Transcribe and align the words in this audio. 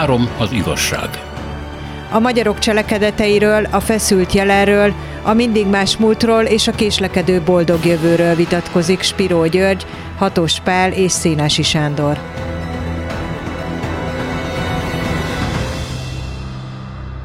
Három 0.00 0.30
az 0.38 0.52
igazság. 0.52 1.08
A 2.10 2.18
magyarok 2.18 2.58
cselekedeteiről, 2.58 3.64
a 3.70 3.80
feszült 3.80 4.32
jelenről, 4.32 4.94
a 5.22 5.32
mindig 5.32 5.66
más 5.66 5.96
múltról 5.96 6.42
és 6.42 6.68
a 6.68 6.72
késlekedő 6.72 7.40
boldog 7.40 7.84
jövőről 7.84 8.34
vitatkozik 8.34 9.02
Spiró 9.02 9.46
György, 9.46 9.86
Hatos 10.18 10.60
Pál 10.60 10.92
és 10.92 11.12
Szénási 11.12 11.62
Sándor. 11.62 12.18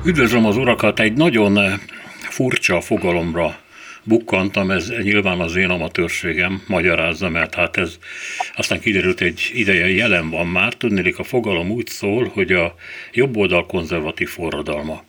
Üdvözlöm 0.06 0.46
az 0.46 0.58
urakat, 0.58 1.00
egy 1.00 1.14
nagyon 1.14 1.60
furcsa 2.30 2.82
fogalomra 2.82 3.56
bukkantam, 4.06 4.72
ez 4.72 4.90
nyilván 4.90 5.40
az 5.40 5.56
én 5.56 5.70
amatőrségem 5.70 6.64
magyarázza, 6.68 7.30
mert 7.30 7.56
hát 7.56 7.78
ez 7.78 7.98
aztán 8.56 8.80
kiderült 8.80 9.22
egy 9.22 9.52
ideje 9.54 9.90
jelen 9.90 10.30
van 10.30 10.48
már, 10.48 10.74
tudnélik 10.74 11.20
a 11.20 11.24
fogalom 11.24 11.70
úgy 11.70 11.88
szól, 11.88 12.28
hogy 12.34 12.52
a 12.52 12.76
jobboldal 13.12 13.66
konzervatív 13.66 14.30
forradalma. 14.30 15.04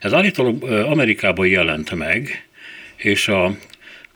Ez 0.00 0.12
állítólag 0.12 0.62
Amerikában 0.62 1.46
jelent 1.46 1.94
meg, 1.94 2.48
és 2.96 3.28
a 3.28 3.56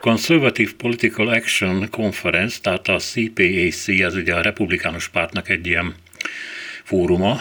Conservative 0.00 0.70
Political 0.76 1.28
Action 1.28 1.88
Conference, 1.90 2.58
tehát 2.62 2.88
a 2.88 2.96
CPAC, 2.96 3.88
ez 3.88 4.14
ugye 4.14 4.34
a 4.34 4.40
republikánus 4.40 5.08
pártnak 5.08 5.48
egy 5.48 5.66
ilyen 5.66 5.94
fóruma, 6.84 7.40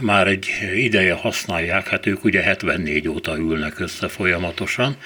már 0.00 0.26
egy 0.26 0.48
ideje 0.74 1.12
használják, 1.12 1.88
hát 1.88 2.06
ők 2.06 2.24
ugye 2.24 2.40
74 2.40 3.08
óta 3.08 3.36
ülnek 3.36 3.80
össze 3.80 4.08
folyamatosan, 4.08 4.96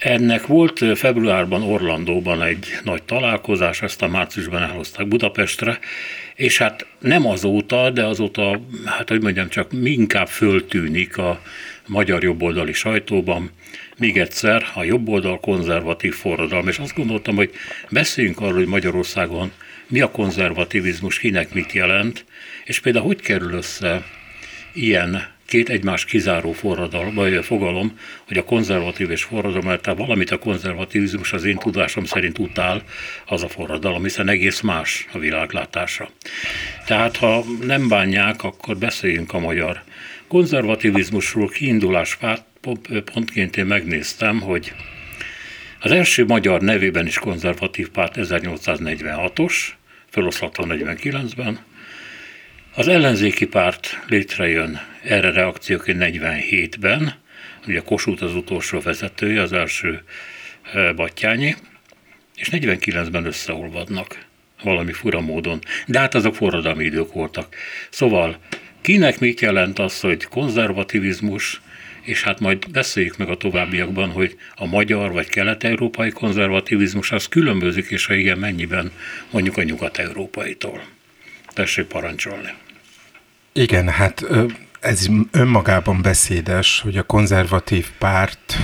ennek 0.00 0.46
volt 0.46 0.98
februárban 0.98 1.62
Orlandóban 1.62 2.42
egy 2.42 2.66
nagy 2.84 3.02
találkozás, 3.02 3.82
aztán 3.82 4.10
márciusban 4.10 4.62
elhozták 4.62 5.08
Budapestre, 5.08 5.78
és 6.34 6.58
hát 6.58 6.86
nem 6.98 7.26
azóta, 7.26 7.90
de 7.90 8.04
azóta, 8.04 8.60
hát 8.84 9.08
hogy 9.08 9.22
mondjam, 9.22 9.48
csak 9.48 9.70
inkább 9.84 10.28
föltűnik 10.28 11.16
a 11.16 11.40
magyar 11.86 12.22
jobboldali 12.22 12.72
sajtóban, 12.72 13.50
még 13.96 14.18
egyszer 14.18 14.66
a 14.74 14.82
jobboldal 14.82 15.40
konzervatív 15.40 16.14
forradalom, 16.14 16.68
és 16.68 16.78
azt 16.78 16.94
gondoltam, 16.94 17.36
hogy 17.36 17.50
beszéljünk 17.90 18.40
arról, 18.40 18.54
hogy 18.54 18.66
Magyarországon 18.66 19.52
mi 19.86 20.00
a 20.00 20.10
konzervativizmus, 20.10 21.18
kinek 21.18 21.54
mit 21.54 21.72
jelent, 21.72 22.24
és 22.64 22.80
például 22.80 23.06
hogy 23.06 23.20
kerül 23.20 23.52
össze 23.52 24.04
ilyen 24.72 25.38
két 25.50 25.68
egymás 25.68 26.04
kizáró 26.04 26.52
forradalom, 26.52 27.14
vagy 27.14 27.44
fogalom, 27.44 27.98
hogy 28.26 28.36
a 28.36 28.44
konzervatív 28.44 29.10
és 29.10 29.22
forradalom, 29.22 29.66
mert 29.66 29.86
ha 29.86 29.94
valamit 29.94 30.30
a 30.30 30.38
konzervativizmus 30.38 31.32
az 31.32 31.44
én 31.44 31.56
tudásom 31.56 32.04
szerint 32.04 32.38
utál, 32.38 32.82
az 33.26 33.42
a 33.42 33.48
forradalom, 33.48 34.02
hiszen 34.02 34.28
egész 34.28 34.60
más 34.60 35.06
a 35.12 35.18
világlátása. 35.18 36.10
Tehát 36.86 37.16
ha 37.16 37.44
nem 37.62 37.88
bánják, 37.88 38.42
akkor 38.42 38.76
beszéljünk 38.76 39.32
a 39.32 39.38
magyar 39.38 39.82
konzervativizmusról 40.28 41.48
kiindulás 41.48 42.18
pontként 43.12 43.56
én 43.56 43.66
megnéztem, 43.66 44.40
hogy 44.40 44.72
az 45.80 45.90
első 45.90 46.24
magyar 46.24 46.60
nevében 46.60 47.06
is 47.06 47.18
konzervatív 47.18 47.88
párt 47.88 48.14
1846-os, 48.18 49.54
feloszlatva 50.10 50.64
49-ben, 50.68 51.58
az 52.80 52.88
ellenzéki 52.88 53.46
párt 53.46 53.98
létrejön 54.08 54.80
erre 55.02 55.30
reakcióként 55.30 55.98
47-ben, 56.00 57.14
ugye 57.66 57.80
Kossuth 57.80 58.22
az 58.22 58.34
utolsó 58.34 58.80
vezetője, 58.80 59.40
az 59.40 59.52
első 59.52 60.02
eh, 60.72 60.92
Battyányi, 60.92 61.56
és 62.36 62.48
49-ben 62.52 63.26
összeolvadnak 63.26 64.24
valami 64.62 64.92
fura 64.92 65.20
módon. 65.20 65.58
De 65.86 65.98
hát 65.98 66.14
azok 66.14 66.34
forradalmi 66.34 66.84
idők 66.84 67.12
voltak. 67.12 67.54
Szóval 67.90 68.38
kinek 68.80 69.18
mit 69.18 69.40
jelent 69.40 69.78
az, 69.78 70.00
hogy 70.00 70.24
konzervativizmus, 70.24 71.60
és 72.02 72.22
hát 72.22 72.40
majd 72.40 72.70
beszéljük 72.70 73.16
meg 73.16 73.28
a 73.28 73.36
továbbiakban, 73.36 74.10
hogy 74.10 74.36
a 74.54 74.66
magyar 74.66 75.12
vagy 75.12 75.28
kelet-európai 75.28 76.10
konzervativizmus 76.10 77.12
az 77.12 77.28
különbözik, 77.28 77.90
és 77.90 78.06
ha 78.06 78.14
igen, 78.14 78.38
mennyiben 78.38 78.92
mondjuk 79.30 79.56
a 79.56 79.62
nyugat-európaitól. 79.62 80.82
Tessék 81.52 81.86
parancsolni. 81.86 82.52
Igen, 83.52 83.88
hát 83.88 84.24
ez 84.80 85.06
önmagában 85.30 86.02
beszédes, 86.02 86.80
hogy 86.80 86.96
a 86.96 87.02
konzervatív 87.02 87.90
párt 87.98 88.56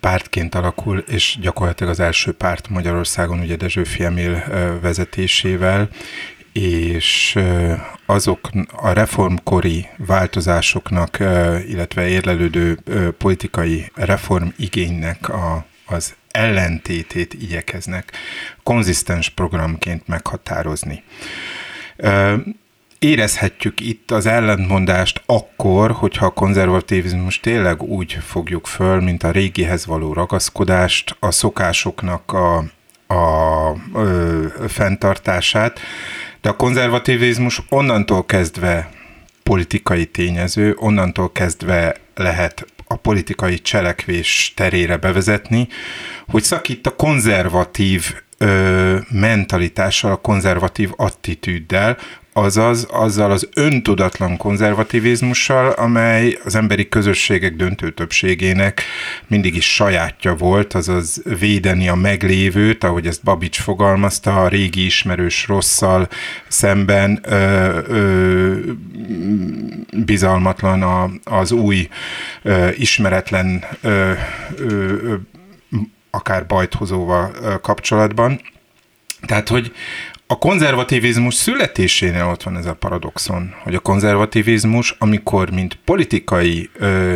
pártként 0.00 0.54
alakul, 0.54 0.98
és 0.98 1.38
gyakorlatilag 1.40 1.92
az 1.92 2.00
első 2.00 2.32
párt 2.32 2.68
Magyarországon, 2.68 3.40
ugye 3.40 3.56
Dezső 3.56 3.84
Fiemil 3.84 4.44
vezetésével, 4.80 5.88
és 6.52 7.38
azok 8.06 8.50
a 8.72 8.92
reformkori 8.92 9.86
változásoknak, 9.96 11.18
illetve 11.68 12.08
érlelődő 12.08 12.78
politikai 13.18 13.90
reformigénynek 13.94 15.28
a, 15.28 15.66
az 15.86 16.14
ellentétét 16.30 17.34
igyekeznek 17.34 18.12
konzisztens 18.62 19.28
programként 19.28 20.08
meghatározni 20.08 21.02
érezhetjük 23.02 23.80
itt 23.80 24.10
az 24.10 24.26
ellentmondást 24.26 25.22
akkor, 25.26 25.90
hogyha 25.90 26.26
a 26.26 26.30
konzervativizmus 26.30 27.40
tényleg 27.40 27.82
úgy 27.82 28.18
fogjuk 28.26 28.66
föl, 28.66 29.00
mint 29.00 29.22
a 29.22 29.30
régihez 29.30 29.86
való 29.86 30.12
ragaszkodást, 30.12 31.16
a 31.20 31.30
szokásoknak 31.30 32.32
a, 32.32 32.56
a 33.14 33.76
ö, 33.94 34.46
fenntartását, 34.68 35.80
de 36.40 36.48
a 36.48 36.56
konzervativizmus 36.56 37.62
onnantól 37.68 38.26
kezdve 38.26 38.90
politikai 39.42 40.06
tényező, 40.06 40.74
onnantól 40.76 41.32
kezdve 41.32 41.96
lehet 42.14 42.66
a 42.86 42.96
politikai 42.96 43.58
cselekvés 43.58 44.52
terére 44.56 44.96
bevezetni, 44.96 45.68
hogy 46.26 46.42
szakít 46.42 46.86
a 46.86 46.96
konzervatív 46.96 48.14
ö, 48.38 48.98
mentalitással, 49.10 50.10
a 50.10 50.16
konzervatív 50.16 50.90
attitűddel, 50.96 51.96
azaz 52.32 52.86
azzal 52.90 53.30
az 53.30 53.48
öntudatlan 53.54 54.36
konzervativizmussal, 54.36 55.70
amely 55.70 56.38
az 56.44 56.54
emberi 56.54 56.88
közösségek 56.88 57.56
döntő 57.56 57.90
többségének 57.90 58.82
mindig 59.26 59.56
is 59.56 59.74
sajátja 59.74 60.34
volt, 60.34 60.74
azaz 60.74 61.22
védeni 61.38 61.88
a 61.88 61.94
meglévőt, 61.94 62.84
ahogy 62.84 63.06
ezt 63.06 63.22
Babics 63.22 63.60
fogalmazta, 63.60 64.42
a 64.42 64.48
régi 64.48 64.84
ismerős 64.84 65.46
rosszal 65.46 66.08
szemben 66.48 67.18
ö, 67.22 67.78
ö, 67.86 68.58
bizalmatlan 69.92 70.82
a, 70.82 71.10
az 71.24 71.52
új 71.52 71.88
ö, 72.42 72.68
ismeretlen 72.76 73.64
ö, 73.80 74.12
ö, 74.56 75.14
akár 76.10 76.46
bajthozóval 76.46 77.32
kapcsolatban. 77.62 78.40
Tehát, 79.26 79.48
hogy 79.48 79.72
a 80.32 80.38
konzervativizmus 80.38 81.34
születésénél 81.34 82.24
ott 82.24 82.42
van 82.42 82.56
ez 82.56 82.66
a 82.66 82.74
paradoxon, 82.74 83.54
hogy 83.62 83.74
a 83.74 83.80
konzervativizmus, 83.80 84.96
amikor 84.98 85.50
mint 85.50 85.78
politikai 85.84 86.70
ö, 86.74 87.14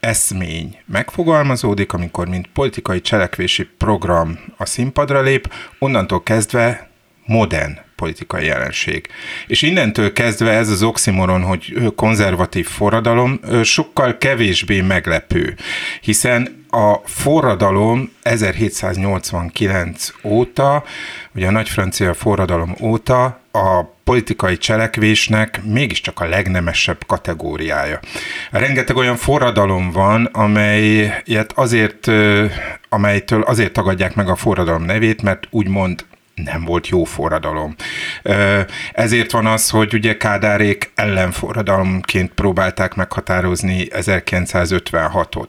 eszmény 0.00 0.78
megfogalmazódik, 0.86 1.92
amikor 1.92 2.28
mint 2.28 2.48
politikai 2.52 3.00
cselekvési 3.00 3.64
program 3.78 4.38
a 4.56 4.66
színpadra 4.66 5.20
lép, 5.20 5.52
onnantól 5.78 6.22
kezdve 6.22 6.90
modern 7.26 7.78
politikai 8.00 8.44
jelenség. 8.44 9.08
És 9.46 9.62
innentől 9.62 10.12
kezdve 10.12 10.50
ez 10.50 10.68
az 10.68 10.82
oximoron, 10.82 11.42
hogy 11.42 11.92
konzervatív 11.96 12.66
forradalom 12.66 13.40
sokkal 13.62 14.18
kevésbé 14.18 14.80
meglepő, 14.80 15.54
hiszen 16.00 16.64
a 16.70 16.94
forradalom 17.04 18.12
1789 18.22 20.08
óta, 20.22 20.84
ugye 21.34 21.46
a 21.46 21.50
nagy 21.50 21.68
francia 21.68 22.14
forradalom 22.14 22.74
óta 22.80 23.40
a 23.52 23.82
politikai 24.04 24.56
cselekvésnek 24.56 25.60
mégiscsak 25.64 26.20
a 26.20 26.28
legnemesebb 26.28 27.06
kategóriája. 27.06 28.00
Rengeteg 28.50 28.96
olyan 28.96 29.16
forradalom 29.16 29.90
van, 29.90 30.24
amelyet 30.24 31.52
azért, 31.54 32.10
amelytől 32.88 33.42
azért 33.42 33.72
tagadják 33.72 34.14
meg 34.14 34.28
a 34.28 34.36
forradalom 34.36 34.82
nevét, 34.82 35.22
mert 35.22 35.46
úgymond 35.50 36.04
nem 36.44 36.64
volt 36.64 36.88
jó 36.88 37.04
forradalom. 37.04 37.74
Ezért 38.92 39.30
van 39.30 39.46
az, 39.46 39.70
hogy 39.70 39.94
ugye 39.94 40.16
Kádárék 40.16 40.90
ellenforradalomként 40.94 42.32
próbálták 42.32 42.94
meghatározni 42.94 43.86
1956-ot. 43.90 45.46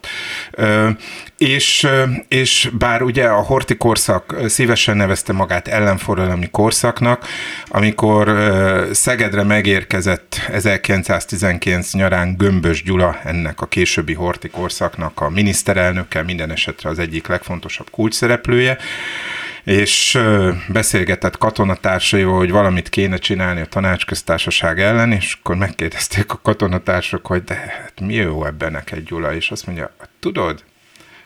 És, 1.38 1.88
és 2.28 2.70
bár 2.78 3.02
ugye 3.02 3.26
a 3.26 3.42
Horti 3.42 3.76
korszak 3.76 4.36
szívesen 4.46 4.96
nevezte 4.96 5.32
magát 5.32 5.68
ellenforradalmi 5.68 6.50
korszaknak, 6.50 7.26
amikor 7.66 8.50
Szegedre 8.92 9.42
megérkezett 9.42 10.40
1919 10.52 11.92
nyarán 11.92 12.36
Gömbös 12.36 12.82
Gyula, 12.82 13.18
ennek 13.24 13.60
a 13.60 13.66
későbbi 13.66 14.14
Horti 14.14 14.48
korszaknak 14.48 15.20
a 15.20 15.28
miniszterelnöke, 15.28 16.22
minden 16.22 16.50
esetre 16.50 16.88
az 16.88 16.98
egyik 16.98 17.26
legfontosabb 17.26 17.90
kulcsszereplője, 17.90 18.78
és 19.64 20.18
beszélgetett 20.68 21.38
katonatársaival, 21.38 22.36
hogy 22.36 22.50
valamit 22.50 22.88
kéne 22.88 23.16
csinálni 23.16 23.60
a 23.60 23.66
tanácsköztársaság 23.66 24.80
ellen, 24.80 25.12
és 25.12 25.36
akkor 25.40 25.56
megkérdezték 25.56 26.32
a 26.32 26.40
katonatársak, 26.42 27.26
hogy 27.26 27.44
de 27.44 27.54
hát 27.54 28.00
mi 28.00 28.14
jó 28.14 28.46
ebben 28.46 28.72
neked, 28.72 29.04
Gyula, 29.04 29.34
és 29.34 29.50
azt 29.50 29.66
mondja, 29.66 29.90
tudod, 30.20 30.64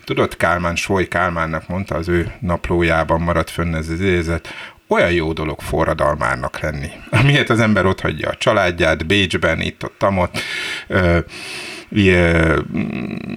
tudod 0.04 0.36
Kálmán, 0.36 0.76
Soly 0.76 1.08
Kálmánnak 1.08 1.68
mondta, 1.68 1.94
az 1.94 2.08
ő 2.08 2.32
naplójában 2.40 3.20
maradt 3.20 3.50
fönn 3.50 3.74
ez 3.74 3.88
az 3.88 4.00
idézet, 4.00 4.48
olyan 4.88 5.12
jó 5.12 5.32
dolog 5.32 5.60
forradalmárnak 5.60 6.60
lenni. 6.60 6.90
Amiért 7.20 7.50
az 7.50 7.60
ember 7.60 7.86
ott 7.86 8.00
hagyja 8.00 8.28
a 8.28 8.36
családját, 8.36 9.06
Bécsben, 9.06 9.60
itt, 9.60 9.84
ott, 9.84 10.04
ott, 10.16 10.38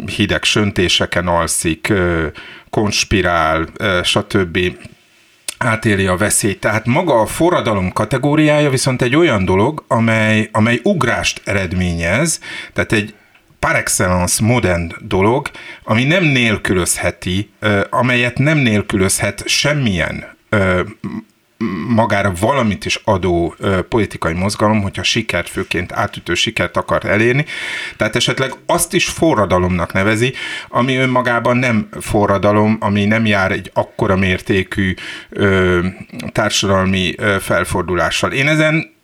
hideg 0.05 0.43
söntéseken 0.43 1.27
alszik, 1.27 1.93
konspirál, 2.69 3.67
stb 4.03 4.59
átéli 5.57 6.07
a 6.07 6.17
veszélyt. 6.17 6.59
Tehát 6.59 6.85
maga 6.85 7.19
a 7.19 7.25
forradalom 7.25 7.91
kategóriája 7.91 8.69
viszont 8.69 9.01
egy 9.01 9.15
olyan 9.15 9.45
dolog, 9.45 9.83
amely, 9.87 10.49
amely 10.51 10.79
ugrást 10.83 11.41
eredményez, 11.43 12.39
tehát 12.73 12.91
egy 12.91 13.13
par 13.59 13.75
excellence 13.75 14.43
modern 14.43 14.91
dolog, 15.01 15.49
ami 15.83 16.03
nem 16.03 16.23
nélkülözheti, 16.23 17.49
amelyet 17.89 18.37
nem 18.37 18.57
nélkülözhet 18.57 19.43
semmilyen 19.47 20.37
magára 21.87 22.31
valamit 22.39 22.85
is 22.85 23.01
adó 23.03 23.55
ö, 23.57 23.81
politikai 23.81 24.33
mozgalom, 24.33 24.81
hogyha 24.81 25.03
sikert, 25.03 25.49
főként 25.49 25.91
átütő 25.91 26.33
sikert 26.33 26.77
akar 26.77 27.05
elérni. 27.05 27.45
Tehát 27.97 28.15
esetleg 28.15 28.53
azt 28.65 28.93
is 28.93 29.09
forradalomnak 29.09 29.93
nevezi, 29.93 30.33
ami 30.69 30.95
önmagában 30.95 31.57
nem 31.57 31.89
forradalom, 32.01 32.77
ami 32.79 33.05
nem 33.05 33.25
jár 33.25 33.51
egy 33.51 33.71
akkora 33.73 34.15
mértékű 34.15 34.93
ö, 35.29 35.79
társadalmi 36.31 37.13
ö, 37.17 37.35
felfordulással. 37.39 38.31
Én 38.31 38.47
ezen 38.47 38.97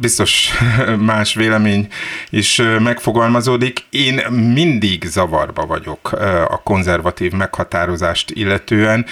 biztos 0.00 0.50
más 1.10 1.34
vélemény 1.34 1.88
is 2.30 2.62
megfogalmazódik. 2.78 3.84
Én 3.90 4.14
mindig 4.30 5.04
zavarba 5.04 5.66
vagyok 5.66 6.12
a 6.48 6.62
konzervatív 6.62 7.32
meghatározást 7.32 8.30
illetően. 8.30 9.06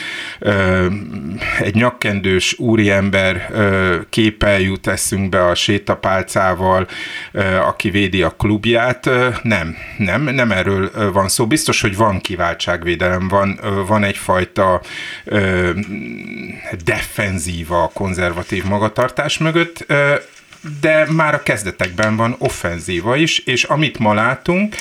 Egy 1.60 1.74
nyakkendős 1.74 2.58
úriember 2.58 3.50
képe 4.10 4.60
jut 4.60 4.86
eszünkbe 4.86 5.46
a 5.46 5.54
sétapálcával, 5.54 6.86
aki 7.66 7.90
védi 7.90 8.22
a 8.22 8.30
klubját. 8.30 9.10
Nem, 9.42 9.76
nem, 9.98 10.22
nem 10.22 10.52
erről 10.52 11.12
van 11.12 11.28
szó. 11.28 11.46
Biztos, 11.46 11.80
hogy 11.80 11.96
van 11.96 12.20
kiváltságvédelem, 12.20 13.28
van, 13.28 13.60
van 13.86 14.04
egyfajta 14.04 14.80
defenzíva 16.84 17.90
konzervatív 17.94 18.64
magatartás 18.64 19.38
mögött 19.38 19.86
de 20.80 21.06
már 21.10 21.34
a 21.34 21.42
kezdetekben 21.42 22.16
van 22.16 22.36
offenzíva 22.38 23.16
is, 23.16 23.38
és 23.38 23.64
amit 23.64 23.98
ma 23.98 24.14
látunk, 24.14 24.74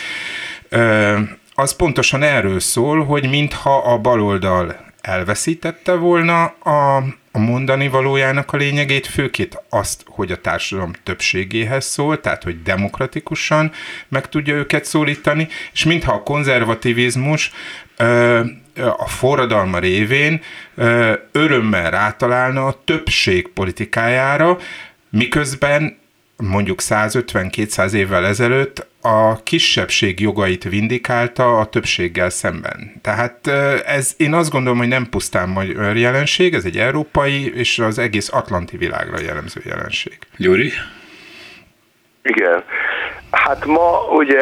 az 1.53 1.75
pontosan 1.75 2.23
erről 2.23 2.59
szól, 2.59 3.05
hogy 3.05 3.29
mintha 3.29 3.77
a 3.77 3.97
baloldal 3.97 4.85
elveszítette 5.01 5.93
volna 5.93 6.43
a, 6.45 6.95
a 7.31 7.39
mondani 7.39 7.87
valójának 7.87 8.53
a 8.53 8.57
lényegét, 8.57 9.07
főként 9.07 9.61
azt, 9.69 10.03
hogy 10.05 10.31
a 10.31 10.41
társadalom 10.41 10.91
többségéhez 11.03 11.85
szól, 11.85 12.19
tehát 12.19 12.43
hogy 12.43 12.61
demokratikusan 12.61 13.71
meg 14.07 14.29
tudja 14.29 14.55
őket 14.55 14.85
szólítani, 14.85 15.47
és 15.73 15.83
mintha 15.83 16.13
a 16.13 16.23
konzervativizmus 16.23 17.51
a 18.97 19.07
forradalma 19.07 19.79
révén 19.79 20.41
örömmel 21.31 21.91
rátalálna 21.91 22.65
a 22.65 22.81
többség 22.85 23.47
politikájára, 23.47 24.57
miközben 25.17 25.97
mondjuk 26.37 26.79
150-200 26.81 27.93
évvel 27.93 28.25
ezelőtt 28.25 28.87
a 29.01 29.43
kisebbség 29.43 30.19
jogait 30.19 30.63
vindikálta 30.63 31.57
a 31.57 31.65
többséggel 31.65 32.29
szemben. 32.29 32.91
Tehát 33.01 33.47
ez 33.85 34.13
én 34.17 34.33
azt 34.33 34.51
gondolom, 34.51 34.77
hogy 34.77 34.87
nem 34.87 35.09
pusztán 35.09 35.49
magyar 35.49 35.97
jelenség, 35.97 36.53
ez 36.53 36.65
egy 36.65 36.77
európai 36.77 37.55
és 37.55 37.79
az 37.79 37.97
egész 37.97 38.33
atlanti 38.33 38.77
világra 38.77 39.19
jellemző 39.19 39.61
jelenség. 39.65 40.17
Gyuri? 40.37 40.71
Igen. 42.23 42.63
Hát 43.31 43.65
ma 43.65 44.07
ugye 44.09 44.41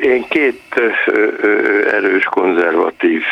én 0.00 0.26
két 0.28 0.62
erős 1.90 2.24
konzervatív 2.24 3.22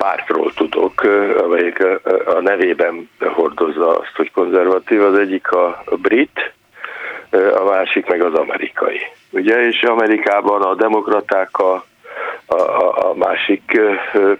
pártról 0.00 0.52
tudok, 0.52 1.02
amelyik 1.44 1.84
a 2.26 2.40
nevében 2.40 3.10
hordozza 3.18 3.98
azt, 3.98 4.16
hogy 4.16 4.30
konzervatív. 4.32 5.02
Az 5.02 5.18
egyik 5.18 5.50
a 5.52 5.82
brit, 6.02 6.52
a 7.30 7.64
másik 7.64 8.06
meg 8.06 8.22
az 8.22 8.34
amerikai. 8.34 9.00
Ugye, 9.30 9.66
és 9.66 9.82
Amerikában 9.82 10.62
a 10.62 10.74
demokraták 10.74 11.58
a, 11.58 11.84
a, 12.46 12.60
a 13.08 13.14
másik 13.14 13.80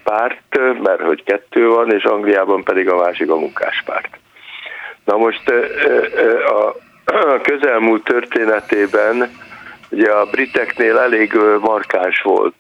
párt, 0.03 0.59
mert 0.83 1.01
hogy 1.01 1.23
kettő 1.25 1.69
van, 1.69 1.93
és 1.93 2.05
Angliában 2.05 2.63
pedig 2.63 2.89
a 2.89 2.97
másik 2.97 3.31
a 3.31 3.37
munkáspárt. 3.37 4.19
Na 5.05 5.17
most 5.17 5.53
a 7.05 7.41
közelmúlt 7.43 8.05
történetében 8.05 9.31
Ugye 9.91 10.11
a 10.11 10.25
briteknél 10.31 10.99
elég 10.99 11.33
markáns 11.61 12.23
volt 12.23 12.55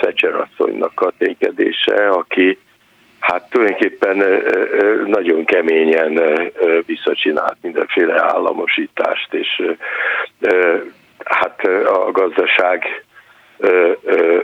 Szecser 0.00 0.34
asszonynak 0.34 1.00
a 1.00 1.12
ténykedése, 1.18 2.08
aki 2.08 2.58
hát 3.20 3.50
tulajdonképpen 3.50 4.42
nagyon 5.06 5.44
keményen 5.44 6.20
visszacsinált 6.86 7.56
mindenféle 7.62 8.22
államosítást, 8.22 9.34
és 9.34 9.62
hát 11.24 11.60
a 11.84 12.10
gazdaság 12.10 13.04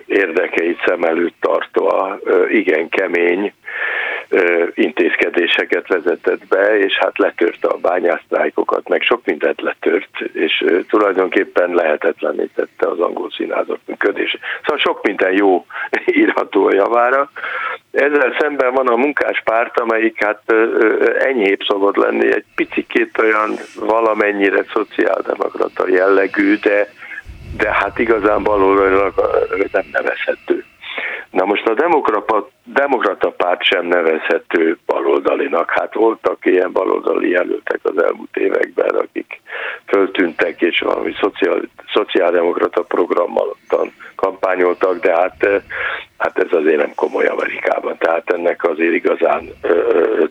érdekeit 0.07 0.83
szem 0.87 1.03
előtt 1.03 1.37
tartva 1.41 2.19
igen 2.51 2.89
kemény 2.89 3.53
intézkedéseket 4.75 5.89
vezetett 5.89 6.47
be, 6.49 6.79
és 6.79 6.99
hát 6.99 7.19
letörte 7.19 7.69
a 7.69 7.77
bányásztrájkokat, 7.77 8.89
meg 8.89 9.03
sok 9.03 9.21
mindent 9.25 9.61
letört, 9.61 10.21
és 10.33 10.65
tulajdonképpen 10.89 11.75
lehetetlenítette 11.75 12.69
tette 12.79 12.91
az 12.91 13.01
angol 13.01 13.31
színházak 13.31 13.79
működését. 13.87 14.41
Szóval 14.63 14.79
sok 14.79 15.03
minden 15.03 15.33
jó 15.33 15.67
írható 16.23 16.67
a 16.67 16.75
javára. 16.75 17.31
Ezzel 17.91 18.37
szemben 18.39 18.73
van 18.73 18.87
a 18.87 18.97
munkáspárt, 18.97 19.81
amelyik 19.81 20.25
hát 20.25 20.43
enyhébb 21.19 21.61
szokott 21.69 21.97
lenni, 21.97 22.33
egy 22.33 22.45
picikét 22.55 23.19
olyan 23.19 23.57
valamennyire 23.75 24.65
szociáldemokrata 24.73 25.89
jellegű, 25.89 26.57
de 26.57 26.89
de 27.57 27.73
hát 27.73 27.99
igazán 27.99 28.43
baloldalilag 28.43 29.15
nem 29.73 29.85
nevezhető. 29.93 30.65
Na 31.31 31.45
most 31.45 31.67
a 31.67 31.75
demokrata, 31.75 32.49
demokrata 32.65 33.31
párt 33.31 33.63
sem 33.63 33.87
nevezhető 33.87 34.79
baloldalinak. 34.87 35.71
Hát 35.71 35.95
voltak 35.95 36.47
ilyen 36.47 36.73
baloldali 36.73 37.29
jelöltek 37.31 37.81
az 37.83 38.03
elmúlt 38.03 38.37
években, 38.37 38.95
akik 38.95 39.41
föltűntek 39.87 40.61
és 40.61 40.81
valami 40.81 41.15
szociál, 41.21 41.61
szociáldemokrata 41.93 42.83
programmal 42.83 43.57
kampányoltak, 44.15 45.01
de 45.01 45.13
hát, 45.13 45.63
hát 46.19 46.39
ez 46.39 46.53
azért 46.53 46.81
nem 46.81 46.95
komoly 46.95 47.27
Amerikában, 47.27 47.97
tehát 47.99 48.31
ennek 48.31 48.65
azért 48.65 48.95
igazán 48.95 49.49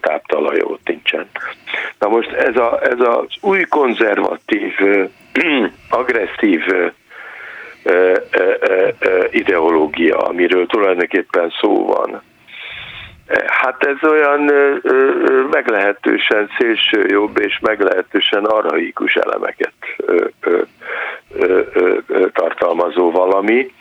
táptalaja 0.02 0.64
ott 0.64 0.88
nincsen. 0.88 1.30
Na 2.00 2.08
most 2.08 2.32
ez, 2.32 2.58
a, 2.58 2.80
ez 2.84 3.00
az 3.00 3.26
új 3.42 3.64
konzervatív, 3.64 4.74
agresszív 5.90 6.62
ideológia, 9.32 10.18
amiről 10.18 10.66
tulajdonképpen 10.66 11.54
szó 11.62 11.86
van. 11.86 12.22
Hát 13.48 13.84
ez 13.86 14.10
olyan 14.10 14.52
meglehetősen 15.52 16.50
szélső 16.58 17.06
jobb 17.08 17.40
és 17.40 17.60
meglehetősen 17.60 18.46
arhaikus 18.46 19.16
elemeket 19.16 19.74
tartalmazó 22.34 23.12
valami. 23.12 23.72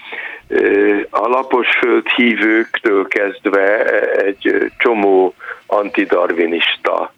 A 1.11 1.29
lapos 1.29 1.69
föld 1.79 2.09
hívőktől 2.09 3.09
kezdve 3.09 3.85
egy 4.23 4.71
csomó 4.79 5.35
antidarvinista 5.67 7.13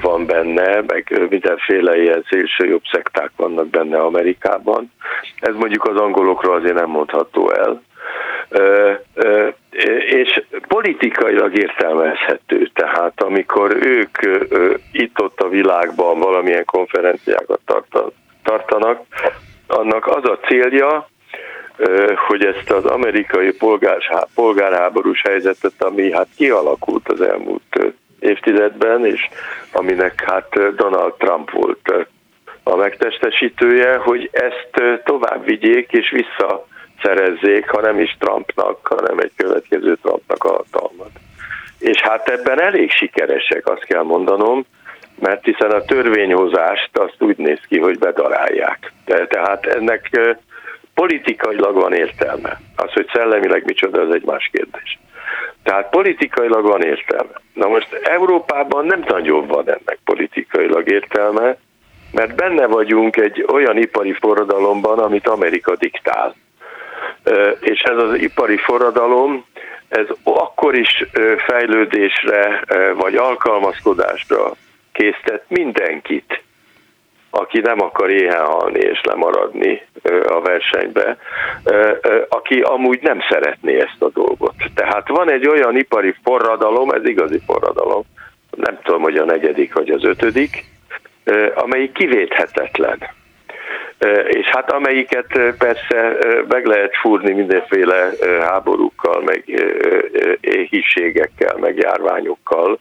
van 0.00 0.26
benne, 0.26 0.82
meg 0.86 1.26
mindenféle 1.30 2.00
ilyen 2.02 2.24
szélső 2.28 2.66
jobb 2.66 2.82
szekták 2.92 3.30
vannak 3.36 3.66
benne 3.66 3.98
Amerikában. 3.98 4.92
Ez 5.40 5.54
mondjuk 5.54 5.84
az 5.84 5.96
angolokról 5.96 6.54
azért 6.54 6.74
nem 6.74 6.88
mondható 6.88 7.50
el. 7.50 7.82
És 10.10 10.42
politikailag 10.68 11.58
értelmezhető, 11.58 12.70
tehát 12.74 13.22
amikor 13.22 13.76
ők 13.80 14.18
itt-ott 14.92 15.40
a 15.40 15.48
világban 15.48 16.18
valamilyen 16.18 16.64
konferenciákat 16.64 17.60
tartanak, 18.42 19.02
annak 19.66 20.06
az 20.06 20.24
a 20.24 20.38
célja, 20.46 21.08
hogy 22.26 22.44
ezt 22.44 22.70
az 22.70 22.84
amerikai 22.84 23.56
polgárháborús 24.34 25.22
helyzetet, 25.22 25.82
ami 25.82 26.12
hát 26.12 26.28
kialakult 26.36 27.08
az 27.08 27.20
elmúlt 27.20 27.94
évtizedben, 28.20 29.06
és 29.06 29.28
aminek 29.72 30.24
hát 30.26 30.74
Donald 30.76 31.12
Trump 31.12 31.50
volt 31.50 32.06
a 32.62 32.76
megtestesítője, 32.76 33.96
hogy 33.96 34.30
ezt 34.32 35.02
tovább 35.04 35.44
vigyék 35.44 35.92
és 35.92 36.10
visszaszerezzék, 36.10 37.68
ha 37.70 37.80
nem 37.80 38.00
is 38.00 38.16
Trumpnak, 38.18 38.86
hanem 38.86 39.18
egy 39.18 39.32
következő 39.36 39.96
Trumpnak 40.02 40.44
a 40.44 40.48
hatalmat. 40.48 41.10
És 41.78 42.00
hát 42.00 42.28
ebben 42.28 42.60
elég 42.60 42.90
sikeresek, 42.90 43.68
azt 43.68 43.84
kell 43.84 44.02
mondanom, 44.02 44.64
mert 45.20 45.44
hiszen 45.44 45.70
a 45.70 45.84
törvényhozást 45.84 46.98
azt 46.98 47.16
úgy 47.18 47.36
néz 47.36 47.60
ki, 47.68 47.78
hogy 47.78 47.98
bedarálják. 47.98 48.92
Tehát 49.04 49.66
ennek 49.66 50.10
politikailag 50.98 51.74
van 51.74 51.92
értelme. 51.92 52.60
Az, 52.76 52.92
hogy 52.92 53.08
szellemileg 53.12 53.64
micsoda, 53.64 54.00
az 54.00 54.14
egy 54.14 54.24
más 54.24 54.50
kérdés. 54.52 54.98
Tehát 55.62 55.90
politikailag 55.90 56.64
van 56.64 56.82
értelme. 56.82 57.40
Na 57.54 57.68
most 57.68 57.92
Európában 57.92 58.86
nem 58.86 59.04
nagyon 59.06 59.46
van 59.46 59.66
ennek 59.66 59.98
politikailag 60.04 60.90
értelme, 60.90 61.56
mert 62.12 62.34
benne 62.34 62.66
vagyunk 62.66 63.16
egy 63.16 63.44
olyan 63.52 63.76
ipari 63.76 64.12
forradalomban, 64.12 64.98
amit 64.98 65.28
Amerika 65.28 65.76
diktál. 65.76 66.34
És 67.60 67.80
ez 67.80 67.96
az 67.96 68.14
ipari 68.14 68.56
forradalom, 68.56 69.44
ez 69.88 70.06
akkor 70.22 70.74
is 70.74 71.04
fejlődésre 71.46 72.64
vagy 72.94 73.14
alkalmazkodásra 73.14 74.52
késztet 74.92 75.44
mindenkit, 75.48 76.42
aki 77.30 77.60
nem 77.60 77.80
akar 77.80 78.10
éhen 78.10 78.44
halni 78.44 78.78
és 78.78 79.00
lemaradni 79.02 79.82
a 80.28 80.40
versenybe, 80.40 81.16
aki 82.28 82.60
amúgy 82.60 83.02
nem 83.02 83.20
szeretné 83.28 83.80
ezt 83.80 84.02
a 84.02 84.08
dolgot. 84.08 84.54
Tehát 84.74 85.08
van 85.08 85.30
egy 85.30 85.46
olyan 85.48 85.76
ipari 85.76 86.14
forradalom, 86.22 86.90
ez 86.90 87.04
igazi 87.04 87.40
forradalom, 87.46 88.02
nem 88.56 88.78
tudom, 88.82 89.02
hogy 89.02 89.16
a 89.16 89.24
negyedik 89.24 89.74
vagy 89.74 89.90
az 89.90 90.04
ötödik, 90.04 90.64
amelyik 91.54 91.92
kivéthetetlen. 91.92 92.98
És 94.28 94.46
hát 94.46 94.72
amelyiket 94.72 95.26
persze 95.58 96.16
meg 96.48 96.66
lehet 96.66 96.96
fúrni 96.96 97.32
mindenféle 97.32 98.10
háborúkkal, 98.40 99.22
meg 99.22 99.42
éhíségekkel, 100.40 101.56
meg 101.56 101.76
járványokkal. 101.76 102.78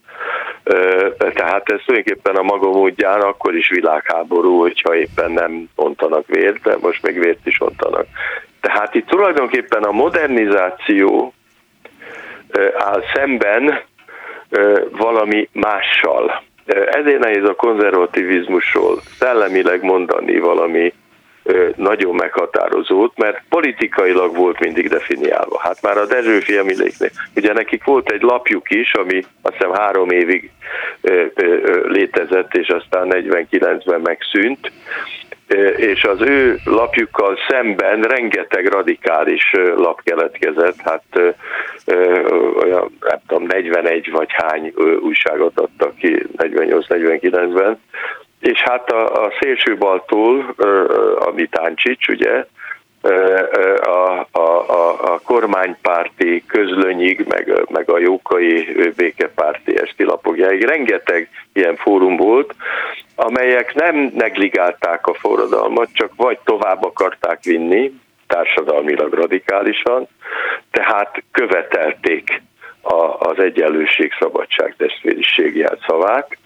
Tehát 1.17 1.71
ez 1.71 1.79
tulajdonképpen 1.85 2.35
a 2.35 2.41
maga 2.41 2.69
módján 2.69 3.21
akkor 3.21 3.55
is 3.55 3.69
világháború, 3.69 4.59
hogyha 4.59 4.95
éppen 4.95 5.31
nem 5.31 5.69
ontanak 5.75 6.27
vért, 6.27 6.61
de 6.61 6.75
most 6.81 7.01
meg 7.01 7.19
vért 7.19 7.45
is 7.45 7.61
ontanak. 7.61 8.05
Tehát 8.61 8.95
itt 8.95 9.07
tulajdonképpen 9.07 9.83
a 9.83 9.91
modernizáció 9.91 11.33
áll 12.77 13.03
szemben 13.13 13.79
valami 14.91 15.49
mással. 15.51 16.43
Ezért 16.91 17.19
nehéz 17.19 17.43
a 17.43 17.55
konzervativizmusról 17.55 18.99
szellemileg 19.17 19.83
mondani 19.83 20.39
valami 20.39 20.93
nagyon 21.75 22.15
meghatározót, 22.15 23.17
mert 23.17 23.41
politikailag 23.49 24.35
volt 24.35 24.59
mindig 24.59 24.89
definiálva. 24.89 25.59
Hát 25.59 25.81
már 25.81 25.97
a 25.97 26.05
Dezsőfi 26.05 26.57
Emiléknél, 26.57 27.09
ugye 27.35 27.53
nekik 27.53 27.83
volt 27.83 28.11
egy 28.11 28.21
lapjuk 28.21 28.69
is, 28.69 28.93
ami 28.93 29.23
azt 29.41 29.55
hiszem 29.55 29.73
három 29.73 30.09
évig 30.09 30.51
létezett, 31.87 32.55
és 32.55 32.67
aztán 32.67 33.07
49-ben 33.09 34.01
megszűnt, 34.01 34.71
és 35.75 36.03
az 36.03 36.21
ő 36.21 36.59
lapjukkal 36.65 37.37
szemben 37.47 38.01
rengeteg 38.01 38.67
radikális 38.67 39.51
lap 39.75 40.01
keletkezett, 40.03 40.81
hát 40.83 41.03
olyan, 42.63 42.97
nem 42.99 43.19
tudom, 43.27 43.43
41 43.43 44.11
vagy 44.11 44.29
hány 44.29 44.73
újságot 44.99 45.59
adtak 45.59 45.95
ki 45.95 46.25
48-49-ben, 46.37 47.79
és 48.39 48.61
hát 48.61 48.91
a, 48.91 49.25
a 49.25 49.31
szélsőbaltól, 49.39 50.53
a 51.19 51.31
Vitáncsics, 51.31 52.07
ugye, 52.07 52.45
a, 53.81 54.27
a, 54.31 54.69
a, 54.69 55.13
a 55.13 55.19
kormánypárti 55.23 56.43
közlönyig, 56.47 57.25
meg, 57.27 57.65
meg 57.69 57.89
a 57.89 57.97
jókai 57.97 58.77
békepárti 58.95 59.79
esti 59.81 60.03
lapokjáig. 60.03 60.63
Rengeteg 60.63 61.29
ilyen 61.53 61.75
fórum 61.75 62.15
volt, 62.15 62.55
amelyek 63.15 63.73
nem 63.73 64.11
negligálták 64.15 65.07
a 65.07 65.13
forradalmat, 65.13 65.89
csak 65.93 66.11
vagy 66.15 66.39
tovább 66.43 66.83
akarták 66.83 67.43
vinni, 67.43 67.91
társadalmilag 68.27 69.13
radikálisan, 69.13 70.07
tehát 70.71 71.23
követelték 71.31 72.41
a, 72.87 73.17
az 73.19 73.39
egyenlőség, 73.39 74.11
szabadság, 74.19 74.75
testvériség 74.77 75.55
jelszavát, 75.55 76.37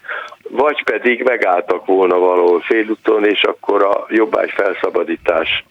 vagy 0.50 0.84
pedig 0.84 1.24
megálltak 1.24 1.86
volna 1.86 2.18
valahol 2.18 2.62
félúton, 2.62 3.26
és 3.26 3.44
akkor 3.44 3.84
a 3.84 4.06
jobbágy 4.10 4.52
felszabadítás 4.52 5.64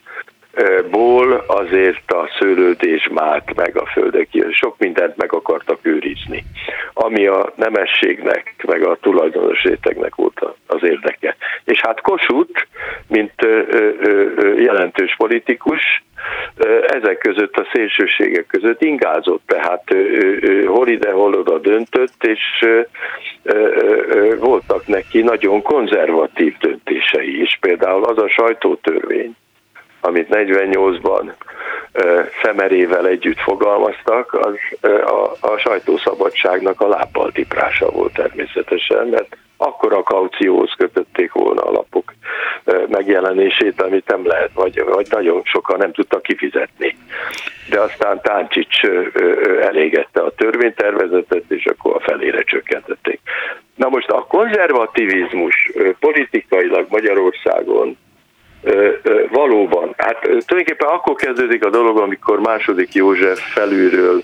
ból 0.90 1.44
azért 1.46 2.12
a 2.12 2.28
szőlődés 2.38 3.08
mált 3.12 3.54
meg 3.54 3.76
a 3.76 3.86
földeki, 3.86 4.44
sok 4.50 4.78
mindent 4.78 5.16
meg 5.16 5.32
akartak 5.32 5.78
őrizni, 5.82 6.44
ami 6.92 7.26
a 7.26 7.52
nemességnek, 7.56 8.54
meg 8.66 8.86
a 8.86 8.98
tulajdonos 9.00 9.62
rétegnek 9.62 10.14
volt 10.14 10.40
az 10.66 10.82
érdeke. 10.82 11.36
És 11.64 11.80
hát 11.80 12.00
Kossuth, 12.00 12.66
mint 13.08 13.34
jelentős 14.56 15.14
politikus, 15.16 16.02
ezek 16.86 17.18
között 17.18 17.56
a 17.56 17.66
szélsőségek 17.72 18.46
között 18.46 18.82
ingázott, 18.82 19.42
tehát 19.46 19.84
hol 20.66 20.88
ide, 20.88 21.10
hol 21.10 21.34
oda 21.34 21.58
döntött, 21.58 22.24
és 22.24 22.66
voltak 24.38 24.86
neki 24.86 25.22
nagyon 25.22 25.62
konzervatív 25.62 26.56
döntései 26.58 27.40
is, 27.40 27.58
például 27.60 28.04
az 28.04 28.18
a 28.18 28.28
sajtótörvény, 28.28 29.36
amit 30.00 30.28
48-ban 30.30 31.32
szemerével 32.42 33.06
együtt 33.06 33.40
fogalmaztak, 33.40 34.32
az 34.32 34.54
a, 35.04 35.36
a 35.40 35.58
sajtószabadságnak 35.58 36.80
a 36.80 36.88
lábbal 36.88 37.32
tiprása 37.32 37.90
volt 37.90 38.12
természetesen, 38.12 39.06
mert 39.06 39.36
akkor 39.60 39.92
a 39.92 40.02
kaucióhoz 40.02 40.72
kötötték 40.76 41.32
volna 41.32 41.62
a 41.62 41.70
lapok 41.70 42.14
megjelenését, 42.88 43.82
amit 43.82 44.08
nem 44.08 44.26
lehet, 44.26 44.50
vagy, 44.54 44.84
vagy 44.84 45.06
nagyon 45.10 45.40
sokan 45.44 45.78
nem 45.78 45.92
tudtak 45.92 46.22
kifizetni. 46.22 46.96
De 47.68 47.80
aztán 47.80 48.20
Táncsics 48.22 48.80
elégette 49.60 50.20
a 50.20 50.30
törvénytervezetet, 50.30 51.44
és 51.48 51.64
akkor 51.64 51.94
a 51.94 52.00
felére 52.00 52.42
csökkentették. 52.42 53.20
Na 53.74 53.88
most 53.88 54.10
a 54.10 54.26
konzervativizmus 54.28 55.70
politikailag 55.98 56.86
Magyarországon 56.88 57.96
valóban, 59.30 59.94
hát 59.96 60.20
tulajdonképpen 60.20 60.88
akkor 60.88 61.14
kezdődik 61.14 61.64
a 61.64 61.70
dolog, 61.70 61.98
amikor 61.98 62.40
második 62.40 62.92
József 62.92 63.52
felülről 63.52 64.22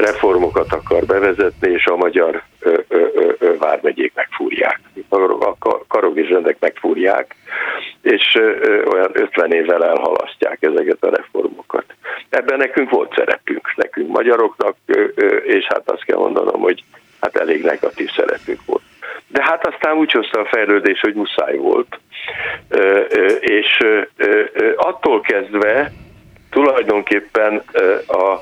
reformokat 0.00 0.72
akar 0.72 1.04
bevezetni, 1.04 1.70
és 1.70 1.86
a 1.86 1.96
magyar 1.96 2.42
vármegyék 3.58 4.12
megfúrják. 4.14 4.80
A 5.58 5.86
karog 5.88 6.18
és 6.18 6.28
rendek 6.28 6.56
megfúrják, 6.60 7.34
és 8.02 8.38
olyan 8.92 9.10
50 9.12 9.52
évvel 9.52 9.84
elhalasztják 9.84 10.58
ezeket 10.60 11.04
a 11.04 11.10
reformokat. 11.10 11.84
Ebben 12.28 12.58
nekünk 12.58 12.90
volt 12.90 13.14
szerepünk, 13.14 13.76
nekünk 13.76 14.08
magyaroknak, 14.08 14.76
és 15.44 15.64
hát 15.68 15.90
azt 15.90 16.04
kell 16.04 16.18
mondanom, 16.18 16.60
hogy 16.60 16.84
hát 17.20 17.36
elég 17.36 17.64
negatív 17.64 18.10
szerepünk 18.16 18.60
volt. 18.66 18.82
De 19.28 19.42
hát 19.44 19.66
aztán 19.66 19.96
úgy 19.96 20.12
hozta 20.12 20.40
a 20.40 20.48
fejlődés, 20.50 21.00
hogy 21.00 21.14
muszáj 21.14 21.56
volt. 21.56 21.98
És 23.40 23.78
attól 24.76 25.20
kezdve 25.20 25.92
tulajdonképpen 26.50 27.62
a, 28.06 28.38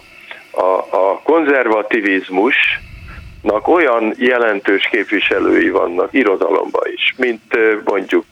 a, 0.50 0.96
a 0.96 1.20
konzervativizmusnak 1.24 3.68
olyan 3.68 4.14
jelentős 4.16 4.88
képviselői 4.90 5.70
vannak 5.70 6.12
irodalomban 6.12 6.86
is, 6.92 7.14
mint 7.16 7.58
mondjuk 7.84 8.24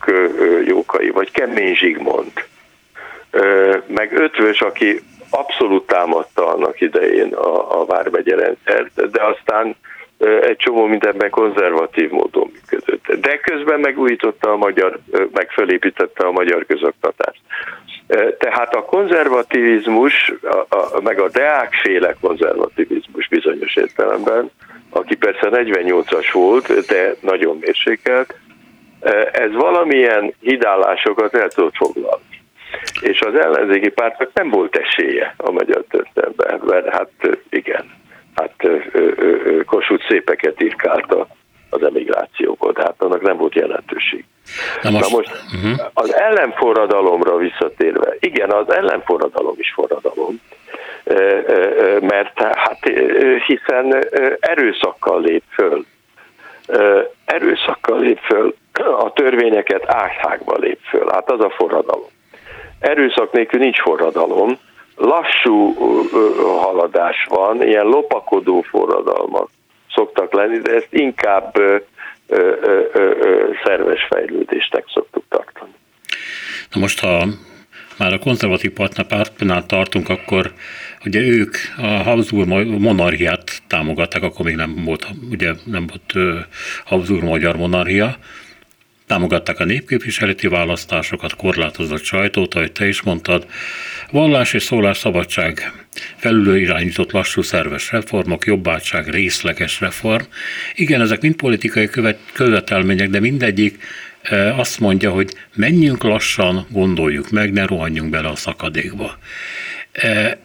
Jókai, 0.64 1.10
vagy 1.10 1.30
Kemény 1.30 1.74
Zsigmond, 1.74 2.32
meg 3.86 4.12
Ötvös, 4.12 4.60
aki 4.60 5.00
abszolút 5.30 5.86
támadta 5.86 6.54
annak 6.54 6.80
idején 6.80 7.34
a, 7.34 7.80
a 7.80 7.84
vármegye 7.84 8.34
rendszert, 8.34 9.10
de 9.10 9.24
aztán 9.24 9.76
egy 10.18 10.56
csomó 10.56 10.86
mindenben 10.86 11.30
konzervatív 11.30 12.10
módon 12.10 12.50
működött. 12.52 13.20
De 13.20 13.36
közben 13.36 13.80
megújította 13.80 14.52
a 14.52 14.56
magyar, 14.56 14.98
meg 15.32 15.50
felépítette 15.50 16.26
a 16.26 16.30
magyar 16.30 16.66
közoktatást. 16.66 17.40
Tehát 18.38 18.74
a 18.74 18.84
konzervativizmus, 18.84 20.32
a, 20.42 20.76
a, 20.76 21.00
meg 21.02 21.20
a 21.20 21.28
deákféle 21.28 22.16
konzervativizmus 22.20 23.28
bizonyos 23.28 23.76
értelemben, 23.76 24.50
aki 24.90 25.16
persze 25.16 25.48
48-as 25.50 26.28
volt, 26.32 26.86
de 26.86 27.14
nagyon 27.20 27.56
mérsékelt, 27.60 28.34
ez 29.32 29.52
valamilyen 29.52 30.34
hidállásokat 30.40 31.34
el 31.34 31.48
tudott 31.48 31.76
foglalni. 31.76 32.22
és 33.00 33.20
az 33.20 33.34
ellenzéki 33.34 33.88
pártnak 33.88 34.30
nem 34.32 34.50
volt 34.50 34.76
esélye 34.76 35.34
a 35.36 35.50
magyar 35.50 35.84
történelemben, 35.88 36.60
mert 36.64 36.88
hát 36.88 37.10
igen, 37.50 37.90
hát 38.38 38.54
Kossuth 39.66 40.08
szépeket 40.08 40.60
irkálta 40.60 41.26
az 41.70 41.82
emigrációkot, 41.82 42.78
hát 42.78 42.94
annak 42.98 43.22
nem 43.22 43.36
volt 43.36 43.54
jelentőség. 43.54 44.24
Na 44.82 44.90
most, 44.90 45.10
Na 45.10 45.16
most 45.16 45.30
uh-huh. 45.54 45.86
az 45.94 46.14
ellenforradalomra 46.14 47.36
visszatérve, 47.36 48.16
igen, 48.20 48.50
az 48.50 48.72
ellenforradalom 48.72 49.54
is 49.56 49.72
forradalom, 49.72 50.40
mert 52.00 52.42
hát 52.42 52.78
hiszen 53.46 54.04
erőszakkal 54.40 55.20
lép 55.20 55.42
föl. 55.50 55.84
Erőszakkal 57.24 58.00
lép 58.00 58.18
föl, 58.18 58.54
a 58.98 59.12
törvényeket 59.12 59.84
ághágba 59.86 60.56
lép 60.56 60.78
föl. 60.88 61.08
Hát 61.12 61.30
az 61.30 61.40
a 61.40 61.50
forradalom. 61.50 62.08
Erőszak 62.80 63.32
nélkül 63.32 63.60
nincs 63.60 63.80
forradalom, 63.80 64.58
lassú 64.98 65.74
haladás 66.60 67.26
van, 67.28 67.62
ilyen 67.62 67.84
lopakodó 67.86 68.60
forradalmak 68.60 69.48
szoktak 69.94 70.32
lenni, 70.32 70.58
de 70.58 70.74
ezt 70.74 70.88
inkább 70.90 71.54
szerves 73.64 74.06
fejlődésnek 74.08 74.84
szoktuk 74.94 75.24
tartani. 75.28 75.72
Na 76.72 76.80
most, 76.80 77.00
ha 77.00 77.26
már 77.98 78.12
a 78.12 78.18
konzervatív 78.18 78.72
pártnál 79.08 79.66
tartunk, 79.66 80.08
akkor 80.08 80.52
ugye 81.04 81.20
ők 81.20 81.54
a 81.76 81.86
Habsburg 81.86 82.48
monarchiát 82.80 83.62
támogatták, 83.66 84.22
akkor 84.22 84.44
még 84.44 84.56
nem 84.56 84.82
volt, 84.84 85.06
ugye 85.30 85.52
nem 85.64 85.86
volt 85.86 86.38
Habsburg 86.84 87.22
magyar 87.22 87.56
monarchia, 87.56 88.16
támogatták 89.08 89.60
a 89.60 89.64
népképviseleti 89.64 90.46
választásokat, 90.46 91.36
korlátozott 91.36 92.02
sajtót, 92.02 92.54
ahogy 92.54 92.72
te 92.72 92.88
is 92.88 93.02
mondtad, 93.02 93.46
vallás 94.10 94.52
és 94.52 94.70
szabadság, 94.92 95.72
felülő 96.16 96.58
irányított 96.58 97.12
lassú 97.12 97.42
szerves 97.42 97.90
reformok, 97.90 98.46
jobbátság, 98.46 99.08
részleges 99.08 99.80
reform. 99.80 100.24
Igen, 100.74 101.00
ezek 101.00 101.20
mind 101.20 101.34
politikai 101.34 101.88
követ, 101.88 102.18
követelmények, 102.32 103.08
de 103.08 103.20
mindegyik 103.20 103.78
azt 104.56 104.80
mondja, 104.80 105.10
hogy 105.10 105.32
menjünk 105.54 106.02
lassan, 106.02 106.66
gondoljuk 106.70 107.30
meg, 107.30 107.52
ne 107.52 107.66
rohanjunk 107.66 108.10
bele 108.10 108.28
a 108.28 108.36
szakadékba. 108.36 109.18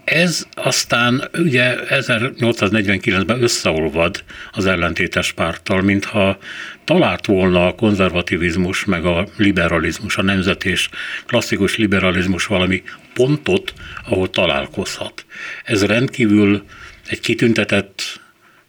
Ez 0.04 0.48
aztán 0.54 1.30
ugye 1.38 1.76
1849-ben 1.90 3.44
összeolvad 3.44 4.24
az 4.52 4.66
ellentétes 4.66 5.32
párttal, 5.32 5.82
mintha 5.82 6.38
talált 6.84 7.26
volna 7.26 7.68
a 7.68 7.76
konzervativizmus, 7.76 8.86
meg 8.86 9.06
a 9.06 9.28
liberalizmus, 9.38 10.18
a 10.18 10.22
nemzet 10.22 10.66
és 10.66 10.90
klasszikus 11.26 11.78
liberalizmus 11.78 12.46
valami 12.46 12.84
pontot, 13.14 13.74
ahol 14.06 14.30
találkozhat. 14.30 15.26
Ez 15.64 15.86
rendkívül 15.86 16.64
egy 17.08 17.20
kitüntetett 17.20 18.22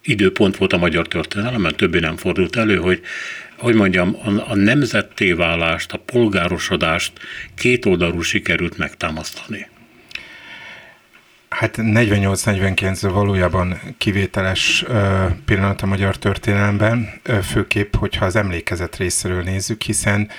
időpont 0.03 0.57
volt 0.57 0.73
a 0.73 0.79
magyar 0.79 1.09
történelemben, 1.09 1.77
többé 1.77 1.99
nem 1.99 2.17
fordult 2.17 2.57
elő, 2.57 2.77
hogy 2.77 3.01
hogy 3.57 3.75
mondjam, 3.75 4.17
a, 4.25 4.51
a 4.51 4.55
nemzetté 4.55 5.33
válást, 5.33 5.93
a 5.93 5.99
polgárosodást 5.99 7.13
kétoldalú 7.55 8.21
sikerült 8.21 8.77
megtámasztani. 8.77 9.67
Hát 11.55 11.77
48-49 11.79 13.09
valójában 13.13 13.81
kivételes 13.99 14.85
pillanat 15.45 15.83
a 15.83 15.87
magyar 15.87 16.17
történelemben, 16.17 17.21
főképp, 17.43 17.95
hogyha 17.97 18.25
az 18.25 18.37
emlékezet 18.37 18.97
részéről 18.97 19.43
nézzük, 19.43 19.83
hiszen, 19.83 20.31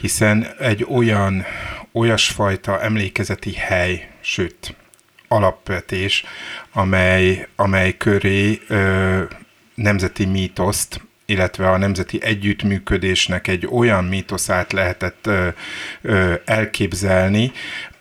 hiszen 0.00 0.46
egy 0.58 0.86
olyan, 0.90 1.44
olyasfajta 1.92 2.80
emlékezeti 2.80 3.52
hely, 3.54 4.08
sőt, 4.20 4.74
alapvetés, 5.28 6.24
amely, 6.72 7.48
amely 7.56 7.96
köré 7.96 8.60
ö, 8.68 9.22
nemzeti 9.74 10.24
mítoszt 10.24 11.00
illetve 11.26 11.70
a 11.70 11.76
nemzeti 11.76 12.22
együttműködésnek 12.22 13.48
egy 13.48 13.68
olyan 13.70 14.04
mítoszát 14.04 14.72
lehetett 14.72 15.26
ö, 15.26 15.48
ö, 16.02 16.34
elképzelni, 16.44 17.52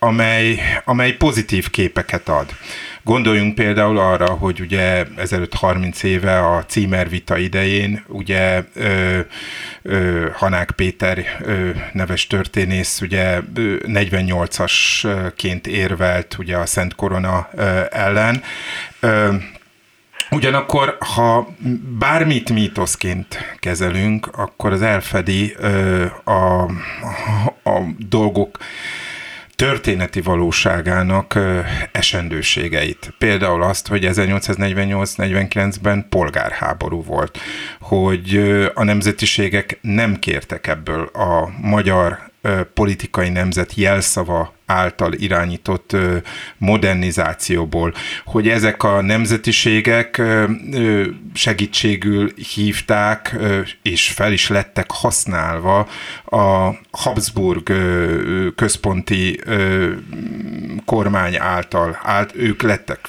amely, 0.04 0.60
amely 0.86 1.12
pozitív 1.12 1.70
képeket 1.70 2.30
ad. 2.30 2.56
Gondoljunk 3.04 3.56
például 3.56 3.98
arra, 3.98 4.30
hogy 4.30 4.60
ugye 4.60 5.06
ezelőtt 5.18 5.54
30 5.54 6.04
éve 6.04 6.40
a 6.40 6.66
címervita 6.66 7.38
idején 7.38 8.04
ugye 8.08 8.64
ö, 8.74 9.20
ö, 9.82 10.28
Hanák 10.34 10.72
Péter 10.72 11.26
ö, 11.42 11.70
neves 11.94 12.28
történész 12.28 13.02
ugye 13.02 13.40
48-asként 13.56 15.68
érvelt 15.68 16.36
ugye 16.38 16.58
a 16.58 16.66
Szent 16.66 16.96
Korona 16.96 17.50
ö, 17.54 17.82
ellen. 17.90 18.44
Ö, 19.00 19.36
Ugyanakkor, 20.32 20.98
ha 21.00 21.56
bármit 22.00 22.50
mítoszként 22.50 23.56
kezelünk, 23.60 24.28
akkor 24.28 24.72
az 24.72 24.82
elfedi 24.82 25.54
ö, 25.58 26.06
a, 26.24 26.62
a 27.64 27.82
dolgok 27.98 28.58
történeti 29.62 30.22
valóságának 30.22 31.40
esendőségeit. 31.92 33.14
Például 33.18 33.64
azt, 33.64 33.88
hogy 33.88 34.06
1848-49-ben 34.08 36.06
polgárháború 36.10 37.04
volt, 37.04 37.40
hogy 37.80 38.38
a 38.74 38.84
nemzetiségek 38.84 39.80
nem 39.82 40.20
kértek 40.20 40.68
ebből 40.68 41.06
a 41.06 41.50
magyar 41.62 42.32
politikai 42.74 43.30
nemzet 43.30 43.74
jelszava 43.76 44.54
által 44.72 45.14
irányított 45.14 45.96
modernizációból, 46.58 47.94
hogy 48.26 48.48
ezek 48.50 48.84
a 48.84 49.02
nemzetiségek 49.02 50.22
segítségül 51.34 52.32
hívták, 52.54 53.36
és 53.82 54.10
fel 54.10 54.32
is 54.32 54.50
lettek 54.50 54.92
használva 54.92 55.88
a 56.26 56.70
Habsburg 56.92 57.74
központi 58.56 59.40
kormány 60.86 61.36
által, 61.38 62.00
ált, 62.04 62.36
ők 62.36 62.62
lettek, 62.62 63.00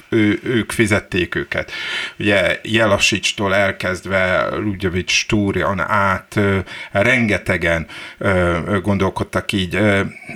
ők 0.43 0.73
fizették 0.73 1.35
őket. 1.35 1.71
Ugye 2.19 2.61
Jelasicstól 2.63 3.55
elkezdve 3.55 4.49
Ludjovics 4.57 5.27
Túrian 5.27 5.81
át 5.81 6.41
rengetegen 6.91 7.87
gondolkodtak 8.83 9.53
így. 9.53 9.79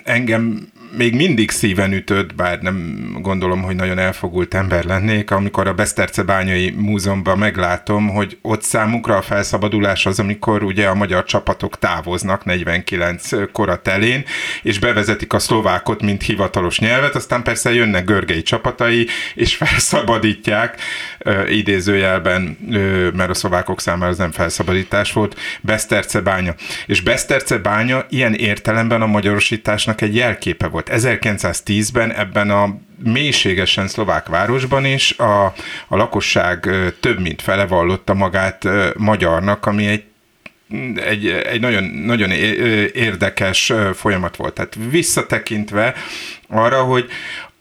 Engem 0.04 0.74
még 0.96 1.14
mindig 1.14 1.51
szíven 1.51 1.92
ütött, 1.92 2.35
bár 2.35 2.59
nem 2.61 3.09
gondolom, 3.20 3.62
hogy 3.62 3.77
nagyon 3.77 3.99
elfogult 3.99 4.55
ember 4.55 4.85
lennék, 4.85 5.31
amikor 5.31 5.66
a 5.66 5.75
Beszterce 5.75 6.22
bányai 6.22 6.70
múzeumban 6.70 7.38
meglátom, 7.38 8.09
hogy 8.09 8.38
ott 8.42 8.62
számukra 8.62 9.16
a 9.16 9.22
felszabadulás 9.22 10.07
az, 10.07 10.18
amikor 10.18 10.62
ugye 10.62 10.87
a 10.87 10.94
magyar 10.94 11.25
csapatok 11.25 11.79
távoznak 11.79 12.44
49 12.44 13.53
kora 13.53 13.83
telén, 13.83 14.25
és 14.62 14.79
bevezetik 14.79 15.33
a 15.33 15.38
szlovákot, 15.38 16.03
mint 16.03 16.22
hivatalos 16.22 16.79
nyelvet, 16.79 17.14
aztán 17.14 17.42
persze 17.42 17.75
jönnek 17.75 18.05
görgei 18.05 18.42
csapatai, 18.42 19.07
és 19.35 19.57
felszabadítják, 19.57 20.81
idézőjelben, 21.49 22.59
mert 23.16 23.31
a 23.31 23.35
szlovákok 23.35 23.81
számára 23.81 24.11
ez 24.11 24.18
nem 24.18 24.31
felszabadítás 24.31 25.12
volt, 25.12 25.37
Beszterce 25.61 26.20
bánya. 26.20 26.55
És 26.87 27.01
Beszterce 27.01 27.59
bánya 27.59 28.07
ilyen 28.09 28.35
értelemben 28.35 29.03
a 29.03 29.07
magyarosításnak 29.07 30.01
egy 30.01 30.14
jelképe 30.14 30.68
volt. 30.76 30.90
1910-ben 30.92 32.12
ebben 32.12 32.50
a 32.50 32.76
mélységesen 33.04 33.88
szlovák 33.88 34.26
városban 34.26 34.84
is 34.84 35.18
a, 35.18 35.44
a 35.88 35.96
lakosság 35.96 36.70
több 37.00 37.20
mint 37.20 37.42
fele 37.42 37.66
vallotta 37.66 38.14
magát 38.14 38.68
magyarnak, 38.96 39.66
ami 39.66 39.86
egy 39.86 40.04
egy, 40.96 41.26
egy 41.26 41.60
nagyon, 41.60 41.84
nagyon 41.84 42.30
érdekes 42.92 43.72
folyamat 43.94 44.36
volt. 44.36 44.54
Tehát 44.54 44.76
visszatekintve 44.90 45.94
arra, 46.48 46.82
hogy 46.82 47.08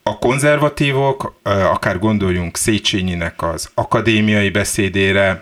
a 0.04 0.18
konzervatívok, 0.18 1.40
akár 1.44 2.00
gondoljunk 2.00 2.58
Széchenyinek 2.58 3.44
az 3.44 3.70
akadémiai 3.74 4.50
beszédére, 4.50 5.42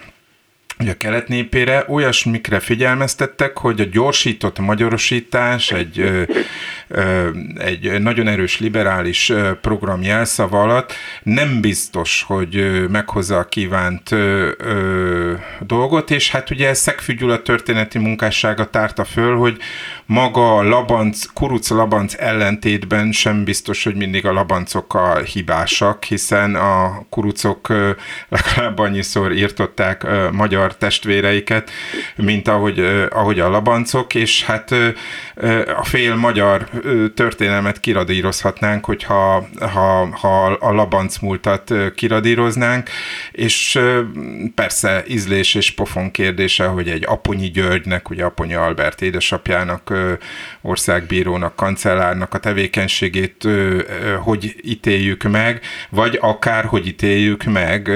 hogy 0.77 0.89
a 0.89 0.97
kelet 0.97 1.27
népére 1.27 1.85
olyasmikre 1.87 2.59
figyelmeztettek, 2.59 3.57
hogy 3.57 3.81
a 3.81 3.85
gyorsított 3.91 4.59
magyarosítás 4.59 5.71
egy, 5.71 6.27
egy 7.57 8.01
nagyon 8.01 8.27
erős 8.27 8.59
liberális 8.59 9.31
program 9.61 10.01
jelszava 10.01 10.61
alatt. 10.61 10.93
Nem 11.23 11.61
biztos, 11.61 12.23
hogy 12.27 12.85
meghozza 12.89 13.37
a 13.37 13.45
kívánt 13.45 14.09
dolgot, 15.59 16.11
és 16.11 16.31
hát 16.31 16.49
ugye 16.49 16.73
Szegfű 16.73 17.15
Gyula 17.15 17.41
történeti 17.41 17.97
munkássága 17.97 18.69
tárta 18.69 19.03
föl, 19.03 19.37
hogy 19.37 19.57
maga 20.05 20.57
a 20.57 20.63
labanc, 20.63 21.25
kuruc 21.33 21.69
labanc 21.69 22.15
ellentétben 22.17 23.11
sem 23.11 23.43
biztos, 23.43 23.83
hogy 23.83 23.95
mindig 23.95 24.25
a 24.25 24.33
labancok 24.33 24.93
a 24.93 25.17
hibásak, 25.17 26.03
hiszen 26.03 26.55
a 26.55 27.05
kurucok 27.09 27.67
legalább 28.29 28.79
annyiszor 28.79 29.31
írtották 29.31 30.05
magyar 30.31 30.75
testvéreiket, 30.75 31.71
mint 32.15 32.47
ahogy, 32.47 32.79
ahogy 33.09 33.39
a 33.39 33.49
labancok, 33.49 34.15
és 34.15 34.43
hát 34.43 34.71
a 35.77 35.83
fél 35.83 36.15
magyar 36.15 36.67
történelmet 37.15 37.79
kiradírozhatnánk, 37.79 38.85
hogyha 38.85 39.47
ha, 39.59 40.09
ha 40.11 40.45
a 40.45 40.71
labanc 40.71 41.17
múltat 41.17 41.73
kiradíroznánk, 41.95 42.89
és 43.31 43.79
persze 44.55 45.03
ízlés 45.07 45.55
és 45.55 45.71
pofon 45.71 46.11
kérdése, 46.11 46.65
hogy 46.65 46.89
egy 46.89 47.03
Aponyi 47.07 47.49
Györgynek, 47.49 48.09
ugye 48.09 48.23
Aponyi 48.23 48.53
Albert 48.53 49.01
édesapjának, 49.01 49.93
országbírónak, 50.61 51.55
kancellárnak 51.55 52.33
a 52.33 52.39
tevékenységét 52.39 53.47
hogy 54.23 54.55
ítéljük 54.61 55.23
meg, 55.23 55.61
vagy 55.89 56.17
akár 56.21 56.65
hogy 56.65 56.87
ítéljük 56.87 57.43
meg 57.43 57.89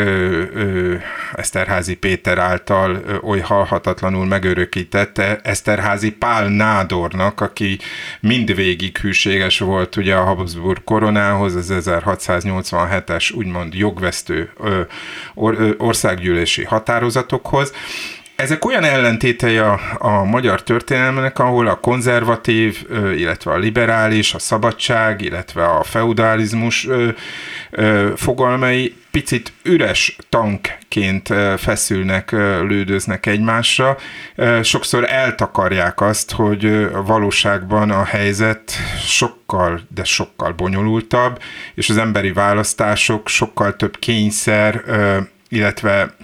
Eszterházi 1.33 1.95
Péter 1.95 2.37
által 2.37 3.01
oly 3.21 3.39
halhatatlanul 3.39 4.25
megörökítette 4.25 5.39
Eszterházi 5.43 6.11
Pál 6.11 6.47
Nádornak, 6.47 7.41
aki 7.41 7.79
mindvégig 8.19 8.66
hűséges 9.01 9.59
volt 9.59 9.95
ugye 9.95 10.15
a 10.15 10.23
Habsburg 10.23 10.83
koronához, 10.83 11.55
az 11.55 11.73
1687-es 11.73 13.33
úgymond 13.33 13.73
jogvesztő 13.73 14.51
országgyűlési 15.77 16.63
határozatokhoz, 16.63 17.73
ezek 18.37 18.65
olyan 18.65 18.83
ellentétei 18.83 19.57
a, 19.57 19.79
a 19.97 20.23
magyar 20.23 20.63
történelmnek, 20.63 21.39
ahol 21.39 21.67
a 21.67 21.79
konzervatív, 21.79 22.85
illetve 23.15 23.51
a 23.51 23.57
liberális, 23.57 24.33
a 24.33 24.39
szabadság, 24.39 25.21
illetve 25.21 25.65
a 25.65 25.83
feudalizmus 25.83 26.87
fogalmai 28.15 28.95
picit 29.17 29.53
üres 29.63 30.17
tankként 30.29 31.33
feszülnek, 31.57 32.31
lődöznek 32.61 33.25
egymásra. 33.25 33.97
Sokszor 34.61 35.11
eltakarják 35.11 36.01
azt, 36.01 36.31
hogy 36.31 36.89
valóságban 37.05 37.91
a 37.91 38.03
helyzet 38.03 38.71
sokkal, 39.05 39.81
de 39.93 40.03
sokkal 40.03 40.51
bonyolultabb, 40.51 41.41
és 41.75 41.89
az 41.89 41.97
emberi 41.97 42.31
választások 42.31 43.27
sokkal 43.27 43.75
több 43.75 43.99
kényszer, 43.99 44.83
illetve 45.49 46.15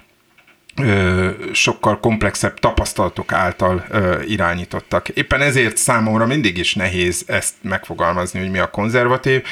sokkal 1.52 2.00
komplexebb 2.00 2.58
tapasztalatok 2.58 3.32
által 3.32 3.84
irányítottak. 4.26 5.08
Éppen 5.08 5.40
ezért 5.40 5.76
számomra 5.76 6.26
mindig 6.26 6.58
is 6.58 6.74
nehéz 6.74 7.24
ezt 7.26 7.54
megfogalmazni, 7.62 8.40
hogy 8.40 8.50
mi 8.50 8.58
a 8.58 8.70
konzervatív. 8.70 9.42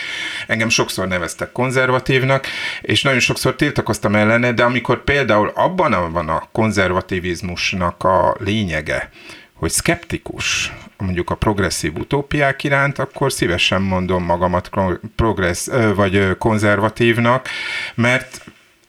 Engem 0.47 0.69
sokszor 0.69 1.09
neveztek 1.09 1.53
konzervatívnak, 1.53 2.47
és 2.81 3.03
nagyon 3.03 3.21
sokszor 3.21 3.57
tiltakoztam 3.57 4.15
ellene, 4.15 4.53
de 4.53 4.65
amikor 4.65 5.05
például 5.05 5.53
abban 5.55 6.13
van 6.13 6.29
a 6.29 6.49
konzervativizmusnak 6.53 8.05
a 8.05 8.37
lényege, 8.39 9.11
hogy 9.55 9.71
skeptikus 9.71 10.73
mondjuk 10.97 11.31
a 11.31 11.35
progresszív 11.35 11.97
utópiák 11.97 12.65
iránt, 12.65 12.99
akkor 12.99 13.33
szívesen 13.33 13.83
mondom 13.83 14.25
magamat 14.25 14.71
progressz, 15.17 15.71
vagy 15.95 16.37
konzervatívnak, 16.39 17.49
mert 17.95 18.45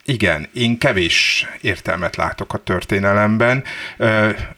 igen, 0.05 0.49
én 0.53 0.77
kevés 0.77 1.47
értelmet 1.61 2.15
látok 2.15 2.53
a 2.53 2.57
történelemben, 2.57 3.63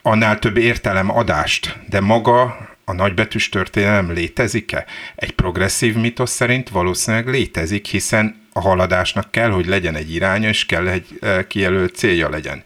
annál 0.02 0.40
több 0.40 0.58
értelem 0.58 1.18
adást, 1.18 1.78
de 1.90 2.00
maga 2.00 2.58
a 2.86 2.94
nagybetűs 2.94 3.50
történelem 3.50 4.12
létezik-e? 4.12 4.86
Egy 5.16 5.32
progresszív 5.32 5.96
mitosz 5.96 6.32
szerint 6.32 6.70
valószínűleg 6.70 7.28
létezik, 7.28 7.86
hiszen 7.86 8.48
a 8.54 8.62
haladásnak 8.62 9.32
kell, 9.32 9.50
hogy 9.50 9.66
legyen 9.66 9.96
egy 9.96 10.14
iránya, 10.14 10.48
és 10.48 10.66
kell 10.66 10.88
egy 10.88 11.20
kijelölt 11.48 11.96
célja 11.96 12.30
legyen. 12.30 12.64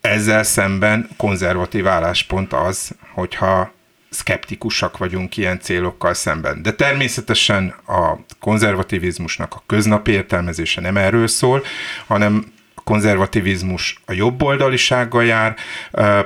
Ezzel 0.00 0.42
szemben 0.42 1.08
konzervatív 1.16 1.86
álláspont 1.86 2.52
az, 2.52 2.90
hogyha 3.12 3.74
szkeptikusak 4.16 4.98
vagyunk 4.98 5.36
ilyen 5.36 5.60
célokkal 5.60 6.14
szemben. 6.14 6.62
De 6.62 6.72
természetesen 6.72 7.74
a 7.86 8.18
konzervativizmusnak 8.40 9.54
a 9.54 9.62
köznapi 9.66 10.10
értelmezése 10.10 10.80
nem 10.80 10.96
erről 10.96 11.26
szól, 11.26 11.62
hanem 12.06 12.44
konzervativizmus 12.84 14.00
a 14.06 14.12
jobboldalisággal 14.12 15.24
jár, 15.24 15.56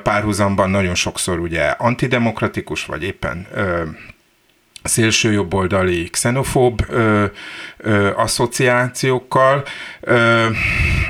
párhuzamban 0.02 0.70
nagyon 0.70 0.94
sokszor 0.94 1.38
ugye 1.38 1.62
antidemokratikus, 1.62 2.84
vagy 2.84 3.02
éppen 3.02 3.46
szélső 4.82 5.32
jobboldali 5.32 6.08
xenofób 6.10 6.84
ö, 6.88 7.24
ö, 7.76 8.10
asszociációkkal, 8.16 9.64
ö, 10.00 10.46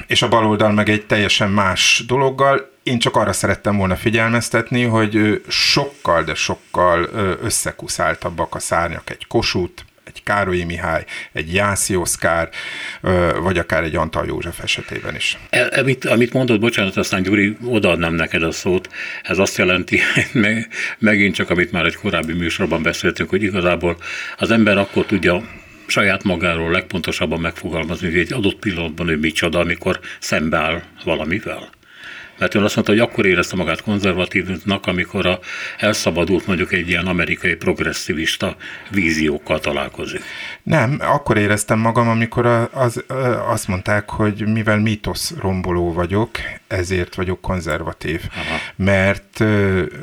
és 0.06 0.22
a 0.22 0.28
baloldal 0.28 0.72
meg 0.72 0.88
egy 0.88 1.06
teljesen 1.06 1.50
más 1.50 2.04
dologgal 2.06 2.69
én 2.82 2.98
csak 2.98 3.16
arra 3.16 3.32
szerettem 3.32 3.76
volna 3.76 3.96
figyelmeztetni, 3.96 4.82
hogy 4.82 5.42
sokkal, 5.48 6.22
de 6.22 6.34
sokkal 6.34 7.08
összekuszáltabbak 7.42 8.54
a 8.54 8.58
szárnyak 8.58 9.10
egy 9.10 9.26
Kossuth, 9.26 9.82
egy 10.04 10.22
Károlyi 10.22 10.64
Mihály, 10.64 11.04
egy 11.32 11.54
Jászi 11.54 11.96
Oszkár, 11.96 12.48
vagy 13.40 13.58
akár 13.58 13.82
egy 13.82 13.96
Antal 13.96 14.26
József 14.26 14.60
esetében 14.60 15.14
is. 15.14 15.38
E, 15.50 15.72
amit, 15.78 16.04
amit 16.04 16.32
mondod, 16.32 16.60
bocsánat, 16.60 16.96
aztán 16.96 17.22
Gyuri, 17.22 17.56
odaadnám 17.64 18.14
neked 18.14 18.42
a 18.42 18.52
szót, 18.52 18.88
ez 19.22 19.38
azt 19.38 19.56
jelenti, 19.56 20.00
meg, 20.32 20.68
megint 20.98 21.34
csak, 21.34 21.50
amit 21.50 21.72
már 21.72 21.84
egy 21.84 21.96
korábbi 21.96 22.32
műsorban 22.32 22.82
beszéltünk, 22.82 23.30
hogy 23.30 23.42
igazából 23.42 23.96
az 24.36 24.50
ember 24.50 24.78
akkor 24.78 25.06
tudja 25.06 25.42
saját 25.86 26.24
magáról 26.24 26.70
legpontosabban 26.70 27.40
megfogalmazni, 27.40 28.08
hogy 28.08 28.18
egy 28.18 28.32
adott 28.32 28.58
pillanatban 28.58 29.08
ő 29.08 29.16
micsoda, 29.16 29.58
amikor 29.58 30.00
szembeáll 30.18 30.82
valamivel. 31.04 31.70
Mert 32.40 32.54
ön 32.54 32.62
azt 32.62 32.74
mondta, 32.74 32.92
hogy 32.92 33.02
akkor 33.02 33.26
érezte 33.26 33.56
magát 33.56 33.82
konzervatívnak, 33.82 34.86
amikor 34.86 35.26
a 35.26 35.38
elszabadult 35.78 36.46
mondjuk 36.46 36.72
egy 36.72 36.88
ilyen 36.88 37.06
amerikai 37.06 37.54
progresszivista 37.54 38.56
víziókkal 38.90 39.60
találkozik. 39.60 40.22
Nem, 40.62 40.98
akkor 41.00 41.36
éreztem 41.36 41.78
magam, 41.78 42.08
amikor 42.08 42.46
az, 42.72 43.04
azt 43.48 43.68
mondták, 43.68 44.10
hogy 44.10 44.46
mivel 44.52 44.78
mítosz 44.78 45.34
romboló 45.40 45.92
vagyok, 45.92 46.30
ezért 46.68 47.14
vagyok 47.14 47.40
konzervatív. 47.40 48.20
Aha. 48.34 48.58
Mert 48.76 49.44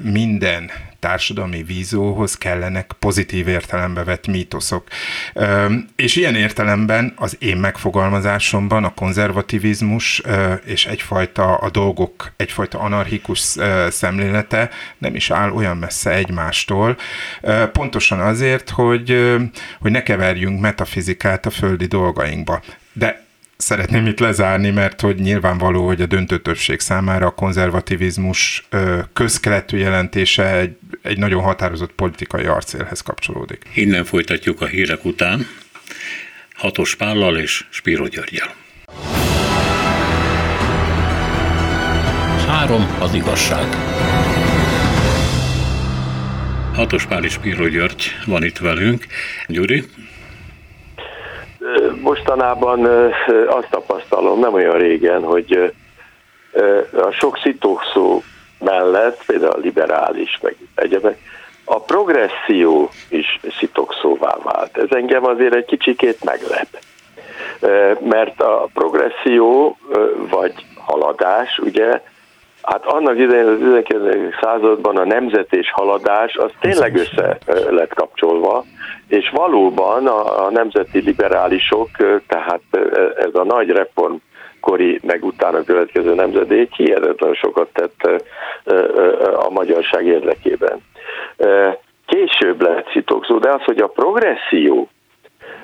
minden 0.02 0.72
társadalmi 1.00 1.64
vízóhoz 1.64 2.38
kellenek 2.38 2.92
pozitív 3.00 3.48
értelembe 3.48 4.04
vett 4.04 4.28
mítoszok. 4.28 4.88
És 5.96 6.16
ilyen 6.16 6.36
értelemben 6.36 7.14
az 7.16 7.36
én 7.40 7.58
megfogalmazásomban 7.58 8.84
a 8.84 8.94
konzervativizmus 8.94 10.22
és 10.66 10.86
egyfajta 10.86 11.56
a 11.56 11.70
dolgok, 11.70 12.32
egyfajta 12.36 12.80
anarchikus 12.80 13.40
szemlélete 13.90 14.70
nem 14.98 15.16
is 15.16 15.32
áll 15.32 15.52
olyan 15.52 15.78
messze 15.78 16.12
egymástól. 16.12 16.98
Pontosan 17.72 18.20
azért, 18.20 18.70
hogy, 18.70 19.36
hogy 19.80 19.92
ne 19.92 20.04
keverjünk 20.04 20.60
metafizikát 20.60 21.46
a 21.46 21.50
földi 21.50 21.86
dolgainkba. 21.86 22.62
De 22.94 23.27
szeretném 23.58 24.06
itt 24.06 24.20
lezárni, 24.20 24.70
mert 24.70 25.02
hogy 25.02 25.16
nyilvánvaló, 25.16 25.86
hogy 25.86 26.02
a 26.02 26.06
döntő 26.06 26.38
többség 26.38 26.80
számára 26.80 27.26
a 27.26 27.32
konzervativizmus 27.32 28.68
közkeletű 29.14 29.78
jelentése 29.78 30.56
egy, 30.56 30.78
egy 31.02 31.18
nagyon 31.18 31.42
határozott 31.42 31.92
politikai 31.92 32.46
arcélhez 32.46 33.02
kapcsolódik. 33.02 33.62
Innen 33.74 34.06
folytatjuk 34.06 34.62
a 34.62 34.66
hírek 34.66 35.06
után 35.06 35.48
Hatos 36.54 36.96
Pállal 36.96 37.38
és 37.38 37.66
Spiro 37.70 38.08
Györgyel. 38.08 38.54
Három 42.48 42.96
az 43.00 43.14
igazság. 43.14 43.66
Hatos 46.74 47.06
Pál 47.06 47.24
és 47.24 47.32
Spiro 47.32 47.68
György 47.68 48.12
van 48.26 48.44
itt 48.44 48.58
velünk. 48.58 49.06
Gyuri, 49.48 49.84
mostanában 52.02 52.86
azt 53.48 53.70
tapasztalom, 53.70 54.40
nem 54.40 54.54
olyan 54.54 54.78
régen, 54.78 55.24
hogy 55.24 55.74
a 56.94 57.12
sok 57.12 57.38
szitókszó 57.38 58.22
mellett, 58.60 59.24
például 59.26 59.52
a 59.52 59.58
liberális, 59.58 60.40
meg 60.42 60.56
egyebek, 60.76 61.18
a 61.64 61.80
progresszió 61.80 62.90
is 63.10 63.40
szitokszóvá 63.60 64.38
vált. 64.44 64.78
Ez 64.78 64.88
engem 64.90 65.26
azért 65.26 65.56
egy 65.56 65.66
kicsikét 65.66 66.24
meglep. 66.24 66.68
Mert 68.00 68.42
a 68.42 68.70
progresszió, 68.74 69.78
vagy 70.30 70.54
haladás, 70.86 71.58
ugye, 71.58 72.02
hát 72.68 72.86
annak 72.86 73.18
idején 73.18 73.48
az 73.48 73.58
19. 73.58 74.36
században 74.42 74.98
a 74.98 75.06
nemzet 75.06 75.54
és 75.54 75.72
haladás 75.72 76.36
az 76.36 76.52
tényleg 76.60 76.96
össze 76.96 77.38
lett 77.70 77.94
kapcsolva, 77.94 78.64
és 79.08 79.30
valóban 79.30 80.08
a, 80.08 80.46
a 80.46 80.52
nemzeti 80.52 81.00
liberálisok, 81.00 81.90
tehát 82.28 82.62
ez 83.16 83.34
a 83.34 83.44
nagy 83.44 83.70
reform 83.70 84.16
kori, 84.60 85.00
meg 85.04 85.24
utána 85.24 85.64
következő 85.64 86.14
nemzedék 86.14 86.74
hihetetlen 86.74 87.34
sokat 87.34 87.70
tett 87.74 88.24
a 89.36 89.50
magyarság 89.50 90.06
érdekében. 90.06 90.84
Később 92.06 92.62
lett 92.62 92.90
szitokszó, 92.92 93.38
de 93.38 93.50
az, 93.50 93.64
hogy 93.64 93.80
a 93.80 93.88
progresszió, 93.88 94.90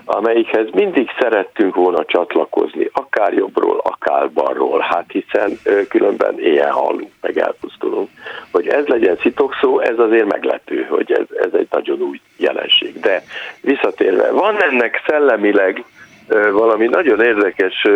amelyikhez 0.05 0.67
mindig 0.73 1.09
szerettünk 1.19 1.75
volna 1.75 2.05
csatlakozni, 2.05 2.89
akár 2.93 3.33
jobbról, 3.33 3.81
akár 3.83 4.31
balról, 4.31 4.79
hát 4.79 5.05
hiszen 5.07 5.59
különben 5.89 6.39
ilyen 6.39 6.71
hallunk, 6.71 7.11
meg 7.21 7.37
elpusztulunk. 7.37 8.09
Hogy 8.51 8.67
ez 8.67 8.85
legyen 8.85 9.17
szitokszó, 9.21 9.79
ez 9.79 9.99
azért 9.99 10.31
meglepő, 10.31 10.85
hogy 10.89 11.11
ez, 11.11 11.37
ez 11.45 11.53
egy 11.53 11.67
nagyon 11.71 12.01
új 12.01 12.19
jelenség. 12.37 12.99
De 12.99 13.23
visszatérve, 13.61 14.31
van 14.31 14.63
ennek 14.63 15.03
szellemileg 15.07 15.83
valami 16.51 16.87
nagyon 16.87 17.21
érdekes 17.21 17.87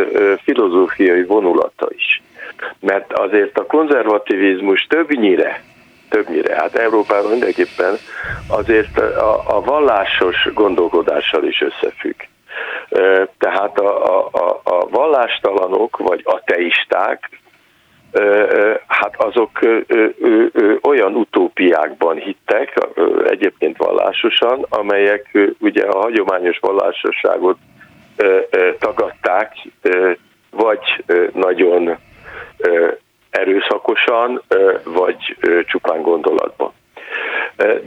filozófiai 0.44 1.24
vonulata 1.24 1.88
is. 1.96 2.22
Mert 2.80 3.14
azért 3.14 3.58
a 3.58 3.66
konzervativizmus 3.66 4.86
többnyire, 4.90 5.64
többnyire, 6.10 6.56
hát 6.56 6.76
Európában 6.76 7.32
mindenképpen 7.32 7.98
azért 8.48 9.00
a, 9.00 9.58
a 9.58 9.62
vallásos 9.62 10.50
gondolkodással 10.54 11.44
is 11.44 11.62
összefügg. 11.62 12.16
Tehát 13.38 13.80
a, 13.80 14.26
a, 14.26 14.62
a 14.64 14.88
vallástalanok 14.90 15.98
vagy 15.98 16.22
ateisták, 16.24 17.30
hát 18.88 19.14
azok 19.18 19.60
olyan 20.82 21.14
utópiákban 21.14 22.18
hittek, 22.18 22.74
egyébként 23.26 23.78
vallásosan, 23.78 24.66
amelyek 24.70 25.38
ugye 25.60 25.86
a 25.86 26.00
hagyományos 26.00 26.60
vallásosságot 26.60 27.58
tagadták, 28.80 29.54
vagy 30.50 31.04
nagyon 31.34 31.98
erőszakosan, 33.38 34.42
vagy 34.84 35.38
csupán 35.66 36.02
gondolatban. 36.02 36.72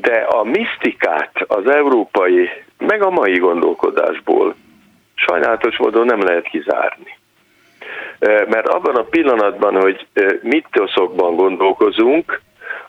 De 0.00 0.16
a 0.16 0.42
misztikát 0.42 1.32
az 1.46 1.70
európai, 1.70 2.48
meg 2.78 3.02
a 3.02 3.10
mai 3.10 3.38
gondolkodásból 3.38 4.54
sajnálatos 5.14 5.76
módon 5.76 6.06
nem 6.06 6.22
lehet 6.22 6.48
kizárni. 6.48 7.18
Mert 8.20 8.68
abban 8.68 8.94
a 8.94 9.02
pillanatban, 9.02 9.80
hogy 9.80 10.06
mit 10.42 10.66
toszokban 10.70 11.36
gondolkozunk, 11.36 12.40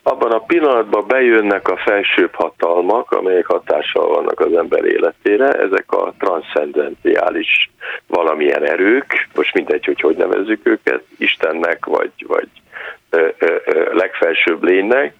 abban 0.03 0.31
a 0.31 0.39
pillanatban 0.39 1.07
bejönnek 1.07 1.67
a 1.67 1.77
felsőbb 1.77 2.35
hatalmak, 2.35 3.11
amelyek 3.11 3.45
hatással 3.45 4.07
vannak 4.07 4.39
az 4.39 4.53
ember 4.53 4.85
életére, 4.85 5.47
ezek 5.47 5.91
a 5.91 6.13
transzcendentiális 6.19 7.71
valamilyen 8.07 8.63
erők, 8.63 9.27
most 9.35 9.53
mindegy, 9.53 9.85
hogy 9.85 10.01
hogy 10.01 10.15
nevezzük 10.15 10.59
őket, 10.63 11.03
Istennek 11.17 11.85
vagy, 11.85 12.11
vagy 12.27 12.47
ö, 13.09 13.27
ö, 13.37 13.55
ö, 13.65 13.93
legfelsőbb 13.93 14.63
lénynek, 14.63 15.13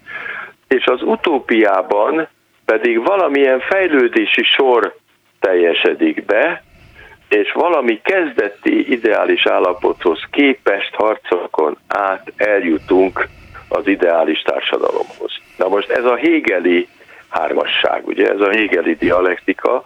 és 0.67 0.85
az 0.85 1.01
utópiában 1.01 2.27
pedig 2.65 3.05
valamilyen 3.05 3.59
fejlődési 3.59 4.43
sor 4.43 4.95
teljesedik 5.39 6.25
be, 6.25 6.63
és 7.29 7.51
valami 7.51 8.01
kezdeti 8.01 8.91
ideális 8.91 9.45
állapothoz 9.45 10.19
képest 10.31 10.95
harcokon 10.95 11.77
át 11.87 12.33
eljutunk 12.37 13.27
az 13.69 13.87
ideális 13.87 14.41
társadalomhoz. 14.41 15.31
Na 15.57 15.67
most 15.67 15.89
ez 15.89 16.03
a 16.03 16.10
hégeli 16.21 16.87
hármasság, 17.29 18.07
ugye 18.07 18.29
ez 18.29 18.39
a 18.39 18.49
hégeli 18.49 18.95
dialektika, 18.95 19.83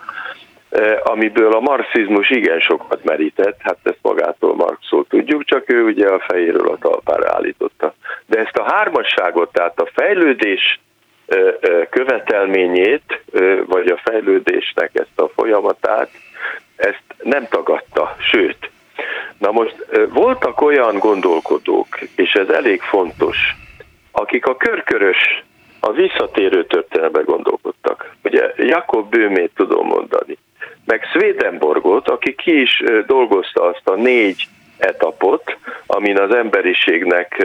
eh, 0.70 0.98
amiből 1.04 1.54
a 1.54 1.60
marxizmus 1.60 2.30
igen 2.30 2.60
sokat 2.60 3.04
merített, 3.04 3.58
hát 3.60 3.78
ezt 3.84 4.00
magától 4.02 4.56
Marxról 4.56 5.06
tudjuk, 5.10 5.44
csak 5.44 5.74
ő 5.74 5.84
ugye 5.84 6.08
a 6.08 6.24
fejéről 6.28 6.68
a 6.68 6.78
talpára 6.78 7.34
állította. 7.36 7.94
De 8.26 8.40
ezt 8.40 8.58
a 8.58 8.74
hármasságot, 8.74 9.52
tehát 9.52 9.80
a 9.80 9.90
fejlődés 9.94 10.80
eh, 11.26 11.40
eh, 11.62 11.88
követelményét, 11.90 13.24
vagy 13.66 13.88
a 13.88 14.02
fejlődésnek 14.04 14.90
ezt 14.94 15.20
a 15.20 15.28
folyamatát, 15.36 16.10
ezt 16.76 17.04
nem 17.24 17.48
tagadta, 17.50 18.16
sőt. 18.20 18.70
Na 19.38 19.52
most 19.52 19.76
voltak 20.10 20.62
olyan 20.62 20.98
gondolkodók, 20.98 22.00
és 22.16 22.34
ez 22.34 22.50
elég 22.50 22.82
fontos, 22.82 23.38
akik 24.12 24.46
a 24.46 24.56
körkörös, 24.56 25.44
a 25.88 25.92
visszatérő 25.92 26.66
történetbe 26.66 27.22
gondolkodtak. 27.22 28.16
Ugye 28.24 28.54
Jakob 28.58 29.10
Bőmét 29.10 29.52
tudom 29.56 29.88
mondani, 29.88 30.38
meg 30.86 31.04
Swedenborgot, 31.14 32.10
aki 32.10 32.36
ki 32.36 32.62
is 32.62 32.84
dolgozta 33.08 33.64
azt 33.64 33.88
a 33.88 33.96
négy 33.96 34.44
etapot, 34.78 35.58
amin 35.86 36.20
az 36.20 36.36
emberiségnek 36.36 37.44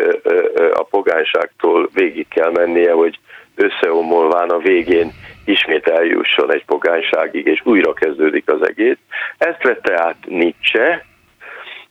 a 0.75 0.83
pogányságtól 0.83 1.89
végig 1.95 2.29
kell 2.29 2.51
mennie, 2.51 2.93
hogy 2.93 3.19
összeomolván 3.55 4.49
a 4.49 4.59
végén 4.59 5.13
ismét 5.45 5.87
eljusson 5.87 6.53
egy 6.53 6.65
pogányságig, 6.65 7.47
és 7.47 7.61
újra 7.65 7.93
kezdődik 7.93 8.51
az 8.51 8.69
egész. 8.69 8.99
Ezt 9.39 9.63
vette 9.63 10.03
át 10.03 10.17
Nietzsche, 10.27 11.05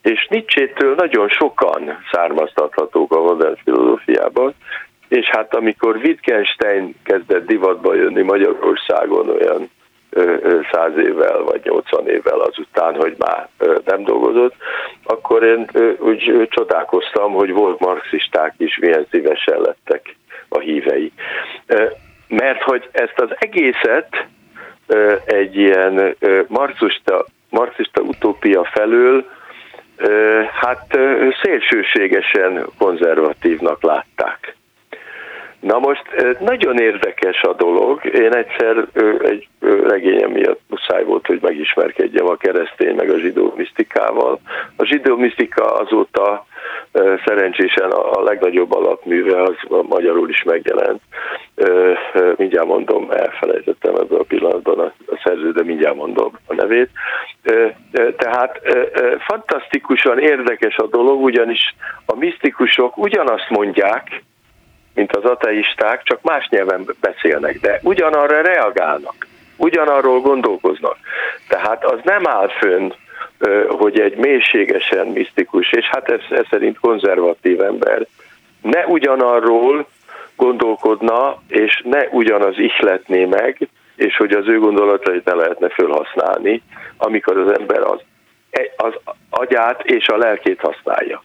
és 0.01 0.27
Nietzsétől 0.29 0.95
nagyon 0.95 1.29
sokan 1.29 2.05
származtathatók 2.11 3.13
a 3.13 3.21
modern 3.21 3.55
filozófiában, 3.63 4.53
és 5.09 5.27
hát 5.29 5.55
amikor 5.55 5.95
Wittgenstein 5.95 6.95
kezdett 7.03 7.45
divatba 7.45 7.95
jönni 7.95 8.21
Magyarországon 8.21 9.29
olyan 9.29 9.69
száz 10.71 10.97
évvel 10.97 11.43
vagy 11.43 11.61
80 11.63 12.07
évvel 12.07 12.39
azután, 12.39 12.95
hogy 12.95 13.15
már 13.17 13.47
nem 13.85 14.03
dolgozott, 14.03 14.55
akkor 15.03 15.43
én 15.43 15.69
úgy 15.99 16.47
csodálkoztam, 16.49 17.31
hogy 17.31 17.51
volt 17.51 17.79
marxisták 17.79 18.53
is 18.57 18.77
milyen 18.77 19.05
szívesen 19.11 19.61
lettek 19.61 20.15
a 20.49 20.59
hívei. 20.59 21.11
Mert 22.27 22.61
hogy 22.61 22.89
ezt 22.91 23.19
az 23.19 23.29
egészet 23.39 24.25
egy 25.25 25.55
ilyen 25.55 26.15
marxista, 26.47 27.25
marxista 27.49 28.01
utópia 28.01 28.63
felől 28.63 29.25
hát 30.51 30.97
szélsőségesen 31.41 32.65
konzervatívnak 32.77 33.83
látták. 33.83 34.57
Na 35.59 35.79
most 35.79 36.03
nagyon 36.39 36.77
érdekes 36.77 37.41
a 37.41 37.53
dolog. 37.53 38.05
Én 38.05 38.33
egyszer 38.33 38.87
egy 39.21 39.47
regényem 39.83 40.31
miatt 40.31 40.61
muszáj 40.67 41.03
volt, 41.03 41.25
hogy 41.25 41.39
megismerkedjem 41.41 42.27
a 42.27 42.35
keresztény 42.35 42.95
meg 42.95 43.09
a 43.09 43.17
zsidó 43.17 43.53
misztikával. 43.55 44.39
A 44.75 44.85
zsidó 44.85 45.15
misztika 45.15 45.63
azóta 45.63 46.45
szerencsésen 47.25 47.91
a 47.91 48.21
legnagyobb 48.21 48.73
alapműve, 48.73 49.41
az 49.41 49.55
magyarul 49.87 50.29
is 50.29 50.43
megjelent. 50.43 51.01
Mindjárt 52.35 52.67
mondom, 52.67 53.11
elfelejtettem 53.11 53.95
ebben 53.95 54.19
a 54.19 54.23
pillanatban 54.23 54.79
a 54.79 55.19
szerző, 55.23 55.51
de 55.51 55.63
mindjárt 55.63 55.95
mondom 55.95 56.31
a 56.47 56.53
nevét. 56.53 56.89
Tehát 58.17 58.61
fantasztikusan 59.27 60.19
érdekes 60.19 60.77
a 60.77 60.87
dolog, 60.87 61.23
ugyanis 61.23 61.75
a 62.05 62.15
misztikusok 62.15 62.97
ugyanazt 62.97 63.49
mondják, 63.49 64.23
mint 64.93 65.15
az 65.15 65.23
ateisták, 65.23 66.03
csak 66.03 66.21
más 66.21 66.47
nyelven 66.49 66.95
beszélnek, 67.01 67.59
de 67.59 67.79
ugyanarra 67.83 68.41
reagálnak, 68.41 69.27
ugyanarról 69.57 70.19
gondolkoznak. 70.19 70.97
Tehát 71.47 71.85
az 71.85 71.99
nem 72.03 72.27
áll 72.27 72.49
fönn, 72.49 72.91
hogy 73.67 73.99
egy 73.99 74.15
mélységesen 74.17 75.07
misztikus, 75.07 75.71
és 75.71 75.85
hát 75.85 76.09
ez, 76.09 76.21
ez 76.29 76.45
szerint 76.49 76.79
konzervatív 76.79 77.61
ember 77.61 78.07
ne 78.61 78.85
ugyanarról 78.85 79.87
gondolkodna, 80.35 81.41
és 81.47 81.81
ne 81.85 82.07
ugyanaz 82.07 82.57
ihletné 82.57 83.25
meg, 83.25 83.67
és 83.95 84.17
hogy 84.17 84.31
az 84.31 84.47
ő 84.47 84.59
gondolatait 84.59 85.25
ne 85.25 85.33
lehetne 85.33 85.69
felhasználni, 85.69 86.61
amikor 86.97 87.37
az 87.37 87.59
ember 87.59 87.81
az, 87.81 88.01
az 88.75 88.93
agyát 89.29 89.85
és 89.85 90.07
a 90.07 90.17
lelkét 90.17 90.59
használja. 90.59 91.23